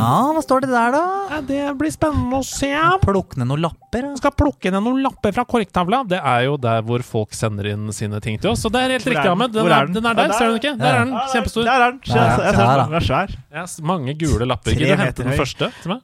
[0.08, 1.00] Ja, hva står det der, da?
[1.28, 2.70] Ja, det blir spennende å se.
[3.02, 4.06] Plukke ned noen lapper.
[4.06, 4.12] da.
[4.16, 6.00] Skal plukke ned noen lapper fra korktavla.
[6.08, 8.62] Det er jo der hvor folk sender inn sine ting til oss.
[8.64, 9.34] Så det er helt er riktig, den?
[9.34, 9.52] Ahmed.
[9.52, 9.98] Den, den?
[9.98, 10.74] den er Ja, der, ser du den ikke?
[10.80, 10.94] Der Ja.
[10.94, 11.14] er den.
[11.34, 11.64] Kjempestor.
[11.68, 12.00] Der er den.
[12.08, 12.94] Jeg ser den.
[12.94, 13.84] Er svær.
[13.92, 14.72] Mange gule lapper.
[14.72, 16.00] Gidder du hente den første til meg?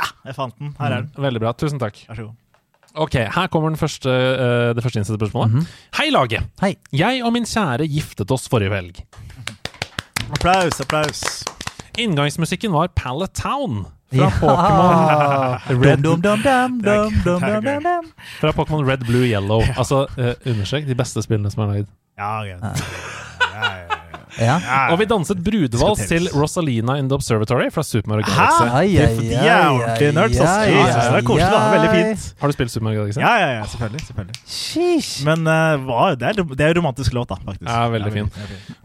[0.00, 0.74] Ja, jeg fant den.
[0.80, 1.10] Her er den.
[1.22, 1.52] Veldig bra.
[1.52, 2.02] Tusen takk.
[2.08, 2.38] Vær så god.
[2.92, 5.64] Ok, her kommer den første, uh, det første innsatte spørsmålet.
[5.96, 6.44] Hei, laget!
[6.60, 6.74] Hei.
[6.92, 9.00] Jeg og min kjære giftet oss forrige helg.
[10.32, 11.24] Applaus, applaus.
[11.98, 13.84] Inngangsmusikken var Pallet Town.
[14.12, 15.58] Fra Pokémon
[18.52, 19.62] Pokémon Red, Blue, Yellow.
[19.76, 21.88] Altså, eh, uh, understrek de beste spillene som er lagd.
[22.20, 22.82] Ja, greit.
[24.40, 24.56] Ja.
[24.92, 28.64] Og vi danset brudevals til Rosalina in the Observatory fra Super Mario Galaxy.
[29.20, 29.36] Det
[30.08, 31.60] er koselig, da.
[31.74, 32.34] Veldig fint.
[32.40, 33.20] Har du spilt Super Mario Galaxy?
[33.20, 34.00] Ja, ja, ja selvfølgelig.
[34.08, 34.36] selvfølgelig.
[35.28, 37.68] Men uh, det, er, det romantisk låt, da, faktisk.
[37.68, 38.32] Ja, veldig fin.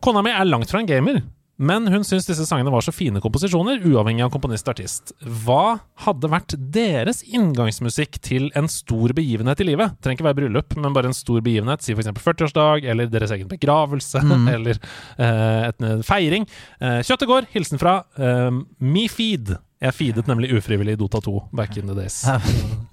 [0.04, 1.22] Kona mi er langt fra en gamer,
[1.58, 5.14] men hun syns disse sangene var så fine komposisjoner, uavhengig av komponist og artist.
[5.46, 9.96] Hva hadde vært deres inngangsmusikk til en stor begivenhet i livet?
[10.02, 12.12] Trenger ikke være bryllup, men bare en stor begivenhet, si f.eks.
[12.22, 14.22] 40-årsdag, eller deres egen begravelse,
[14.56, 14.78] eller
[15.18, 16.46] eh, et- en feiring.
[16.82, 19.56] Eh, kjøttet går, hilsen fra eh, MeFeed.
[19.78, 22.22] Jeg feedet nemlig ufrivillig i Dota 2 back in the days.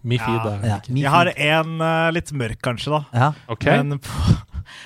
[0.05, 3.05] MeFeed er Ja, Jeg har en uh, litt mørk, kanskje, da.
[3.17, 3.29] ja.
[3.49, 3.65] Ok.
[3.73, 4.35] Men på,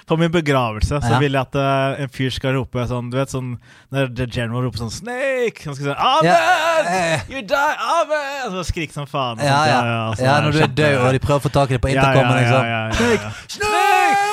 [0.06, 1.18] på min begravelse så Ja.
[1.18, 3.56] vil jeg at uh, en fyr skal rope sånn Du vet sånn
[3.92, 6.24] når The General roper sånn 'Snake!' Han skal si 'Amen!
[6.28, 7.20] Ja.
[7.28, 7.74] You die!
[7.78, 9.38] Amen!' Og så skrike som faen.
[9.38, 10.14] Ja, ja, ja.
[10.18, 11.80] ja, er det når du er død og de prøver å få tak i det
[11.82, 12.64] på Ja, ja, intercomen, ja, liksom.
[12.64, 13.32] ja, ja, Snake!
[13.48, 14.26] Snake!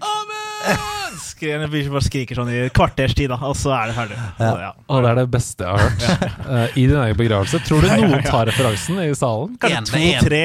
[0.00, 0.97] Amen!
[1.38, 4.18] Skri- bare skriker sånn i et kvarters tid, da, og så er det ferdig.
[4.40, 4.50] Ja.
[4.66, 4.70] ja.
[4.88, 6.26] Det er det beste jeg har hørt.
[6.50, 7.60] uh, I din egen begravelse.
[7.68, 9.54] Tror du noen tar referansen i salen?
[9.54, 10.42] En, Kanskje en, to-tre.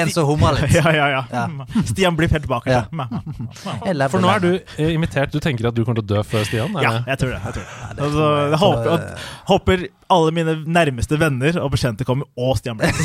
[0.00, 0.74] en som humrer litt.
[0.84, 1.20] Ja, ja, ja.
[1.30, 1.82] Ja.
[1.86, 2.48] Stian blir helt
[3.94, 5.32] lever For nå er du eh, invitert.
[5.32, 6.74] Du tenker at du kommer til å dø før Stian?
[6.74, 6.84] eller?
[6.84, 7.40] Ja, jeg tror det.
[7.44, 7.90] Jeg tror det.
[7.94, 12.96] det Altså, jeg håper, håper alle mine nærmeste venner og bekjente kommer, og Stian Blipp.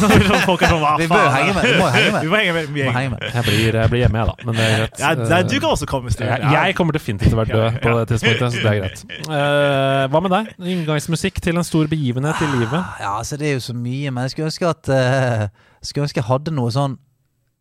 [0.46, 1.34] Folk er sånn, hva Vi bør faen?
[1.36, 1.68] henge med.
[1.70, 2.22] Vi må henge med.
[2.26, 2.70] Vi må henge med.
[2.76, 3.24] Vi må henge med.
[3.24, 3.34] med.
[3.36, 4.48] Jeg blir, jeg blir hjemme, jeg, da.
[4.48, 5.02] Men det er greit.
[5.04, 6.30] Ja, nei, du kan også komme, Stian.
[6.34, 9.04] jeg, jeg kommer definitivt til å være død på det tidspunktet, så det er greit.
[9.28, 10.54] Uh, hva med deg?
[10.76, 12.96] Inngangsmusikk til en stor begivenhet i livet?
[13.02, 15.46] Ja, altså det er jo så mye, men jeg skulle ønske at uh,
[15.86, 16.98] Skulle ønske jeg hadde noe sånn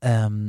[0.03, 0.49] ehm,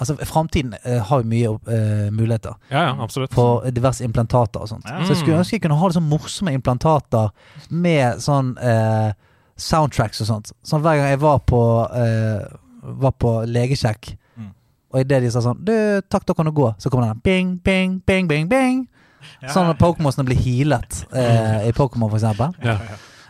[0.00, 3.34] Altså, framtiden eh, har jo mye eh, muligheter Ja, ja, absolutt.
[3.34, 4.86] for diverse implantater og sånt.
[4.88, 5.02] Ja.
[5.04, 7.28] Så jeg skulle ønske jeg kunne ha det sånn morsomme implantater
[7.70, 9.12] med sånn eh,
[9.60, 10.52] soundtracks og sånt.
[10.64, 11.60] Sånn hver gang jeg var på
[11.92, 12.46] eh,
[12.82, 14.48] Var på legesjekk, Mm.
[14.94, 15.74] og idet de sa sånn Du,
[16.08, 18.88] takk, da kan du gå, så kommer den bing, bing, bing, bing, bing.
[19.42, 19.70] Ja, Sånn ja.
[19.76, 22.56] at Pokémonsene blir healet eh, i Pokémon, for eksempel.
[22.64, 22.78] Ja.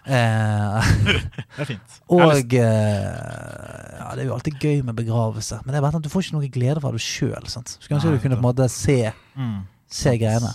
[0.06, 0.88] Eh,
[1.56, 1.98] Det er fint.
[2.16, 6.04] og eh, Ja, det er jo alltid gøy med begravelse, men det er bare at
[6.04, 7.46] du får ikke noe glede fra det sjøl.
[7.48, 9.60] Skulle ønske du kunne på en måte se, Mm.
[9.88, 10.50] se greiene.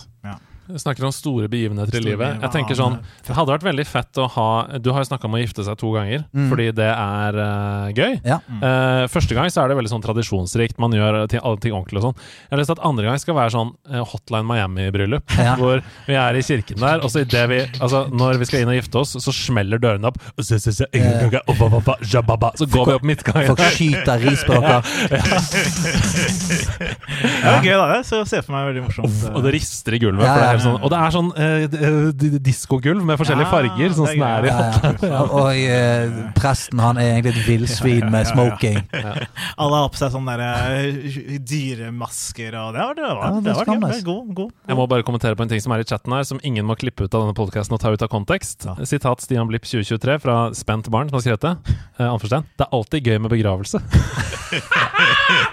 [0.76, 2.42] Snakker om store begivenheter i livet.
[2.42, 5.34] Jeg tenker sånn Det hadde vært veldig fett å ha Du har jo snakka om
[5.38, 6.48] å gifte seg to ganger, Mm.
[6.50, 8.20] fordi det er uh, gøy.
[8.24, 8.36] Ja.
[8.60, 10.78] Eh, første gang så er det veldig sånn tradisjonsrikt.
[10.78, 12.16] Man gjør ting, alle ting ordentlig og sånn.
[12.18, 15.24] Jeg har lyst til at andre gang skal være sånn uh, Hotline Miami-bryllup.
[15.48, 15.54] Ja.
[15.56, 18.68] Hvor vi er i kirken der, og så idet vi Altså, når vi skal inn
[18.72, 20.18] og gifte oss, så smeller dørene opp.
[20.40, 20.90] Så så- så-
[22.58, 23.46] Så går vi opp midtgangen.
[23.46, 24.82] Folk skyter ris på dere.
[26.78, 27.86] Det er gøy, da.
[27.92, 28.00] det.
[28.08, 29.16] Så ser jeg for meg veldig morsomt.
[29.34, 30.24] Og det rister i gulvet.
[30.26, 33.94] For det er helt sånn, og det er sånn eh, d- diskogulv med forskjellige farger,
[33.96, 35.22] sånn det er som det er i Ja.
[35.38, 38.80] Og eh, presten han er egentlig et villsvin med smoking.
[38.92, 40.44] Alle har på seg sånne der,
[40.82, 43.08] eh, dyremasker og Det var det.
[43.08, 43.96] Var, det det var skammes.
[43.96, 44.04] gøy.
[44.08, 44.52] God, god.
[44.68, 46.76] Jeg må bare kommentere på en ting som er i chatten her, som ingen må
[46.78, 48.66] klippe ut av denne podkasten og ta ut av kontekst.
[48.68, 48.74] Ja.
[48.88, 51.76] Sitat Stian Blipp 2023 fra Spent Barn, som har skrevet det.
[51.98, 52.16] Eh.
[52.58, 53.80] Det er alltid gøy med begravelse.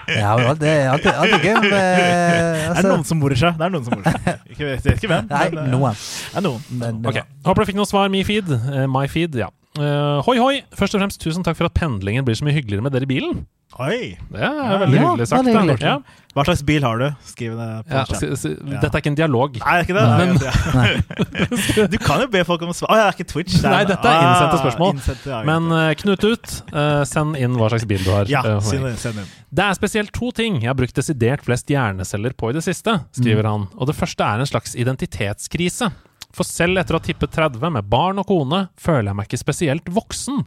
[0.06, 3.56] Ja, det er alltid, alltid gøy med Det er altså, noen som morer seg.
[3.58, 4.44] Det er noen som morer seg.
[4.54, 5.28] Ikke, vet ikke hvem.
[5.30, 6.64] Nei, men, eh, noen.
[6.80, 7.28] Men, okay.
[7.46, 8.50] Håper du fikk noe svar, MeFeed.
[8.56, 9.52] Uh, MyFeed, ja.
[9.76, 10.54] Eh, hoi, hoi!
[10.76, 13.10] Først og fremst tusen takk for at pendlingen blir så mye hyggeligere med dere i
[13.10, 13.44] bilen.
[13.82, 14.14] Oi!
[14.32, 15.48] Det er veldig Ja, hyggelig sagt.
[15.50, 15.74] hyggelig.
[15.82, 15.98] Ja.
[16.36, 17.06] Hva slags bil har du?
[17.28, 18.20] Skriv det på Ja, chat.
[18.22, 19.58] si- si- Dette er ikke en dialog.
[19.60, 20.76] Nei, det er ikke det?
[20.76, 22.88] Nei, du kan jo be folk om å svare.
[22.88, 23.58] Å, det er ikke Twitch.
[23.60, 24.94] det Nei, dette er innsendte spørsmål.
[24.96, 28.24] innsendte, ja, Men eh, Knut ut, Uh, send inn hva slags bil du har.
[28.32, 29.26] ja, send send det.
[29.52, 32.96] Det er spesielt to ting jeg har brukt desidert flest hjerneceller på i det siste,
[33.12, 33.68] skriver han.
[33.76, 35.90] Og det første er en slags identitetskrise.
[36.36, 39.38] For selv etter å ha tippet 30 med barn og kone, føler jeg meg ikke
[39.40, 40.42] spesielt voksen.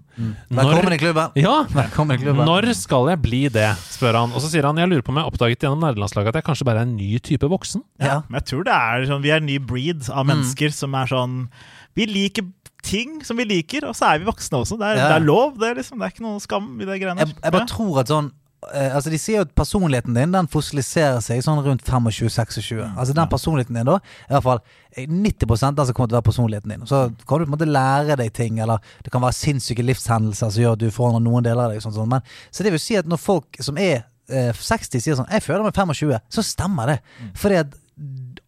[0.53, 1.32] Velkommen i klubben.
[1.41, 2.45] Ja, Velkommen i klubben.
[2.45, 4.36] Når skal jeg bli det, spør han.
[4.38, 6.68] Og så sier han jeg lurer på om jeg oppdaget gjennom nerdelandslaget at jeg kanskje
[6.70, 7.82] bare er en ny type voksen.
[8.06, 8.20] Ja.
[8.30, 10.14] Men jeg tror det er sånn, vi er en ny breed Mm.
[10.16, 11.49] av mennesker som er sånn
[11.98, 12.45] Vi liker
[12.86, 14.78] ting som vi liker, og så er vi voksne også.
[14.80, 15.07] Det er, Ja.
[15.10, 15.57] det er lov.
[15.60, 17.99] Det er, liksom, det er ikke noe skam i det greiene Jeg, jeg bare tror
[17.99, 18.32] at sånn
[18.68, 22.81] altså De sier jo at personligheten din Den fossiliserer seg sånn rundt 25-26.
[22.99, 24.60] Altså Den personligheten din, da, i hvert fall
[24.91, 26.86] eh, 90 av den som kommer til å være personligheten din.
[26.90, 30.52] Så kan du på en måte lære deg ting, eller det kan være sinnssyke livshendelser
[30.52, 31.84] som gjør at du forandrer noen deler av deg.
[31.86, 32.11] Sånn, sånn.
[32.11, 35.45] Men, så det vil si at når folk som er eh, 60 sier sånn 'Jeg
[35.45, 36.99] føler meg 25', så stemmer det.
[37.40, 37.80] Fordi at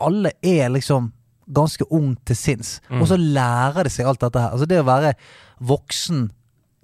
[0.02, 1.12] alle er liksom
[1.52, 2.80] ganske ung til sinns.
[2.90, 4.52] Og så lærer de seg alt dette her.
[4.52, 5.16] Altså Det å være
[5.60, 6.32] voksen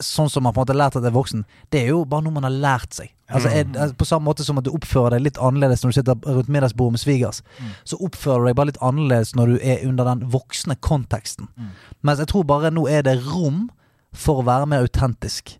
[0.03, 2.03] sånn som man på en måte har lært at det er voksen, det er jo
[2.05, 3.09] bare noe man har lært seg.
[3.33, 5.97] Altså, er, er- på samme måte som at du oppfører deg litt annerledes når du
[5.97, 7.41] sitter rundt middagsbordet med svigers,
[7.83, 11.49] så oppfører du deg bare litt annerledes når du er under den voksne konteksten.
[12.05, 13.65] Mens jeg tror bare nå er det rom
[14.13, 15.57] for å være mer autentisk.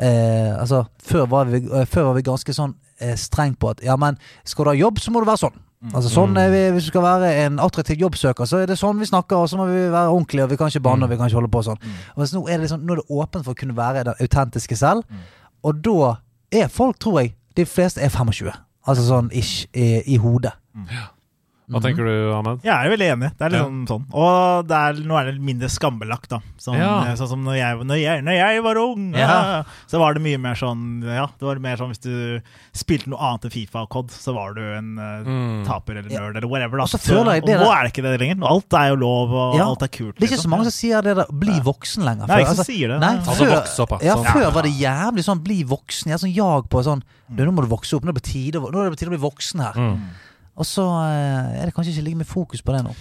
[0.00, 3.82] Eh, altså, før var, vi, eh, før var vi ganske sånn eh, strengt på at
[3.84, 4.16] ja, men
[4.48, 5.58] skal du ha jobb, så må du være sånn.
[5.94, 8.98] Altså sånn er vi, Hvis du skal være en attraktiv jobbsøker, så er det sånn
[9.00, 11.16] vi snakker, og så må vi være ordentlige, og vi kan ikke banne, og vi
[11.16, 11.78] kan ikke holde på sånn.
[12.14, 14.14] Og mens nå er det liksom, nå er det åpent for å kunne være den
[14.20, 15.04] autentiske selv,
[15.64, 16.16] og da
[16.52, 18.52] er folk, tror jeg, de fleste er 25.
[18.86, 20.52] Altså sånn ish i, i hodet.
[21.70, 22.62] Hva tenker du, Ahmed?
[22.66, 23.28] Jeg er veldig enig.
[23.38, 23.66] Det er litt Ja.
[23.68, 24.04] sånn, sånn.
[24.12, 26.40] Og det er, nå er det mindre skambelagt, da.
[26.58, 27.04] Sånn, Ja.
[27.06, 29.62] eh, sånn som når jeg, når, jeg, når jeg var ung, Ja.
[29.88, 32.40] så var det mye mer sånn Ja, det var mer sånn hvis du
[32.74, 35.64] spilte noe annet enn Fifa og COD, så var du en Mm.
[35.66, 36.20] taper eller Ja.
[36.20, 36.76] nerd eller whatever.
[36.78, 36.82] Da.
[36.82, 38.44] Og så føler jeg det og nå er det ikke det lenger.
[38.50, 39.64] Alt er jo lov, og Ja.
[39.66, 40.16] alt er kult.
[40.18, 40.50] Det er ikke så liksom.
[40.50, 42.26] mange som sier det der 'bli voksen' lenger.
[42.26, 43.00] Nei, ikke altså, sier det.
[43.00, 43.98] Nei, Altså, før, vokse opp, ja.
[44.02, 44.24] ja, Sånn.
[44.26, 44.50] før Ja.
[44.50, 46.06] var det jævlig sånn 'bli voksen'.
[46.06, 48.02] Jeg er sånn jag på sånn 'Nå må du vokse opp.
[48.02, 49.76] Nå er det på tide, nå er det på tide å bli voksen her'.
[49.76, 50.00] Mm.
[50.60, 52.92] Og så eh, er det kanskje ikke like mye fokus på det nå.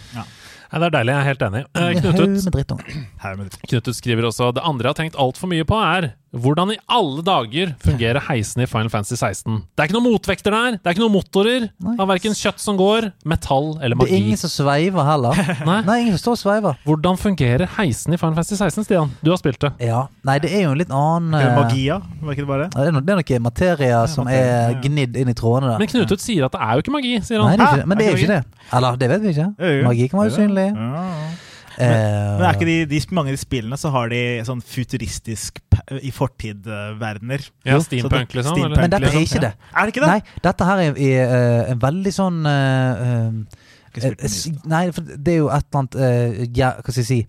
[0.70, 1.62] Nei, det er deilig, jeg er helt enig.
[1.66, 2.98] Eh, Det er Knut ut, med drittunger.
[3.24, 3.60] Her med det.
[3.68, 6.78] Knut ut skriver også Det andre jeg har tenkt altfor mye på, er hvordan i
[6.94, 9.64] alle dager fungerer heisene i Final Fantasy 16?
[9.74, 10.76] Det er ikke noen motvekter der.
[10.78, 11.66] Det er ikke noen motorer.
[11.82, 11.96] nice.
[12.00, 14.12] Av verken kjøtt som går, metall eller magi.
[14.12, 15.42] Det er ingen som sveiver heller.
[15.70, 15.80] Nei.
[15.88, 16.78] Nei, ingen som står og sveiver.
[16.86, 19.16] Hvordan fungerer heisen i Final Fantasy 16, Stian?
[19.26, 19.74] Du har spilt det.
[19.90, 20.04] Ja.
[20.28, 22.70] Nei, det er jo en litt annen det eh, Magia, var ikke det bare?
[22.70, 25.74] ja, Det er noe, det er noe materie som materie, er gnidd inn i trådene
[25.74, 25.82] der.
[25.82, 27.90] Men Knutut sier at det er jo ikke magi, sier Nei, det er ikke.
[27.90, 28.42] Men det er jo ikke det.
[28.78, 29.52] Eller, det vet vi ikke.
[29.90, 30.70] Magi kan være usynlig.
[30.78, 31.06] Ja.
[31.10, 31.46] Eh,
[31.80, 35.62] Men er ikke de, de, mange av de spillene så har de sånn futuristisk
[36.02, 37.46] i fortid-verdener.
[37.68, 38.56] Ja, steampunk, liksom?
[38.56, 38.82] steampunk, Eller?
[38.84, 39.40] Men dette er liksom.
[39.40, 39.52] ikke det.
[39.56, 39.76] Ja.
[39.76, 40.10] Er det ikke det?
[40.12, 44.40] Nei, dette her er, er, eh, en veldig sånn uh, eh, eh,
[44.70, 47.20] Nei, for det er jo et eller annet uh, ja, Hva skal jeg si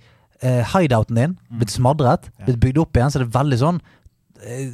[0.44, 2.48] uh, Hideouten din blitt smadret, Ja.
[2.48, 3.80] blitt bygd opp igjen, så det er veldig sånn
[4.40, 4.66] eh,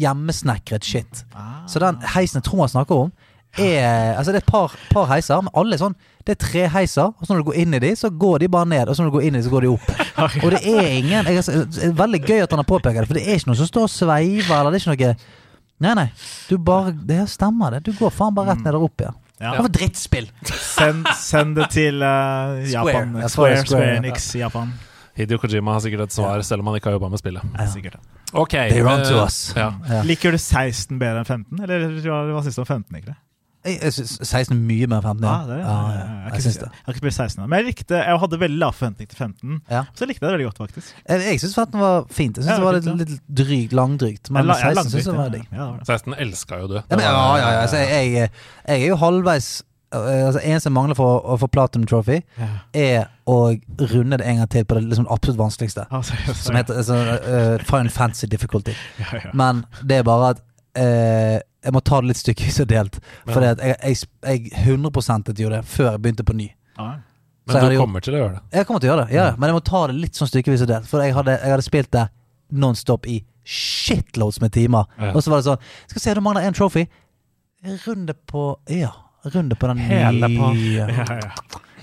[0.00, 1.24] hjemmesnekret shit.
[1.34, 1.66] Ah.
[1.70, 3.12] Så den heisen jeg tror han snakker om,
[3.58, 6.64] er Altså, det er et par, par heiser, men alle er sånn Det er tre
[6.74, 8.90] heiser, og så når du går inn i de, så går de bare ned.
[8.90, 9.92] Og så når du går inn i de, så går de opp.
[10.44, 13.16] Og det er ingen jeg, Det er veldig gøy at han har påpekt det, for
[13.16, 15.38] det er ikke noe som står og sveiver, eller det er ikke noe
[15.80, 16.06] Nei, nei.
[16.50, 17.86] Du bare Det stemmer, det.
[17.88, 19.16] Du går faen bare rett ned og opp igjen.
[19.40, 19.54] Ja.
[19.54, 20.28] Hva for drittspill?
[20.44, 23.14] Send, send det til uh, Japan.
[23.16, 23.98] Det Square, Square, Square ja.
[24.02, 24.74] Enix Japan.
[25.16, 27.56] Hideo Kojima har sikkert et svar, selv om han ikke har jobba med spillet.
[27.56, 27.66] Ja.
[27.72, 27.96] Sikkert.
[28.32, 28.52] Ok.
[28.52, 29.40] They run to eh, us.
[29.56, 29.72] Ja.
[29.88, 30.02] Ja.
[30.06, 31.64] Liker du 16 bedre enn 15?
[31.64, 32.84] Eller hva, syns du om 15?
[32.94, 33.16] egentlig?
[33.16, 33.29] Jeg,
[33.64, 35.24] jeg synes 16 er mye mer enn 15.
[35.24, 36.70] Ja, Ja, det er, ja, jeg, ja, Jeg, jeg ikke, syns jeg det.
[36.84, 39.82] har ikke spilt 16 Men jeg likte Jeg hadde veldig lav forventning til 15, Ja.
[39.94, 40.94] så jeg likte det veldig godt, faktisk.
[41.08, 42.36] Jeg, jeg syns 15 var fint.
[42.36, 44.30] Jeg syns Ja, det var fint, litt, litt drygt, langdrygt.
[44.30, 45.44] Men Jeg jeg 16 syns jeg var digg.
[45.52, 45.56] ja.
[45.56, 45.86] Ja, det var det.
[45.86, 46.74] 16 elska jo du.
[46.74, 47.60] Ja, men, ja, ja, ja.
[47.60, 48.30] Altså, jeg, jeg,
[48.68, 49.62] jeg er jo halvveis
[49.94, 52.48] øh, altså, Eneste jeg mangler for å få Platinum Trophy, Ja.
[52.74, 53.36] er å
[53.92, 55.84] runde det en gang til på det liksom absolutt vanskeligste.
[55.90, 58.72] Altså, Som heter altså, uh, Final Fantasy Difficulty.
[58.98, 59.30] ja, ja.
[59.34, 60.40] Men det er bare at
[60.78, 62.98] øh, jeg må ta det litt stykkevis og delt.
[63.28, 66.48] For jeg, jeg, jeg 100 gjorde det før jeg begynte på ny.
[66.78, 66.90] Ja.
[67.50, 68.40] Men du kommer til å gjøre det.
[68.54, 70.62] Jeg kommer til å gjøre det, ja, men jeg må ta det litt sånn stykkevis
[70.64, 70.86] og delt.
[70.90, 72.04] For jeg hadde, jeg hadde spilt det
[72.50, 74.86] nonstop i shitloads med timer.
[75.00, 75.10] Ja.
[75.16, 76.84] Og så var det sånn Skal vi se, du mangler én trophy.
[77.86, 78.92] Runde på Ja,
[79.34, 80.86] Runde på den Hele på- nye.
[80.88, 81.30] Ja, ja.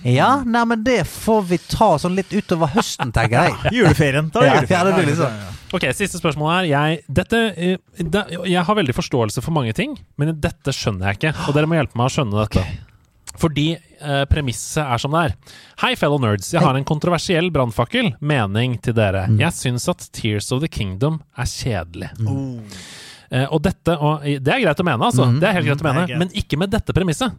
[0.07, 3.55] Ja, nei, men det får vi ta sånn litt utover høsten, tenker jeg.
[3.77, 4.29] Juleferien.
[4.31, 4.71] Da, Ja, juleferien.
[4.71, 5.53] ja, det blir ja.
[5.75, 6.67] Ok, Siste spørsmål her.
[6.71, 7.77] Jeg, dette, eh,
[8.47, 11.33] jeg har veldig forståelse for mange ting, men dette skjønner jeg ikke.
[11.49, 12.63] Og dere må hjelpe meg å skjønne dette.
[13.37, 15.35] Fordi eh, premisset er som det er.
[15.83, 16.53] Hei, fellow nerds.
[16.55, 18.13] Jeg har en kontroversiell brannfakkel.
[18.23, 19.27] Mening til dere.
[19.37, 22.13] Jeg syns at Tears of the Kingdom er kjedelig.
[23.27, 25.27] Eh, og dette, og Det er greit å mene, altså.
[25.35, 26.21] Det er helt greit å mene, greit.
[26.23, 27.35] men ikke med dette premisset.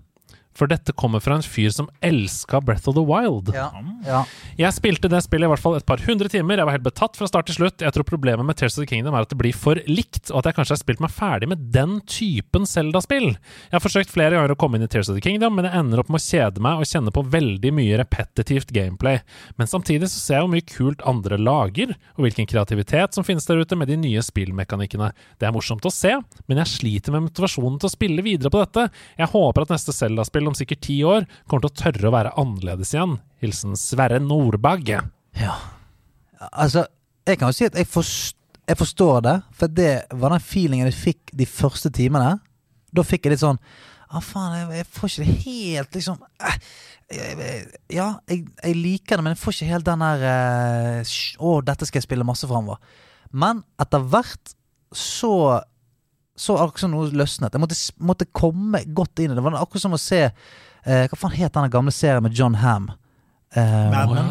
[0.59, 3.53] For dette kommer fra en fyr som elska Breath of the Wild.
[3.55, 3.69] Ja.
[4.07, 4.25] ja.
[4.59, 6.59] Jeg spilte det spillet i hvert fall et par hundre timer.
[6.59, 7.85] Jeg var helt betatt fra start til slutt.
[7.85, 10.41] Jeg tror problemet med Tears of the Kingdom er at det blir for likt, og
[10.41, 13.29] at jeg kanskje har spilt meg ferdig med den typen Zelda-spill.
[13.69, 15.79] Jeg har forsøkt flere ganger å komme inn i Tears of the Kingdom, men jeg
[15.79, 19.23] ender opp med å kjede meg og kjenne på veldig mye repetitivt gameplay.
[19.61, 23.47] Men samtidig så ser jeg hvor mye kult andre lager, og hvilken kreativitet som finnes
[23.47, 25.13] der ute med de nye spillmekanikkene.
[25.39, 26.17] Det er morsomt å se,
[26.51, 28.89] men jeg sliter med motivasjonen til å spille videre på dette.
[29.21, 32.35] Jeg håper at neste Zelda-spill om sikkert ti år kommer til å tørre å være
[32.41, 33.19] annerledes igjen.
[33.43, 35.03] Hilsen Sverre Nordbagge.
[35.39, 35.55] Ja.
[36.51, 36.87] Altså,
[37.29, 38.37] jeg kan jo si at jeg, forst
[38.69, 42.35] jeg forstår det, for det var den feelingen jeg fikk de første timene.
[42.93, 43.61] Da fikk jeg litt sånn
[44.09, 49.25] ah, faen, jeg, jeg får ikke det helt liksom eh, Ja, jeg, jeg liker det,
[49.25, 52.81] men jeg får ikke helt den der eh, Å, dette skal jeg spille masse framover.
[53.33, 54.55] Men etter hvert
[54.97, 55.33] så
[56.39, 57.55] så akkurat som noe løsnet.
[57.55, 57.79] Jeg måtte,
[58.11, 59.41] måtte komme godt inn i det.
[59.41, 62.55] Det var akkurat som å se eh, Hva faen het den gamle serien med John
[62.63, 62.91] Ham?
[63.57, 64.31] Eh, Mad Men.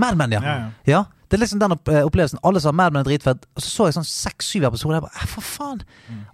[0.00, 0.40] Mad Men, ja.
[0.42, 0.72] Ja, ja.
[0.86, 2.40] Ja, det er liksom den eh, opplevelsen.
[2.46, 3.46] Alle sa Mad Men er dritfett.
[3.56, 4.98] Og så så jeg sånn seks-syv episoder.
[5.00, 5.82] Jeg bare, eh, for faen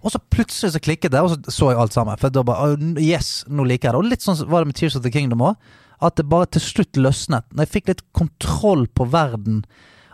[0.01, 2.19] Og så plutselig så klikket det, og så så jeg alt sammen.
[2.21, 4.03] For da bare, «Å, Yes, nå liker jeg det.
[4.03, 5.57] Og litt sånn var det med Tears of the Kingdom òg.
[6.03, 7.45] At det bare til slutt løsnet.
[7.51, 9.63] Når jeg fikk litt kontroll på verden,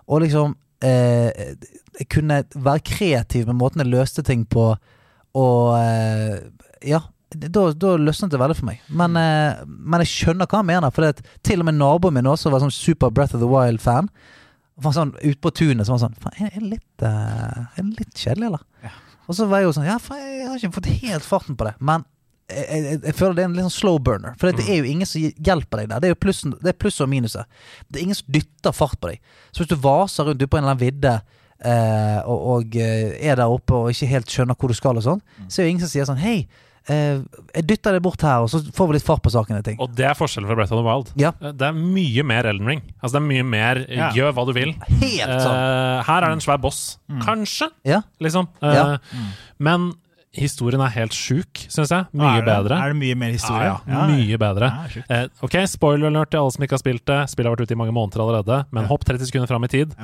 [0.10, 1.56] og liksom eh,
[2.00, 4.72] Jeg kunne være kreativ med måten jeg løste ting på,
[5.36, 6.40] og eh,
[6.88, 7.02] Ja.
[7.30, 8.80] Da, da løsnet det veldig for meg.
[8.90, 10.90] Men, eh, men jeg skjønner hva han mener.
[10.90, 14.10] For det, til og med naboen min også var sånn super Breath of the Wild-fan.
[14.82, 17.92] Var sånn Ute på tunet så var han sånn Faen, er det litt, eh, er
[18.00, 18.96] litt kjedelig, eller?
[19.30, 21.68] Og så var jeg jo sånn Ja, faen, jeg har ikke fått helt farten på
[21.70, 21.76] det.
[21.86, 22.08] Men
[22.50, 24.34] jeg, jeg, jeg føler det er en sånn slow burner.
[24.42, 26.00] For det er jo ingen som hjelper deg der.
[26.04, 27.46] Det er jo plussen, det er pluss og minuset.
[27.90, 29.20] Det er ingen som dytter fart på deg.
[29.52, 31.14] Så hvis du vaser rundt ute på en eller annen vidde
[31.66, 35.06] eh, og, og eh, er der oppe og ikke helt skjønner hvor du skal og
[35.06, 36.38] sånn, så er det ingen som sier sånn Hei,
[36.90, 37.20] eh,
[37.60, 39.60] jeg dytter deg bort her, og så får vi litt fart på saken.
[39.66, 39.78] Ting.
[39.84, 41.14] Og det er forskjellen fra Breath of the Wild.
[41.22, 41.34] Ja.
[41.44, 42.84] Eh, Det er mye mer Elden Ring.
[43.02, 44.12] Altså Det er mye mer eh, Ja.
[44.16, 44.74] gjør hva du vil.
[44.90, 45.56] Helt sånn.
[45.56, 46.84] Eh, her er det en svær boss.
[47.26, 48.02] Kanskje, Ja.
[48.24, 48.50] liksom.
[48.64, 48.86] Eh, Ja.
[49.60, 49.92] Men
[50.36, 52.06] historien er helt sjuk, syns jeg.
[52.06, 52.78] Er Mye det- bedre.
[52.78, 53.66] Er det mye mer historie?
[53.66, 54.72] Ja, ja, mye bedre.
[54.96, 55.04] Ja.
[55.10, 57.30] Eh, ok, spoiler alert til alle som ikke har spilt det.
[57.30, 59.96] Spillet har vært ute i mange måneder allerede, men hopp 30 sekunder fram i tid.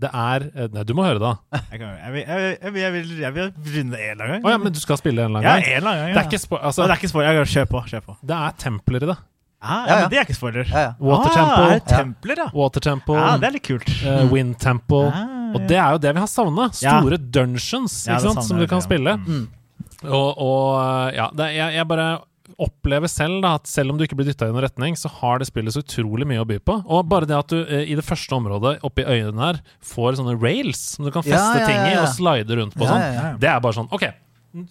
[0.00, 1.60] Det er eh, Nei, du må høre det, da.
[1.72, 4.52] jeg, jeg, vil, jeg, jeg, vil, vil, runde det en eller annen Å gang.
[4.52, 5.66] ja, men du skal spille en eller annen gang?
[5.66, 6.14] en eller annen gang.
[6.14, 6.22] Det ja.
[6.22, 7.32] er ikke altså, det er ikke spoiler.
[7.40, 7.82] Jeg, kjør på.
[7.90, 8.16] Kjør på.
[8.30, 9.18] Det er templer i det.
[9.60, 10.00] Ah, ja, Ja, ja.
[10.00, 10.70] Men det er ikke spoiler.
[10.70, 10.92] Ja, ja.
[11.04, 11.64] Water ah, Temple.
[11.64, 12.46] Er det templer, da?
[12.56, 13.90] Water Temple, Ja, det er litt kult.
[14.00, 15.10] Uh, Wind Temple.
[15.12, 16.70] Ah, Og det er jo det vi har savna.
[16.82, 16.98] Ja.
[16.98, 18.24] Store dungeons sant?
[18.24, 18.86] savner som du kan ja.
[18.86, 19.16] spille.
[19.20, 19.46] Mm.
[20.08, 22.10] Og, og ja, det, jeg, jeg bare
[22.60, 25.40] opplever selv da at selv om du ikke blir dytta i noen retning, så har
[25.40, 26.76] det spillet så utrolig mye å by på.
[26.82, 29.60] Og bare det at du eh, i det første området oppi øynene her
[29.92, 32.02] får sånne rails som du kan Ja, feste ja, ting i ja, ja.
[32.04, 33.38] og slide rundt på Ja, sånn, ja, ja.
[33.40, 34.06] det er bare sånn OK,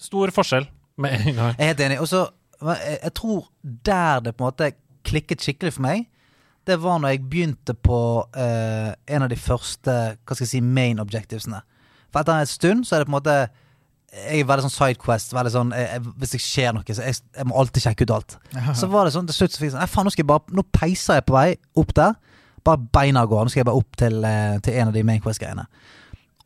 [0.03, 0.69] stor forskjell
[0.99, 1.55] med en gang.
[1.55, 1.99] Jeg er helt enig.
[2.03, 2.25] Og så
[2.59, 4.71] jeg, jeg tror der det på en måte
[5.07, 6.07] klikket skikkelig for meg,
[6.69, 7.99] det var når jeg begynte på
[8.37, 11.61] eh, en av de første hva skal jeg si, main objectivesene.
[12.09, 13.35] For etter en stund så er det på en måte
[14.09, 15.33] Jeg er veldig sånn sidequest.
[15.37, 18.13] Veldig sånn, jeg, jeg, hvis det skjer noe, så jeg, jeg må alltid sjekke ut
[18.15, 18.37] alt.
[18.79, 20.31] Så var det sånn til slutt så fikk jeg sånn Nei, faen, nå skal jeg
[20.31, 22.17] bare Nå peiser jeg på vei opp der.
[22.65, 23.45] Bare beina går.
[23.45, 25.67] Nå skal jeg bare opp til, eh, til en av de main quest-greiene.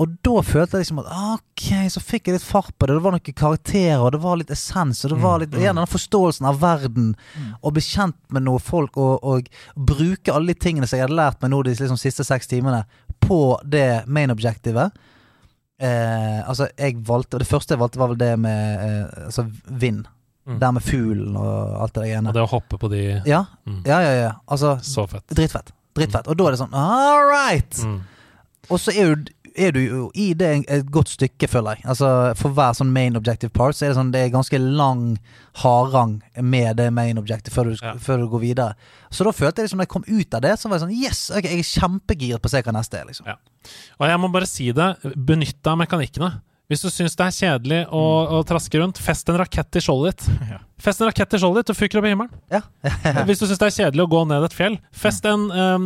[0.02, 2.96] Og da følte jeg liksom at ok, så fikk jeg litt fart på det.
[2.98, 5.90] Det var noen karakterer, og det var litt essens, og det var litt igjen den
[5.92, 7.12] forståelsen av verden.
[7.62, 11.20] Å bli kjent med noen folk, og, og bruke alle de tingene som jeg hadde
[11.20, 12.82] lært meg nå de liksom, siste seks timene,
[13.22, 14.98] på det main objectivet.
[15.84, 20.06] Eh, altså, jeg valgte det første jeg valgte, var vel det med eh, altså vind.
[20.44, 20.58] Mm.
[20.60, 23.78] Der med fuglen og alt det der Og det å hoppe på de Ja, Mm.
[23.88, 24.12] ja, ja.
[24.26, 24.32] ja.
[24.52, 25.24] Altså, Så fett.
[25.32, 25.72] dritfett.
[25.96, 26.28] Dritfett.
[26.28, 27.78] Og da er det sånn all right!
[27.80, 28.02] Mm.
[28.70, 31.86] Og så er du, er du jo i det et godt stykke, føler jeg.
[31.94, 32.08] Altså
[32.40, 35.18] For hver sånn main objective part Så er det sånn Det er ganske lang
[35.62, 37.94] harang med det main objective før du, Ja.
[37.96, 38.76] før du går videre.
[39.12, 41.04] Så da følte jeg liksom da jeg kom ut av det, så var jeg sånn
[41.04, 41.30] Yes!
[41.32, 43.28] Okay, jeg er kjempegiret på å se hva neste er, liksom.
[43.28, 43.36] Ja.
[44.00, 46.32] Og jeg må bare si det, benytt deg av mekanikkene.
[46.74, 50.18] Hvis du syns det er kjedelig å, å traske rundt, fest en rakett i skjoldet
[50.26, 50.30] ditt.
[50.54, 50.60] Ja.
[50.84, 52.32] Fest en rakett i skjoldet ditt og fyker opp i himmelen.
[52.52, 52.60] Ja.
[53.30, 55.86] Hvis du syns det er kjedelig å gå ned et fjell, fest en um,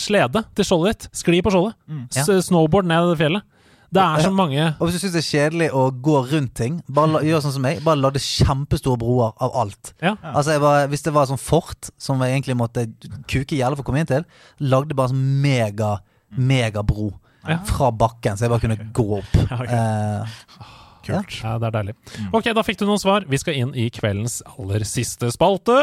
[0.00, 1.10] slede til skjoldet ditt.
[1.22, 1.76] Skli på skjoldet.
[2.18, 3.46] S- Snowboard ned det fjellet.
[3.94, 6.80] Det er så mange Og hvis du syns det er kjedelig å gå rundt ting,
[6.90, 7.78] bare la, gjør sånn som meg.
[7.86, 9.92] Bare lagde kjempestore broer av alt.
[10.02, 10.16] Ja.
[10.32, 12.88] Altså jeg bare, Hvis det var sånn fort som jeg egentlig måtte
[13.30, 14.26] kuke i hjel for å komme inn til,
[14.66, 15.92] lagde bare sånn mega,
[16.34, 17.12] megabro
[17.48, 17.58] Ja.
[17.68, 19.36] fra bakken, så jeg bare kunne gå opp.
[19.44, 19.68] Okay.
[19.68, 20.24] Uh,
[21.04, 21.34] Kult.
[21.42, 21.94] Ja, det er deilig.
[22.32, 23.26] Ok, da fikk du noen svar.
[23.28, 25.76] Vi skal inn i kveldens aller siste spalte.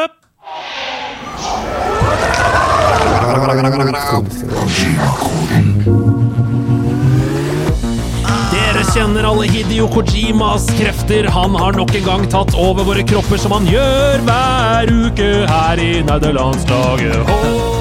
[8.52, 11.28] Dere kjenner alle Hidio Kojimas krefter.
[11.36, 15.84] Han har nok en gang tatt over våre kropper, som han gjør hver uke her
[15.84, 17.81] i nederlandslaget.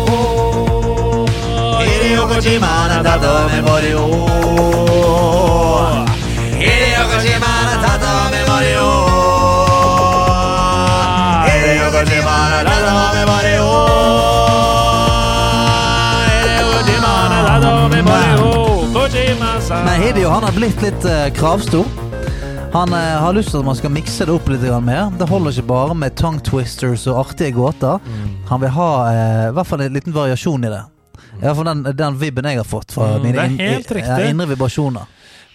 [2.10, 2.40] Ho, ho.
[2.40, 4.00] Hideo han har tatt over Mario.
[6.58, 8.86] Hideo Kojima, han har tatt over Mario.
[11.46, 13.68] Hideo Kojima, han har tatt over Mario.
[16.26, 18.46] Hideo Kojima, han har tatt over Mario.
[18.94, 19.84] Kojima-san.
[19.84, 21.86] Men Hideo han har blitt litt uh, kravstor.
[22.72, 25.10] Han eh, har lyst til at man skal mikse det opp litt mer.
[25.18, 27.98] Det holder ikke bare med tongue twisters og artige gåter.
[28.46, 30.84] Han vil ha eh, i hvert fall en liten variasjon i det.
[31.42, 34.28] I for den, den vibben jeg har fått fra Mm, mine det helt i- riktig.
[34.30, 35.06] indre vibrasjoner.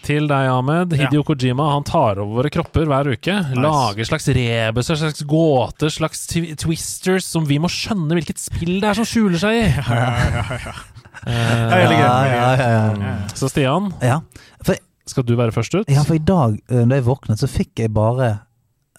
[0.05, 0.91] Til deg, Ahmed.
[0.93, 3.33] Hidio Kojima han tar over våre kropper hver uke.
[3.57, 6.27] Lager slags rebuser, slags gåter, slags
[6.61, 9.67] twisters som vi må skjønne hvilket spill det er som skjuler seg i.
[11.25, 13.17] Ja, ja, ja, ja.
[13.33, 14.19] Så Stian, ja.
[14.65, 14.75] For,
[15.09, 15.89] skal du være først ut?
[15.89, 18.27] ja, for i dag eh, da jeg våknet, så fikk jeg bare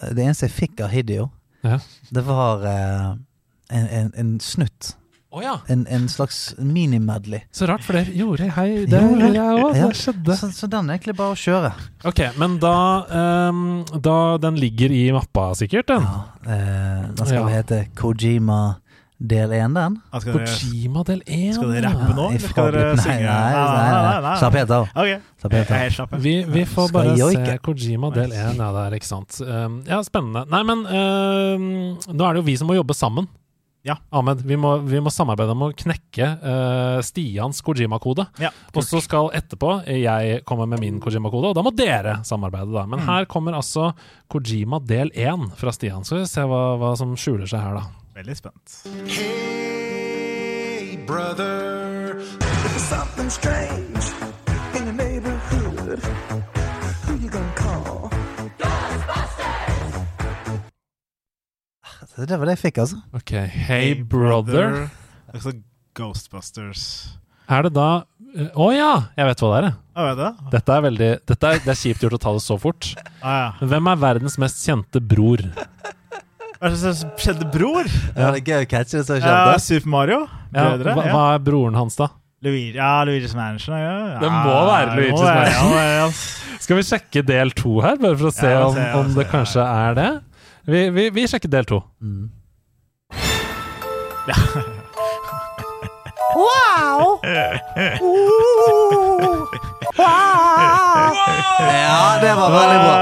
[0.01, 1.29] eh, Det eneste jeg fikk av Hideo,
[1.63, 1.79] Ja.
[2.11, 3.15] det var uh,
[3.71, 4.95] en, en, en snutt.
[5.37, 5.55] Å ja.
[5.69, 7.43] En, en slags mini-medley.
[7.53, 8.53] Så rart, for det gjorde jeg.
[8.57, 9.75] Hei, det Gjorde jeg òg.
[9.77, 9.91] Ja.
[9.91, 10.37] Det skjedde.
[10.41, 11.73] Så, så den er egentlig bare å kjøre.
[12.09, 12.73] Ok, men da,
[13.51, 13.61] um,
[14.01, 16.09] da Den ligger i mappa, sikkert, den.
[16.09, 17.53] Ja, eh, den skal Ja.
[17.53, 18.79] hete Kojima
[19.21, 20.01] del 1, den.
[20.17, 21.55] Skal dere, Kojima del 1.
[21.61, 23.23] skal dere rappe nå, Ja, skal dere nei, synge?
[23.29, 24.03] Nei, nei, nei.
[24.09, 24.33] nei.
[24.33, 24.41] av.
[24.41, 24.91] Slapp helt av.
[24.97, 25.91] Okay.
[26.01, 26.21] slapp.
[26.25, 28.57] Vi, vi får bare se Kojima del 1.
[28.57, 29.43] Ja, det er ikke sant.
[29.45, 30.49] Um, ja, spennende.
[30.49, 31.67] Nei, men um,
[32.09, 33.29] nå er det jo vi som må jobbe sammen.
[33.87, 33.95] Ja.
[34.11, 38.27] Ahmed, vi må, vi må samarbeide om å knekke uh, Stians Kojima-kode.
[38.43, 42.75] Ja, Og så skal etterpå jeg komme med min Kojima-kode, og da må dere samarbeide,
[42.75, 42.87] da.
[42.91, 43.93] Men her kommer altså
[44.33, 46.03] Kojima del 1 fra Stian.
[46.07, 47.85] Skal vi se hva, hva som skjuler seg her, da.
[48.17, 48.81] Veldig spent.
[49.07, 52.23] Hey, brother.
[52.87, 54.16] something strange
[62.17, 62.99] Det var det jeg fikk, altså.
[63.15, 63.33] Ok,
[63.69, 64.87] Hey brother.
[65.35, 65.53] Altså
[65.97, 66.85] Ghostbusters.
[67.49, 67.89] Er det da
[68.37, 68.93] eh, Å ja!
[69.19, 69.67] Jeg vet hva det er.
[69.69, 70.07] jeg.
[70.07, 70.49] Vet du?
[70.57, 72.89] Dette er veldig dette er, Det er kjipt gjort å ta det så fort.
[73.23, 73.69] Ah, ja.
[73.71, 75.45] Hvem er verdens mest kjente bror?
[76.57, 77.85] Hva er det som skjedde, bror?
[78.17, 79.57] Ja, det er gøy å catche det så Ja.
[79.61, 80.23] Super Mario?
[80.55, 80.95] Ja, Brødre?
[80.97, 81.13] hva, Ja.
[81.13, 82.09] hva er broren hans, da?
[82.45, 83.75] Luigi, ja, Luigi's Mansion.
[83.77, 84.19] Ja.
[84.21, 86.13] Det må være det Luigi's Mansion.
[86.61, 89.61] Skal vi sjekke del to her, bare for å se Ja, om, om det kanskje
[89.65, 90.09] er det?
[90.67, 91.83] Vi, vi, vi sjekker del to.
[92.03, 92.31] Mm.
[101.67, 102.97] Ja, det var veldig bra.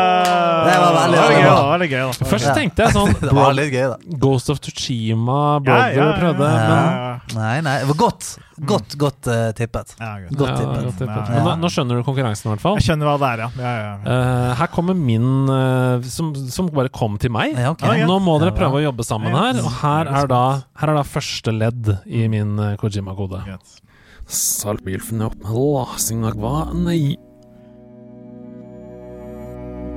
[0.65, 1.55] Det var veldig, veldig bra.
[1.74, 2.27] Veldig gøy, da.
[2.31, 4.16] Først tenkte jeg sånn Det var litt gøy, da.
[4.23, 8.28] Ghost of Tsushima, Brother ja, ja, prøvde, ja, men Nei, nei, det var godt.
[8.70, 9.94] Godt, godt eh, tippet.
[9.98, 10.28] ja, gøy.
[10.39, 10.85] Godt Ja, tippet.
[10.86, 11.15] godt tippet.
[11.16, 12.77] Ja, Men nå, nå skjønner du konkurransen, i hvert fall.
[12.78, 13.48] Jeg skjønner hva det er, ja.
[13.59, 13.94] ja, ja, ja.
[14.15, 17.56] Eh, her kommer min eh, som, som bare kom til meg.
[17.59, 17.85] Ja, ok.
[17.90, 19.59] Ja, Nå må dere prøve å jobbe sammen her.
[19.65, 20.43] Og her er da,
[20.81, 23.43] her er da første ledd i min eh, Kojima-kode.
[23.48, 23.81] Greit.
[26.85, 27.15] Nei.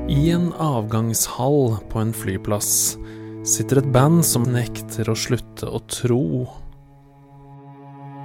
[0.07, 2.71] I en avgangshall på en flyplass
[3.47, 6.21] sitter et band som nekter å slutte å tro.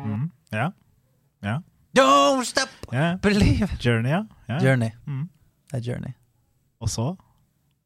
[0.06, 0.28] Mm.
[0.55, 0.68] Ja.
[1.43, 1.56] Ja.
[1.94, 3.16] Don't stop, Yeah.
[3.20, 3.68] believe.
[3.80, 4.24] Journey, ja.
[4.48, 4.62] Yeah.
[4.62, 4.93] Journey.
[5.06, 5.28] Mm.
[5.70, 6.14] Det er Journey.
[6.80, 7.16] Og så?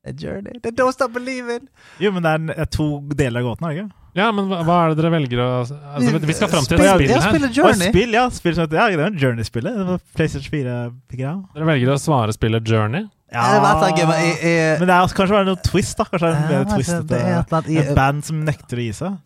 [0.05, 0.61] Det er Journey.
[0.63, 1.69] Det er Don't stop believing.
[2.01, 3.95] Jo, men det er, to deler av gåten, er det ikke?
[4.17, 6.87] Ja, men hva, hva er det dere velger å altså, Vi skal fram til et
[6.89, 7.51] Spill- her.
[7.53, 7.91] Journey.
[7.91, 8.23] spill, ja.
[8.33, 9.77] Spill som heter, ja, det er jo Journey-spillet.
[9.77, 11.35] Det var PlayStation 4-greia.
[11.55, 13.05] Dere velger å svare spillet Journey.
[13.35, 15.97] Ja, jeg var et men jeg, jeg, Men det er også, kanskje bare noe twist,
[15.99, 16.05] da.
[16.09, 18.79] Kanskje det er en twist altså, det er et annet i- Et band som nekter
[18.81, 19.17] å gi seg.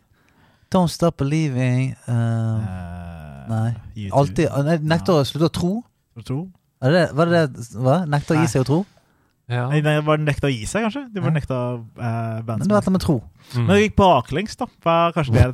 [0.72, 3.74] Don't stop believing uh, Eh, Nei.
[3.96, 4.46] YouTube.
[4.54, 5.70] Alltid Nekter å slutte å tro?
[6.24, 6.40] Tro?
[6.82, 7.96] Er det, var det det hva?
[8.08, 8.80] Nekter å gi seg å tro?
[9.50, 9.64] Ja.
[9.70, 11.06] Nei, nei, var det nekta å gi seg, kanskje?
[11.10, 11.38] De bare Ja.
[11.40, 13.16] nekta uh, band Men det var dette med tro.
[13.54, 13.64] Mm.
[13.64, 14.68] Men det gikk baklengs, da.
[14.84, 15.50] For Kanskje det, er,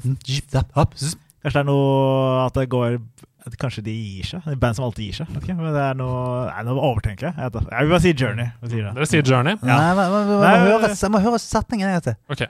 [1.46, 2.98] Kanskje det er noe At det går
[3.46, 4.42] at Kanskje de gir seg?
[4.42, 5.28] Det er band som alltid gir seg.
[5.38, 7.34] Okay, men det er noe Nei, nå overtenker jeg.
[7.38, 8.48] Jeg, jeg vil bare si Journey.
[8.66, 8.92] Sier det.
[8.96, 9.54] Dere sier Journey?
[9.62, 9.76] Ja.
[9.78, 12.16] Nei, men, men, men, må høre, jeg må høre setningen en gang til.
[12.34, 12.42] Ok.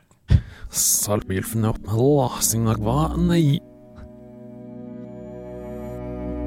[3.28, 3.60] Nei.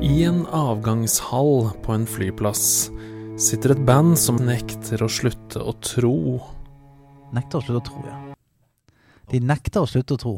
[0.10, 2.90] I en avgangshall på en flyplass
[3.40, 6.40] sitter et band som nekter å slutte å tro.
[7.36, 8.18] Nekter å slutte å tro, ja.
[9.30, 10.34] De nekter å slutte å tro.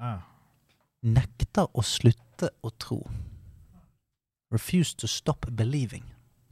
[0.00, 0.14] Ja.
[1.02, 3.00] Nekter å slutte å tro.
[4.52, 6.04] Refuse to stop believing.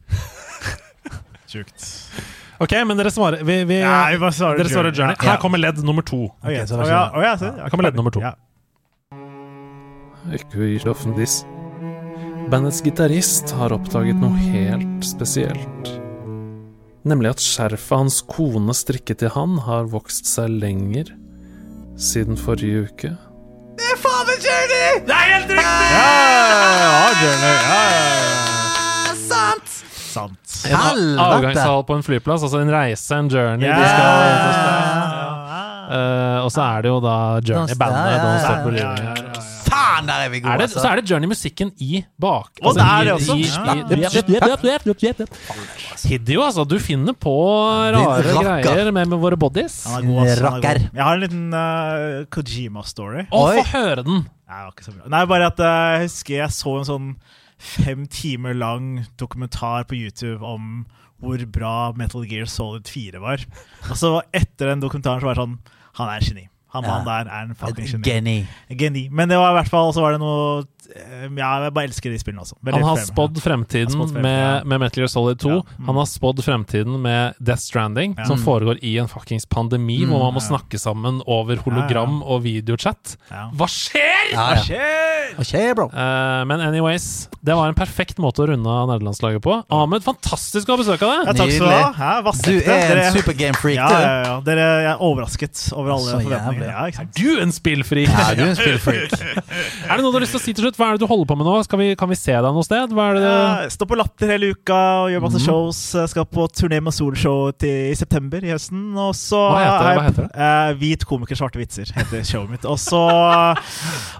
[1.50, 1.84] Sjukt.
[2.58, 5.14] Ok, men dere svarer vi, vi, Nei, vi svarer Dere svarer Journey.
[5.14, 5.16] Journey.
[5.20, 5.36] Ja.
[5.36, 6.24] Her kommer ledd nummer to.
[6.42, 8.24] Ok, så oh, ja, oh, ja, så, ja, Her kommer ledd nummer to.
[8.24, 8.34] Ja.
[10.34, 11.44] Ikke gi stoffen diss.
[12.48, 15.88] Bandets gitarist har oppdaget noe helt spesielt.
[17.04, 21.12] Nemlig at skjerfet hans kone strikket til han, har vokst seg lenger
[22.00, 23.12] siden forrige uke.
[23.76, 24.00] Det er
[25.92, 26.08] Ja,
[27.20, 27.52] Journey.
[27.52, 29.14] Ja, ja, ja.
[29.28, 29.76] Sant!
[30.08, 30.58] Sant.
[30.72, 33.68] En avgangshall på en flyplass, altså en reise, en journey.
[33.68, 33.76] Ja.
[33.76, 34.08] De skal
[35.92, 38.08] uh, Og så er det jo da Journey-bandet.
[38.08, 38.16] Ja,
[38.72, 39.27] ja, ja,
[40.09, 40.80] der er vi gode, Er det, altså.
[40.82, 42.51] så er det Journey-musikken i bak.
[42.62, 43.35] Å, det er det i- også?
[43.36, 43.52] i- Ja.
[46.09, 46.62] Hideo, altså.
[46.68, 47.35] Du finner på
[47.94, 48.22] rare
[48.64, 49.80] greier med, med våre bodies.
[49.86, 50.02] Er er
[50.60, 50.64] god.
[50.94, 53.26] Jeg har en liten uh, Kojima-story.
[53.30, 54.26] Å, få høre den!
[54.48, 54.70] Nei.
[55.12, 57.09] Nei, bare at eh, jeg husker jeg så en sånn
[57.59, 60.86] fem timer lang dokumentar på YouTube om
[61.20, 63.39] hvor bra Metal Gear Solid 4 var.
[63.90, 65.59] Og så etter den dokumentaren så var det sånn
[65.98, 66.44] Han er en geni.
[66.74, 66.89] Han Ja.
[66.89, 68.47] mannen der er en fucking geni.
[68.69, 68.77] Geni.
[68.78, 69.09] Geni.
[69.11, 70.65] Men det var i hvert fall så var det noe
[70.95, 72.57] eh, Ja, jeg bare elsker de spillene også.
[72.65, 74.65] Veldig Han har spådd fremtiden Han har spådd fremtiden, med, ja.
[74.65, 75.49] med Metal Gear Solid 2.
[75.49, 75.62] Ja.
[75.78, 75.86] Mm.
[75.86, 78.24] Han har spådd fremtiden med Death Stranding, Ja.
[78.24, 78.45] som Mm.
[78.45, 80.49] foregår i en fuckings pandemi, hvor man må ja.
[80.49, 83.16] snakke sammen over hologram og videochat.
[83.31, 83.51] Ja.
[83.53, 84.32] Hva skjer?!
[84.32, 85.35] Ja, ja.
[85.36, 85.86] Hva skjer, bro.
[85.93, 89.65] Uh, men anyways, det var en perfekt måte å runde av nederlandslaget på.
[89.70, 91.36] Ahmed, fantastisk å ha besøk av Ja, deg!
[91.36, 91.93] takk skal du ha.
[91.97, 93.95] Ja, Du er en en supergame-freak, ja, du.
[93.95, 94.40] ja, ja.
[94.40, 96.57] Dere jeg er overrasket over alle forventningene forventninger.
[96.60, 96.93] Jævlig.
[96.98, 97.09] Ja, er?
[97.16, 98.09] Du en spillfrik!
[98.12, 99.14] Ja, du en spillfreak.
[99.89, 100.76] Er det noe du har lyst til å si til slutt?
[100.76, 101.56] Hva er det du holder på med nå?
[101.64, 102.93] Skal vi, kan vi se deg noe sted?
[102.93, 105.80] Hva er det Ja, Stå på Latter hele uka og gjør masse masse shows.
[105.94, 108.82] Jeg Skal på turné med Solshow til, i september i høsten.
[108.98, 109.94] Og så Hva heter det?
[109.98, 110.48] Hva heter det?
[110.48, 112.66] Eh, Hvit komiker, svarte vitser heter showet mitt.
[112.68, 113.01] Og så,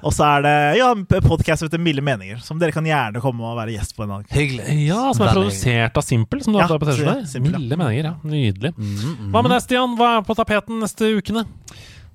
[0.03, 3.23] og så er det ja, en podkast som heter Milde meninger, som dere kan gjerne
[3.25, 4.27] komme og være gjest på en dag.
[4.35, 4.79] Hyggelig.
[4.89, 7.27] Ja, som er produsert av Simpel, som du Ja, har på T-skjorte.
[7.31, 7.61] Simpel, ja.
[7.63, 8.17] Milde meninger, ja.
[8.29, 8.75] Nydelig.
[8.79, 9.97] Mm, Hva med deg, Stian?
[9.99, 11.47] Hva er på tapeten neste ukene?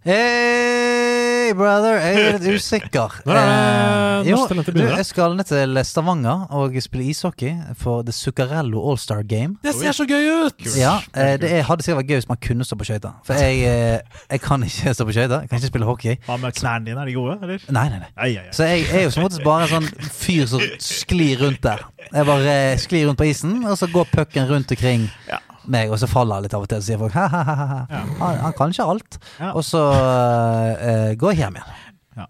[0.03, 1.95] Hey, brother!
[2.03, 3.13] Jeg er litt usikker.
[3.23, 3.59] Når er det
[4.23, 4.97] Eh, jo, du, begynner?
[5.01, 9.57] jeg skal ned til Stavanger og spille ishockey for The Zuccarello All-Star Game.
[9.63, 10.65] Det ser så gøy ut!
[10.79, 13.15] Ja, eh, Det er, hadde sikkert vært gøy hvis man kunne stå på skøyter.
[13.27, 15.41] For jeg, eh, jeg kan ikke stå på skøyter.
[15.45, 16.15] Jeg kan ikke spille hockey.
[16.27, 16.99] Hva med knærne dine?
[17.03, 17.63] Er de gode, eller?
[17.79, 18.11] Nei, nei, nei.
[18.17, 18.53] Ai, ai, ai.
[18.59, 21.83] Så jeg er jo som oftest bare en sånn fyr som sklir rundt der.
[22.11, 25.39] Jeg bare eh, sklir rundt på isen, og så går pucken rundt omkring Ja.
[25.67, 27.85] Meg, og så faller jeg litt av og til, og sier folk ha-ha-ha.
[28.19, 29.17] Han, han kan ikke alt.
[29.39, 29.53] Ja.
[29.55, 31.79] Og så uh, går jeg hjem igjen.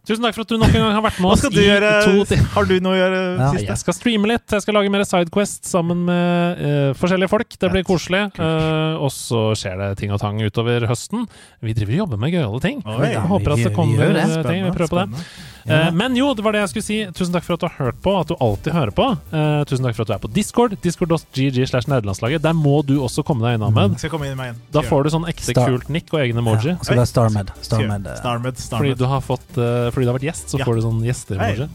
[0.07, 1.57] Tusen takk for at du nok en gang har vært med Hva oss skal du
[1.59, 1.87] i gjøre?
[2.07, 2.45] to timer.
[2.53, 3.47] Har du noe å gjøre Ja.
[3.51, 3.65] siste?
[3.67, 4.45] Jeg skal streame litt.
[4.55, 7.57] Jeg skal lage mer Sidequest sammen med uh, forskjellige folk.
[7.59, 8.21] Det blir koselig.
[8.39, 11.25] Uh, og så skjer det ting og tang utover høsten.
[11.59, 12.79] Vi driver og jobber med gøyale ting.
[12.87, 14.23] Oi, ja, håper vi- at det vi kommer vi, det.
[14.23, 14.63] eh, ting.
[14.69, 15.25] Vi prøver på det.
[15.63, 15.87] Spennende.
[15.87, 16.97] Eh, men jo, det var det jeg skulle si.
[17.15, 19.05] Tusen takk for at du har hørt på, at du alltid hører på.
[19.31, 20.75] Eh, tusen takk for at du er på Discord.
[20.83, 22.43] Discord.gg slash nederlandslaget.
[22.43, 23.95] Der må du også komme deg inn, Ahmed.
[24.11, 24.61] Komme inn med en?
[24.75, 26.73] Da får du sånn ekte Star- kult nikk og egen emoji.
[26.73, 27.53] Ja, så det er Starmed.
[27.63, 28.59] Starmed eh, Starmed.
[28.73, 30.65] Fordi du har fått eh, Fordi du har vært gjest, så Ja.
[30.67, 31.69] får du sånn gjeste-emoji.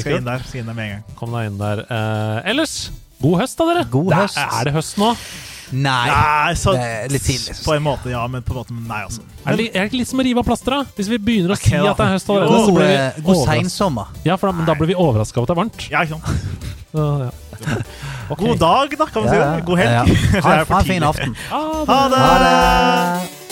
[0.00, 1.16] Skal inn der, skal inn der med en gang.
[1.18, 1.84] Kom deg inn der.
[1.90, 2.76] Eh, ellers,
[3.20, 3.84] god høst da, dere.
[3.90, 4.38] God høst.
[4.38, 5.14] Er det høst nå?
[5.70, 6.08] Nei!
[6.10, 7.56] Nei, så, Det er litt tidlig.
[7.64, 9.24] På en måte, ja, men på en måte nei også.
[9.44, 10.90] Er det, er det litt som å rive av plasteret?
[10.98, 14.18] Hvis vi begynner å si at det er høst allerede, så blir vi god seinsommer.
[14.26, 15.86] Ja, for da, men da blir vi overraska over at det er varmt.
[15.92, 16.74] Ja, ikke sant?
[16.94, 17.30] Så, ja.
[18.28, 18.42] okay.
[18.44, 19.64] God dag, da, kan vi si det.
[19.70, 19.96] God helg.
[20.00, 20.04] ja.
[20.04, 20.44] ja.
[20.48, 21.38] Ha, ha en fin aften.
[21.54, 21.88] Ha det.
[21.94, 22.26] Ha det!
[22.26, 23.43] Ha det!